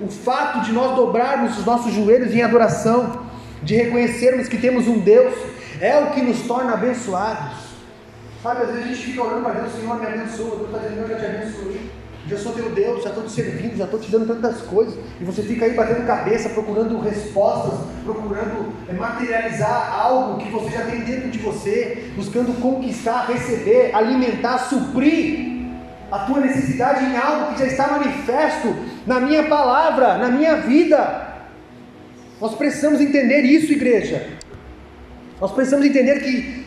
[0.01, 3.25] O fato de nós dobrarmos os nossos joelhos em adoração,
[3.63, 5.35] de reconhecermos que temos um Deus,
[5.81, 7.65] é o que nos torna abençoados.
[8.43, 11.01] Sabe, às vezes a gente fica olhando para Deus, Senhor, me abençoa, Deus está dizendo,
[11.01, 11.91] eu já te abençoei.
[12.27, 15.25] já sou teu Deus, já estou te servindo, já estou te dando tantas coisas, e
[15.25, 21.01] você fica aí batendo cabeça, procurando respostas, procurando é, materializar algo que você já tem
[21.01, 25.54] dentro de você, buscando conquistar, receber, alimentar, suprir
[26.11, 28.75] a tua necessidade em algo que já está manifesto
[29.07, 31.35] na minha palavra, na minha vida.
[32.41, 34.29] Nós precisamos entender isso, igreja.
[35.41, 36.65] Nós precisamos entender que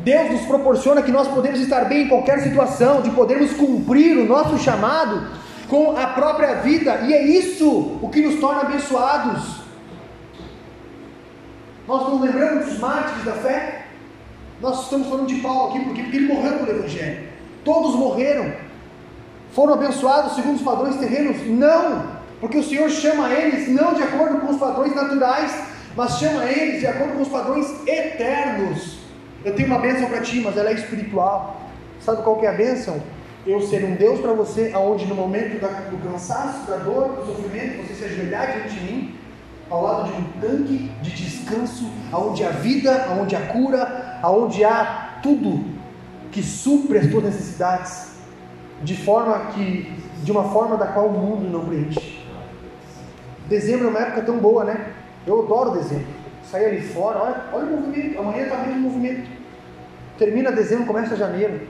[0.00, 4.26] Deus nos proporciona que nós podemos estar bem em qualquer situação, de podermos cumprir o
[4.26, 5.28] nosso chamado
[5.68, 9.58] com a própria vida, e é isso o que nos torna abençoados.
[11.86, 13.86] Nós não lembramos dos mártires da fé?
[14.60, 17.28] Nós estamos falando de Paulo aqui porque, porque ele morreu pelo Evangelho.
[17.64, 18.52] Todos morreram.
[19.52, 21.36] Foram abençoados segundo os padrões terrenos?
[21.46, 25.52] Não, porque o Senhor chama eles não de acordo com os padrões naturais,
[25.96, 28.98] mas chama eles de acordo com os padrões eternos.
[29.44, 31.60] Eu tenho uma bênção para ti, mas ela é espiritual.
[32.00, 33.02] Sabe qual que é a bênção?
[33.46, 37.86] Eu ser um Deus para você, aonde no momento do cansaço, da dor, do sofrimento,
[37.86, 39.14] você se ajoelhar diante de mim,
[39.70, 45.18] ao lado de um tanque de descanso, aonde há vida, aonde há cura, aonde há
[45.22, 45.64] tudo
[46.30, 48.07] que supre as tuas necessidades,
[48.82, 49.92] de forma que,
[50.22, 52.24] de uma forma da qual o mundo não preenche.
[53.48, 54.92] Dezembro é uma época tão boa, né?
[55.26, 56.18] Eu adoro dezembro
[56.50, 59.28] sair ali fora, olha, olha o movimento, amanhã está vendo o movimento.
[60.16, 61.60] Termina dezembro, começa janeiro,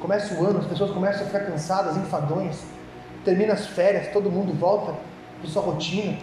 [0.00, 2.62] começa o ano, as pessoas começam a ficar cansadas, enfadões,
[3.24, 4.94] termina as férias, todo mundo volta
[5.40, 6.16] para sua rotina,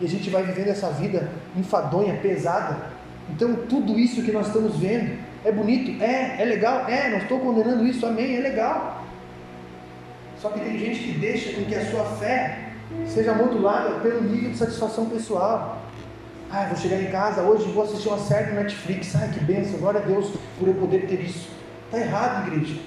[0.00, 2.76] e a gente vai vivendo essa vida enfadonha, pesada.
[3.30, 7.38] Então tudo isso que nós estamos vendo é bonito, é, é legal, é, não estou
[7.38, 9.03] condenando isso, amém, é legal.
[10.44, 12.68] Só que tem gente que deixa com que a sua fé
[13.06, 15.80] seja modulada pelo nível de satisfação pessoal.
[16.50, 19.16] Ah, vou chegar em casa hoje e vou assistir uma série no Netflix.
[19.16, 21.48] Ai, que benção, glória a Deus por eu poder ter isso.
[21.86, 22.78] Está errado, igreja.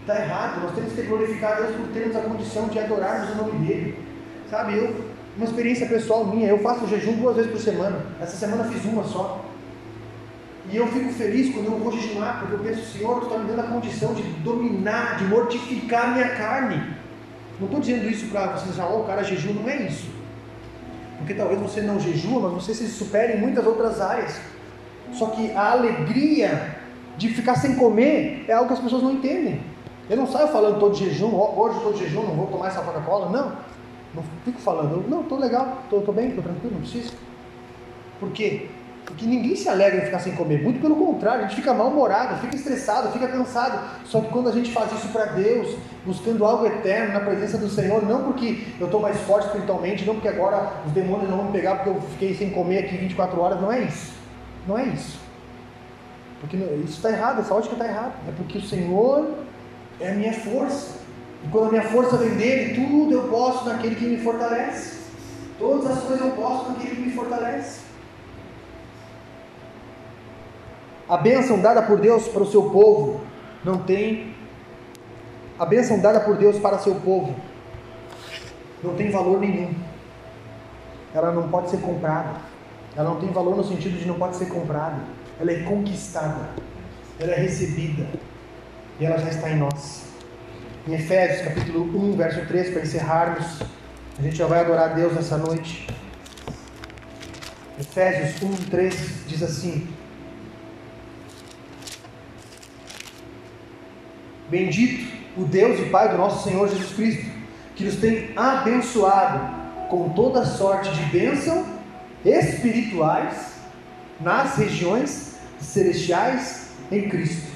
[0.00, 0.62] Está errado.
[0.62, 3.98] Nós temos que glorificar a Deus por termos a condição de adorarmos o nome dEle.
[4.48, 5.04] Sabe, eu,
[5.36, 8.00] uma experiência pessoal minha, eu faço jejum duas vezes por semana.
[8.18, 9.44] Essa semana fiz uma só.
[10.70, 13.48] E eu fico feliz quando eu vou jejuar, porque eu penso, Senhor, Tu está me
[13.48, 16.76] dando a condição de dominar, de mortificar a minha carne.
[17.58, 20.08] Não estou dizendo isso para vocês achar, oh, o cara jejum, não é isso.
[21.18, 24.38] Porque talvez você não jejua, mas você se supere em muitas outras áreas.
[25.12, 26.76] Só que a alegria
[27.16, 29.60] de ficar sem comer é algo que as pessoas não entendem.
[30.08, 33.30] Eu não saio falando todo jejum, hoje estou de jejum, não vou tomar essa Coca-Cola,
[33.30, 33.56] não.
[34.14, 37.12] Não fico falando, não, estou legal, estou bem, estou tranquilo, não preciso.
[38.20, 38.68] Por quê?
[39.08, 42.36] Porque ninguém se alegra em ficar sem comer, muito pelo contrário, a gente fica mal-humorado,
[42.42, 43.80] fica estressado, fica cansado.
[44.04, 47.70] Só que quando a gente faz isso para Deus, buscando algo eterno na presença do
[47.70, 51.46] Senhor, não porque eu estou mais forte espiritualmente, não porque agora os demônios não vão
[51.46, 54.12] me pegar porque eu fiquei sem comer aqui 24 horas, não é isso.
[54.66, 55.18] Não é isso.
[56.40, 58.12] Porque isso está errado, essa ótica está errada.
[58.28, 59.38] É porque o Senhor
[59.98, 60.98] é a minha força.
[61.42, 64.98] E quando a minha força vem dele, tudo eu posso naquele que me fortalece.
[65.58, 67.87] Todas as coisas eu posso naquele que me fortalece.
[71.08, 73.20] A bênção dada por Deus para o seu povo
[73.64, 74.34] não tem.
[75.58, 77.34] A bênção dada por Deus para seu povo
[78.82, 79.74] não tem valor nenhum.
[81.14, 82.34] Ela não pode ser comprada.
[82.94, 84.98] Ela não tem valor no sentido de não pode ser comprada.
[85.40, 86.50] Ela é conquistada.
[87.18, 88.06] Ela é recebida.
[89.00, 90.04] E ela já está em nós.
[90.86, 93.62] Em Efésios capítulo 1, verso 3, para encerrarmos,
[94.18, 95.88] a gente já vai adorar a Deus nessa noite.
[97.80, 99.88] Efésios 1, 3 diz assim:
[104.50, 105.06] Bendito
[105.36, 107.26] o Deus e Pai do nosso Senhor Jesus Cristo,
[107.76, 109.56] que nos tem abençoado
[109.88, 111.64] com toda sorte de bênção
[112.24, 113.52] espirituais
[114.20, 117.46] nas regiões celestiais em Cristo.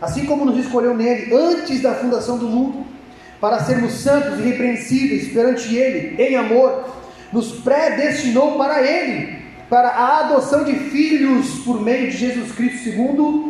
[0.00, 2.86] Assim como nos escolheu nele antes da fundação do mundo,
[3.40, 6.84] para sermos santos e irrepreensíveis perante Ele, em amor,
[7.32, 9.38] nos predestinou para Ele,
[9.68, 13.47] para a adoção de filhos por meio de Jesus Cristo, segundo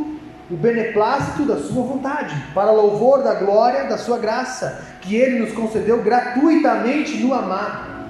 [0.50, 5.52] o beneplácito da sua vontade, para louvor da glória da sua graça, que ele nos
[5.52, 8.08] concedeu gratuitamente no amado.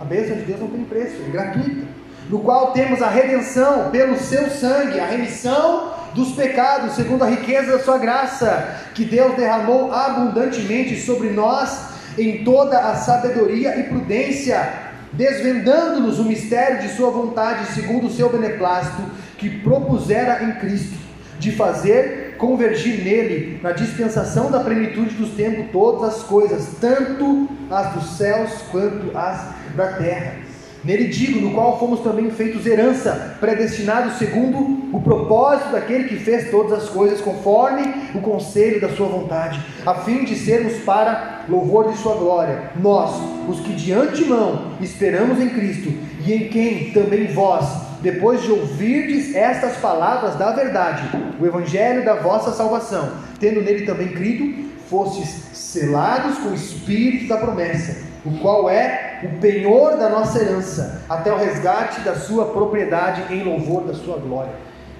[0.00, 1.86] A bênção de Deus não tem preço, é gratuita.
[2.28, 7.72] No qual temos a redenção pelo seu sangue, a remissão dos pecados, segundo a riqueza
[7.72, 14.72] da sua graça, que Deus derramou abundantemente sobre nós em toda a sabedoria e prudência,
[15.12, 19.02] desvendando-nos o mistério de sua vontade, segundo o seu beneplácito,
[19.38, 21.05] que propusera em Cristo
[21.38, 27.94] de fazer convergir nele, na dispensação da plenitude dos tempos, todas as coisas, tanto as
[27.94, 30.46] dos céus quanto as da terra,
[30.86, 36.48] Nele digo, no qual fomos também feitos herança, predestinados segundo o propósito daquele que fez
[36.48, 37.82] todas as coisas conforme
[38.14, 43.20] o conselho da sua vontade, a fim de sermos para louvor de sua glória, nós,
[43.48, 45.92] os que de antemão esperamos em Cristo,
[46.24, 47.64] e em quem também vós,
[48.10, 51.02] depois de ouvirdes estas palavras da verdade,
[51.40, 57.36] o evangelho da vossa salvação, tendo nele também crido, fostes selados com o espírito da
[57.36, 63.32] promessa o qual é o penhor da nossa herança, até o resgate da sua propriedade
[63.32, 64.52] em louvor da sua glória.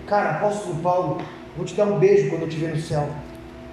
[0.07, 1.21] Cara, apóstolo Paulo,
[1.57, 3.09] vou te dar um beijo quando eu te ver no céu.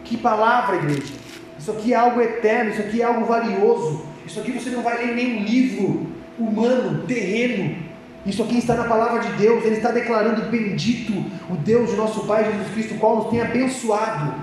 [0.04, 1.14] Que palavra, igreja!
[1.60, 4.04] Isso aqui é algo eterno, isso aqui é algo valioso.
[4.26, 6.08] Isso aqui você não vai ler em nenhum livro
[6.40, 7.76] humano, terreno.
[8.26, 11.12] Isso aqui está na palavra de Deus, ele está declarando bendito
[11.50, 14.34] o Deus de nosso Pai Jesus Cristo, o qual nos tem abençoado.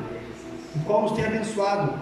[0.76, 1.94] O qual nos tem abençoado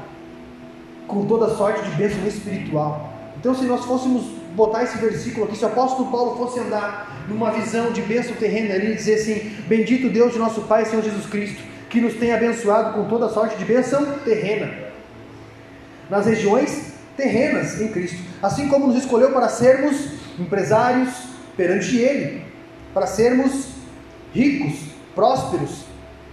[1.06, 3.12] com toda sorte de bênção espiritual.
[3.38, 4.24] Então, se nós fôssemos
[4.54, 8.74] botar esse versículo aqui, se o apóstolo Paulo fosse andar numa visão de bênção terrena,
[8.74, 12.32] ele ia dizer assim: Bendito Deus de nosso Pai, Senhor Jesus Cristo, que nos tem
[12.32, 14.70] abençoado com toda sorte de bênção terrena,
[16.10, 19.96] nas regiões terrenas em Cristo, assim como nos escolheu para sermos
[20.38, 21.27] empresários
[21.58, 22.40] perante Ele,
[22.94, 23.70] para sermos
[24.32, 24.78] ricos,
[25.12, 25.70] prósperos.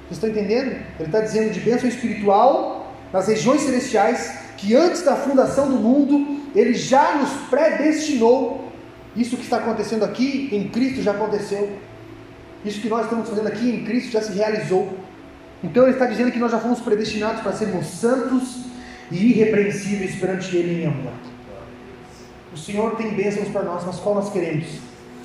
[0.07, 0.67] Vocês estão entendendo?
[0.99, 6.41] Ele está dizendo de bênção espiritual nas regiões celestiais que antes da fundação do mundo,
[6.55, 8.71] Ele já nos predestinou.
[9.15, 11.75] Isso que está acontecendo aqui em Cristo já aconteceu.
[12.63, 14.95] Isso que nós estamos fazendo aqui em Cristo já se realizou.
[15.63, 18.59] Então Ele está dizendo que nós já fomos predestinados para sermos santos
[19.11, 21.13] e irrepreensíveis perante Ele em amor.
[22.53, 24.67] O Senhor tem bênçãos para nós, mas qual nós queremos?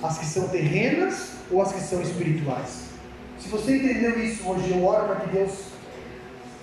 [0.03, 2.91] As que são terrenas ou as que são espirituais?
[3.39, 5.53] Se você entendeu isso hoje, eu oro para que Deus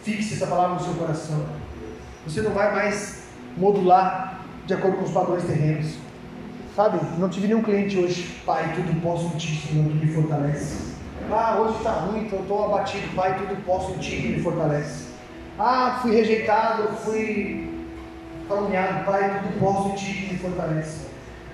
[0.03, 1.45] fixe essa palavra no seu coração.
[2.25, 3.23] Você não vai mais
[3.55, 5.95] modular de acordo com os padrões terrenos.
[6.75, 6.99] Sabe?
[7.17, 8.39] Não tive nenhum cliente hoje.
[8.45, 10.95] Pai, tudo posso em ti, Senhor, que me fortalece.
[11.31, 13.15] Ah, hoje está ruim, então estou abatido.
[13.15, 15.05] Pai, tudo posso em ti, que me fortalece.
[15.57, 17.85] Ah, fui rejeitado, fui
[18.47, 19.05] caluniado.
[19.05, 21.06] Pai, tudo posso em ti, que me fortalece.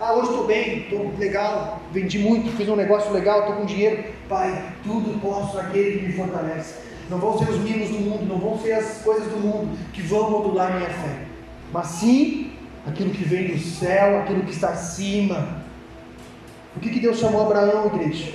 [0.06, 4.04] Ah, hoje estou bem, estou legal, vendi muito, fiz um negócio legal, estou com dinheiro.
[4.28, 8.38] Pai, tudo posso naquele que me fortalece não vão ser os mimos do mundo, não
[8.38, 11.26] vão ser as coisas do mundo que vão modular minha fé,
[11.72, 12.52] mas sim
[12.88, 15.62] aquilo que vem do céu, aquilo que está acima.
[16.74, 18.34] Por que, que Deus chamou Abraão, igreja?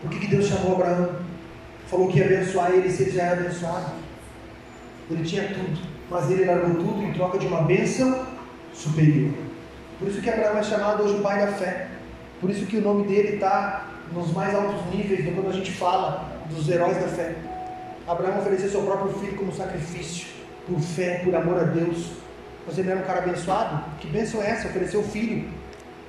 [0.00, 1.16] Por que, que Deus chamou Abraão?
[1.88, 3.92] Falou que ia abençoar ele se ele já era abençoado.
[5.10, 5.78] Ele tinha tudo,
[6.08, 8.26] mas ele largou tudo em troca de uma bênção
[8.72, 9.51] superior.
[10.02, 11.86] Por isso que Abraão é chamado hoje o pai da fé.
[12.40, 15.70] Por isso que o nome dele está nos mais altos níveis de quando a gente
[15.70, 17.36] fala dos heróis da fé.
[18.08, 20.26] Abraão ofereceu seu próprio filho como sacrifício,
[20.66, 22.14] por fé, por amor a Deus.
[22.66, 23.84] Você não era um cara abençoado?
[24.00, 24.66] Que bênção é essa?
[24.66, 25.48] Ofereceu o filho.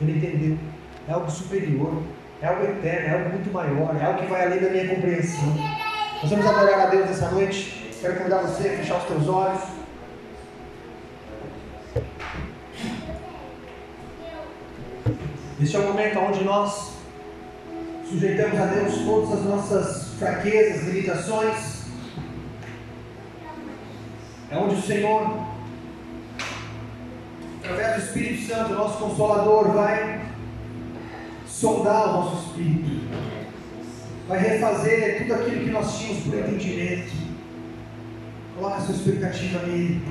[0.01, 0.57] Ele entendeu.
[1.07, 2.01] É algo superior,
[2.41, 5.53] é algo eterno, é algo muito maior, é algo que vai além da minha compreensão.
[6.19, 7.93] Nós vamos adorar a Deus essa noite.
[8.01, 9.61] Quero convidar você a fechar os teus olhos.
[15.63, 16.91] Este é o momento onde nós
[18.09, 21.83] sujeitamos a Deus todas as nossas fraquezas, limitações.
[24.51, 25.47] É onde o Senhor,
[27.63, 30.25] através do Espírito Santo, nosso Consolador, vai
[31.47, 33.07] sondar o nosso espírito,
[34.27, 37.13] vai refazer tudo aquilo que nós tínhamos por entendimento.
[38.57, 40.01] Coloque a sua expectativa nele.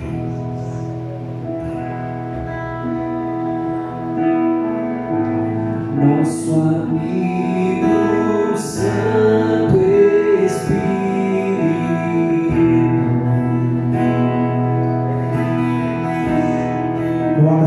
[6.03, 7.87] Nosso amigo
[8.57, 9.77] Santo
[10.45, 10.83] Espírito,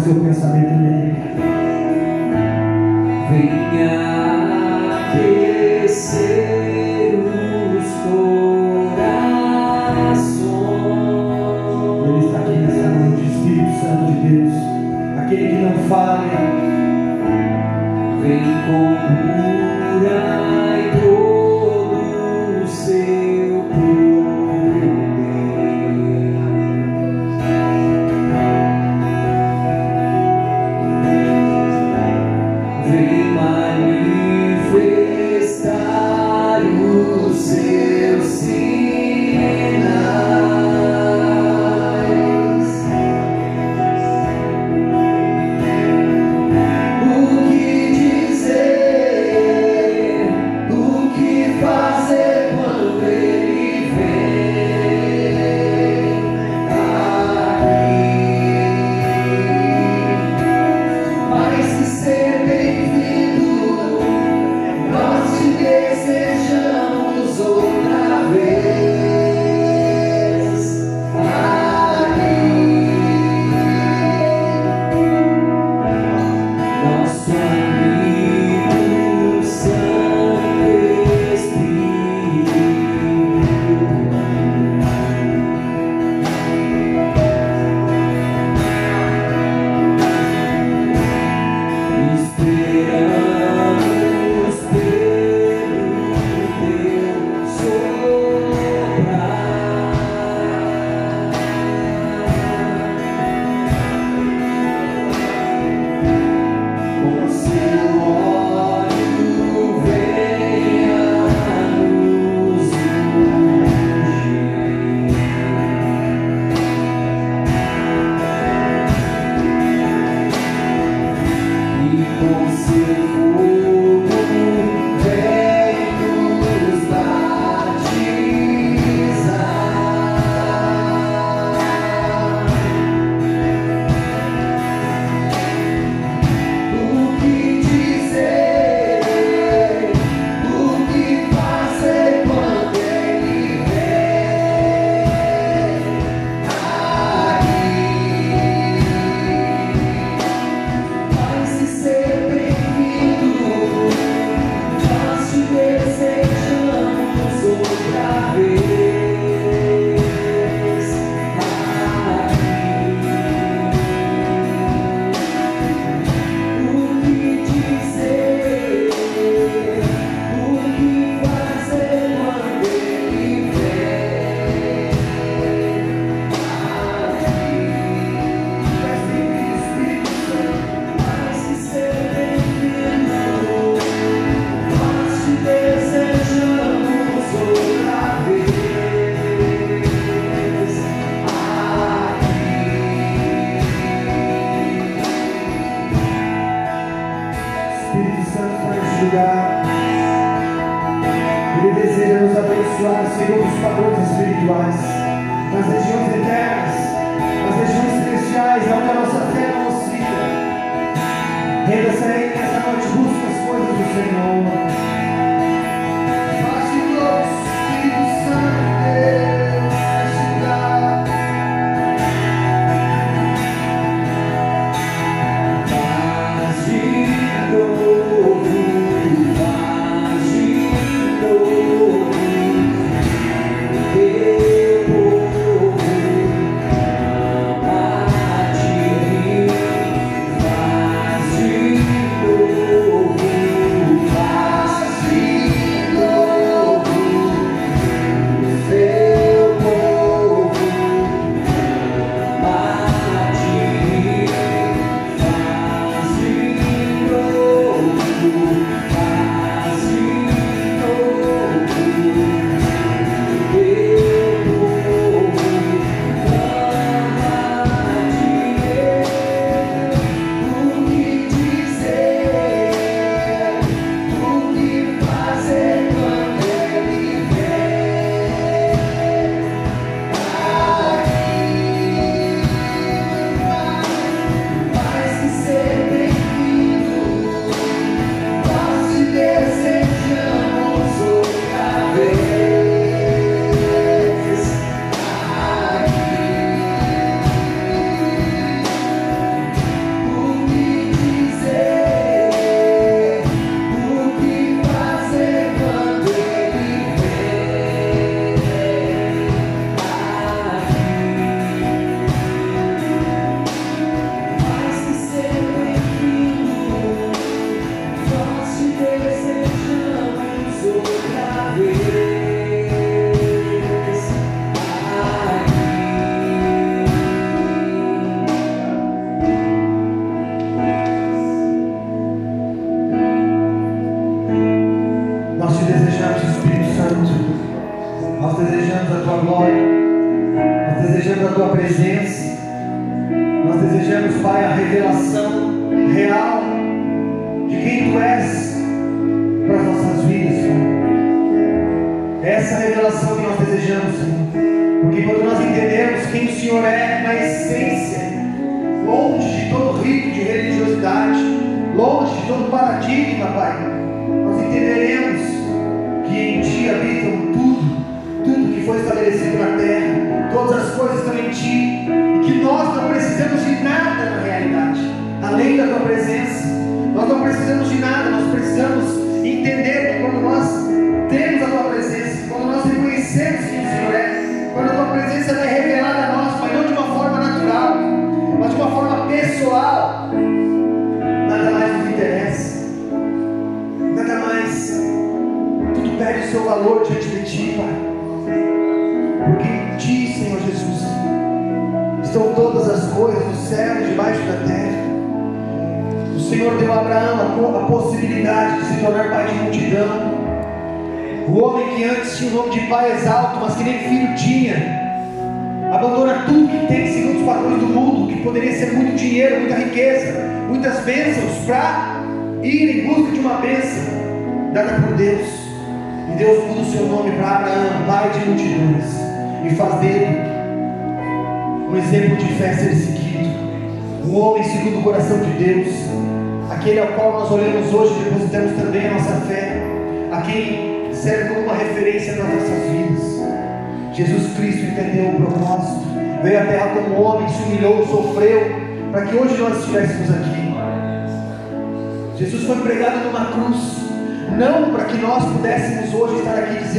[0.02, 0.65] seu pensamento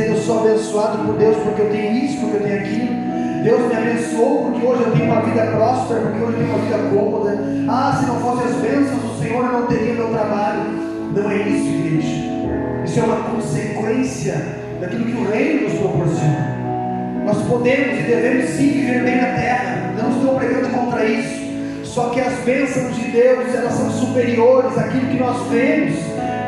[0.07, 3.07] dizer eu sou abençoado por Deus porque eu tenho isso, porque eu tenho aquilo.
[3.43, 6.59] Deus me abençoou porque hoje eu tenho uma vida próspera, porque hoje eu tenho uma
[6.59, 7.39] vida cômoda.
[7.69, 10.63] Ah, se não fossem as bênçãos do Senhor, eu não teria meu trabalho.
[11.15, 12.25] Não é isso, igreja.
[12.85, 14.45] Isso é uma consequência
[14.81, 16.57] daquilo que o reino nos proporciona.
[17.25, 19.95] Nós podemos e devemos sim viver bem na terra.
[20.01, 21.47] Não estou pregando contra isso.
[21.85, 25.95] Só que as bênçãos de Deus, elas são superiores àquilo que nós vemos,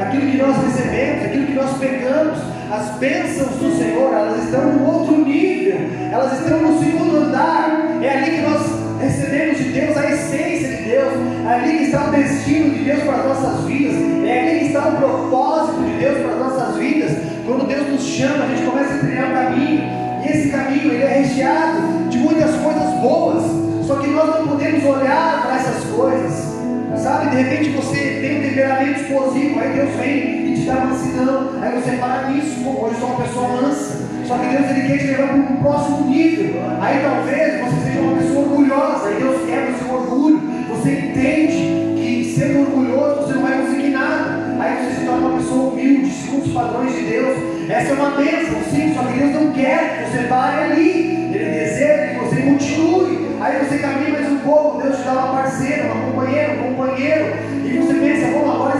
[0.01, 4.87] àquilo que nós recebemos, àquilo que nós pegamos as bênçãos do Senhor, elas estão em
[4.87, 5.79] outro nível,
[6.13, 7.99] elas estão no segundo andar.
[8.03, 8.63] É ali que nós
[9.01, 11.13] recebemos de Deus a essência de Deus,
[11.47, 13.95] é ali que está o destino de Deus para as nossas vidas,
[14.27, 17.13] é ali que está o propósito de Deus para as nossas vidas.
[17.47, 19.83] Quando Deus nos chama, a gente começa a trilhar um caminho,
[20.23, 23.45] e esse caminho ele é recheado de muitas coisas boas,
[23.87, 26.59] só que nós não podemos olhar para essas coisas.
[26.97, 30.38] Sabe, de repente você tem um temperamento explosivo, aí Deus vem
[30.69, 34.07] e dá mansidão, aí você para nisso, pô, hoje sou uma pessoa mansa.
[34.27, 36.61] Só que Deus ele quer te levar para um próximo nível.
[36.81, 40.41] Aí talvez você seja uma pessoa orgulhosa, e Deus quebra o seu orgulho.
[40.69, 44.57] Você entende que sendo orgulhoso você não vai conseguir nada.
[44.61, 47.39] Aí você se torna uma pessoa humilde, segundo os padrões de Deus.
[47.71, 51.19] Essa é uma bênção, sim, só que Deus não quer que você pare ali.
[51.33, 53.29] Ele deseja que você continue.
[53.41, 57.27] Aí você caminha mais um pouco, Deus te dá uma parceira, uma companheira, um companheiro.
[57.65, 58.78] E você pensa, bom, agora está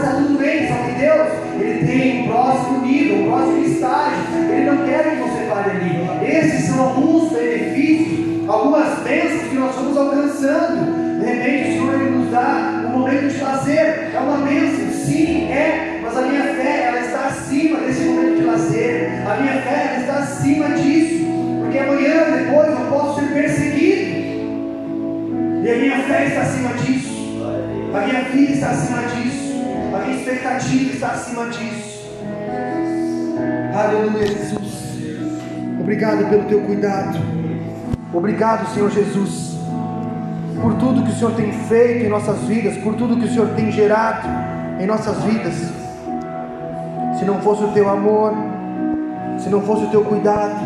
[0.49, 0.67] bem.
[0.67, 1.27] Só que Deus,
[1.59, 4.19] Ele tem um próximo nível, um próximo estágio.
[4.49, 6.37] Ele não quer que você pare ali.
[6.37, 11.19] Esses são alguns benefícios, algumas bênçãos que nós estamos alcançando.
[11.19, 14.11] De repente o Senhor ele nos dá um momento de lazer.
[14.13, 15.99] É uma bênção, sim, é.
[16.01, 19.09] Mas a minha fé, ela está acima desse momento de lazer.
[19.27, 21.25] A minha fé, ela está acima disso.
[21.61, 24.19] Porque amanhã, depois, eu posso ser perseguido.
[25.63, 27.19] E a minha fé está acima disso.
[27.93, 29.08] A minha vida está acima disso.
[30.29, 32.07] Expectativa está acima disso.
[33.73, 34.99] Aleluia, Jesus.
[35.79, 37.17] Obrigado pelo teu cuidado.
[38.13, 39.57] Obrigado, Senhor Jesus,
[40.61, 43.49] por tudo que o Senhor tem feito em nossas vidas, por tudo que o Senhor
[43.55, 44.27] tem gerado
[44.79, 45.55] em nossas vidas.
[47.17, 48.31] Se não fosse o teu amor,
[49.39, 50.59] se não fosse o teu cuidado,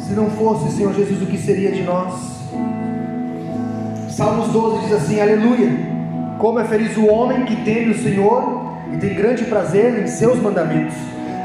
[0.00, 2.12] se não fosse, Senhor Jesus, o que seria de nós?
[4.10, 5.87] Salmos 12 diz assim: Aleluia!
[6.38, 10.40] Como é feliz o homem que teme o Senhor e tem grande prazer em seus
[10.40, 10.94] mandamentos.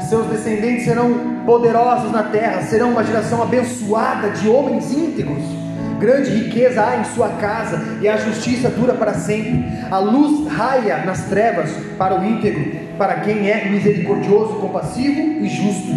[0.08, 5.42] Seus descendentes serão poderosos na terra, serão uma geração abençoada de homens íntegros.
[5.98, 9.64] Grande riqueza há em sua casa e a justiça dura para sempre.
[9.90, 12.64] A luz raia nas trevas para o íntegro,
[12.96, 15.92] para quem é misericordioso, compassivo e justo.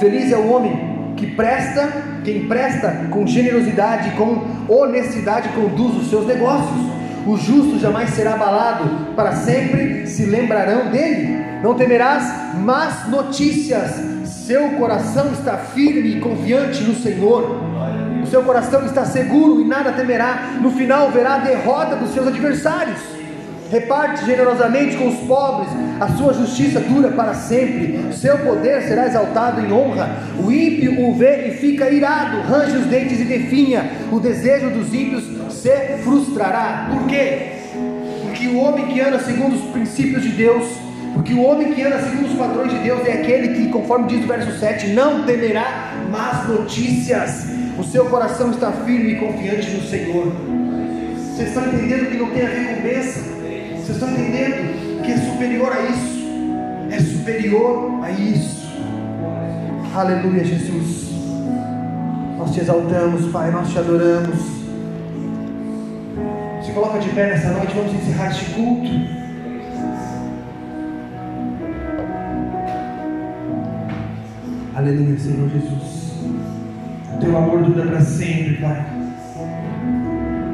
[0.00, 1.88] Feliz é o homem que presta,
[2.24, 6.97] quem presta com generosidade, com honestidade conduz os seus negócios.
[7.28, 11.44] O justo jamais será abalado, para sempre se lembrarão dele.
[11.62, 12.24] Não temerás
[12.54, 13.96] más notícias.
[14.24, 17.60] Seu coração está firme e confiante no Senhor.
[18.22, 20.54] O seu coração está seguro e nada temerá.
[20.58, 23.17] No final verá a derrota dos seus adversários.
[23.70, 25.68] Reparte generosamente com os pobres,
[26.00, 30.22] a sua justiça dura para sempre, seu poder será exaltado em honra.
[30.42, 33.90] O ímpio o vê e fica irado, range os dentes e definha.
[34.10, 36.88] O desejo dos ímpios se frustrará.
[36.90, 37.58] Por quê?
[38.22, 40.64] Porque o homem que anda segundo os princípios de Deus,
[41.12, 44.24] porque o homem que anda segundo os padrões de Deus é aquele que, conforme diz
[44.24, 47.46] o verso 7, não temerá más notícias.
[47.78, 50.32] O seu coração está firme e confiante no Senhor.
[51.34, 53.37] Vocês estão entendendo que não tem a bênção?
[53.88, 56.18] Vocês estão entendendo que é superior a isso?
[56.90, 58.68] É superior a isso.
[59.94, 61.08] Aleluia, Jesus.
[62.36, 64.40] Nós te exaltamos, Pai, nós te adoramos.
[66.62, 68.90] Se coloca de pé nessa noite, vamos encerrar este culto.
[74.74, 76.12] Aleluia, Senhor Jesus.
[77.14, 78.86] O teu amor dura para sempre, Pai.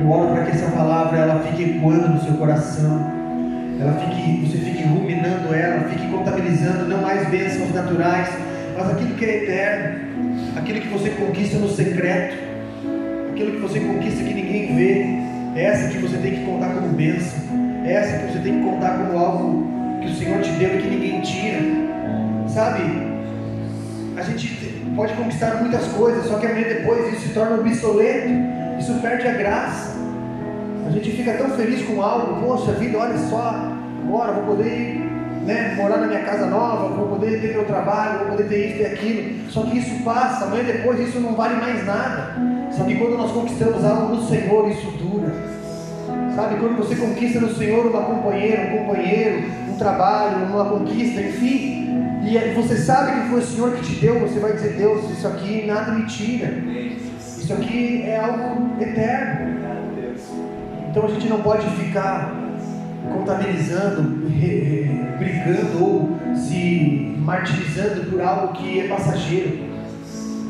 [0.00, 3.23] Eu oro para que essa palavra ela fique ecoando no seu coração.
[3.80, 8.28] Ela fique, você fique ruminando ela, fique contabilizando não mais bênçãos naturais,
[8.76, 9.98] mas aquilo que é eterno,
[10.56, 12.36] aquilo que você conquista no secreto,
[13.30, 15.24] aquilo que você conquista que ninguém vê.
[15.56, 17.38] É essa que você tem que contar como bênção.
[17.84, 19.66] É essa que você tem que contar como algo
[20.00, 21.60] que o Senhor te deu e que ninguém tira.
[22.48, 22.82] Sabe?
[24.16, 24.48] A gente
[24.94, 28.28] pode conquistar muitas coisas, só que amanhã depois isso se torna obsoleto,
[28.78, 29.93] isso perde a graça.
[30.94, 33.72] Gente fica tão feliz com algo, poxa vida, olha só,
[34.06, 35.00] agora vou poder
[35.44, 38.82] né, morar na minha casa nova, vou poder ter meu trabalho, vou poder ter isso
[38.82, 39.50] e aquilo.
[39.50, 42.36] Só que isso passa, amanhã depois isso não vale mais nada.
[42.70, 45.32] Sabe quando nós conquistamos algo no Senhor, isso dura.
[46.36, 51.84] Sabe quando você conquista no Senhor uma companheira, um companheiro, um trabalho, uma conquista, enfim,
[52.24, 55.26] e você sabe que foi o Senhor que te deu, você vai dizer, Deus, isso
[55.26, 56.54] aqui nada me tira.
[57.36, 59.63] Isso aqui é algo eterno.
[60.94, 62.32] Então a gente não pode ficar
[63.12, 64.00] contabilizando,
[65.18, 69.58] brigando ou se martirizando por algo que é passageiro.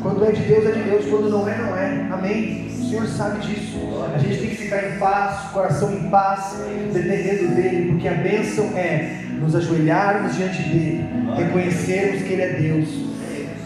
[0.03, 1.07] Quando é de Deus, é de Deus.
[1.07, 2.09] Quando não é, não é.
[2.13, 2.67] Amém?
[2.79, 3.79] O Senhor sabe disso.
[4.15, 6.59] A gente tem que ficar em paz, coração em paz,
[6.93, 11.07] dependendo dEle, porque a bênção é nos ajoelharmos diante dEle,
[11.39, 12.89] reconhecermos que Ele é Deus,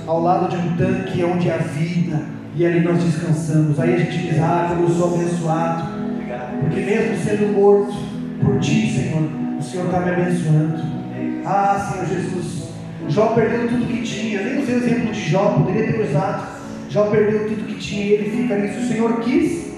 [0.06, 2.20] ao lado de um tanque onde há vida,
[2.54, 3.80] e ali nós descansamos.
[3.80, 5.97] Aí a gente diz: Ah, como eu sou abençoado,
[6.60, 7.94] porque mesmo sendo morto
[8.44, 9.28] por Ti, Senhor,
[9.58, 10.82] o Senhor está me abençoando.
[11.44, 12.68] Ah, Senhor Jesus,
[13.08, 16.58] Jó perdeu tudo que tinha, nem usei o exemplo de Jó, poderia ter usado.
[16.90, 18.80] Jó perdeu tudo que tinha e ele fica nisso.
[18.80, 19.68] O Senhor quis,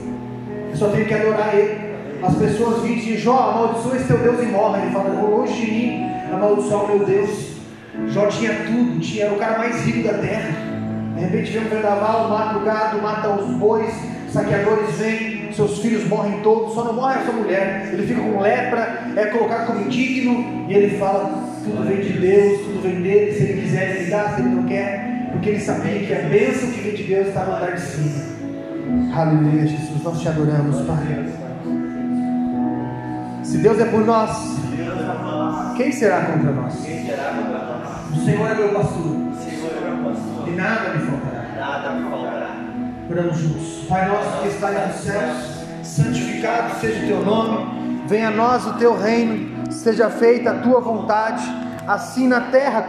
[0.74, 1.90] só tenho que adorar Ele.
[2.22, 4.82] As pessoas vêm e dizem, Jó, amaldiçoa esse teu Deus e morre.
[4.82, 7.50] Ele fala, longe de mim, amaldiçoar o meu Deus.
[8.08, 10.54] Jó tinha tudo, tinha, era o cara mais rico da terra.
[11.14, 13.92] De repente vem um vendaval, mata o gado, mata os bois,
[14.32, 17.90] saqueadores vêm, seus filhos morrem todos, só não morre essa mulher.
[17.92, 22.60] Ele fica com lepra, é colocado como indigno, e ele fala: tudo vem de Deus,
[22.60, 26.00] tudo vem dele, se ele quiser ele dá, se ele não quer, porque ele sabia
[26.00, 28.30] que a bênção que vem de Deus está no andar de cima.
[29.14, 31.26] Aleluia, Jesus, nós te adoramos, Pai.
[33.42, 34.58] Se Deus é por nós,
[35.76, 36.74] quem será contra nós?
[38.12, 39.16] O Senhor é meu pastor,
[40.46, 42.39] e nada me faltará.
[43.10, 43.86] Oramos juntos.
[43.88, 45.36] Pai nosso que está nos céus,
[45.82, 50.80] santificado seja o teu nome, venha a nós o teu reino, seja feita a tua
[50.80, 51.42] vontade,
[51.88, 52.78] assim na terra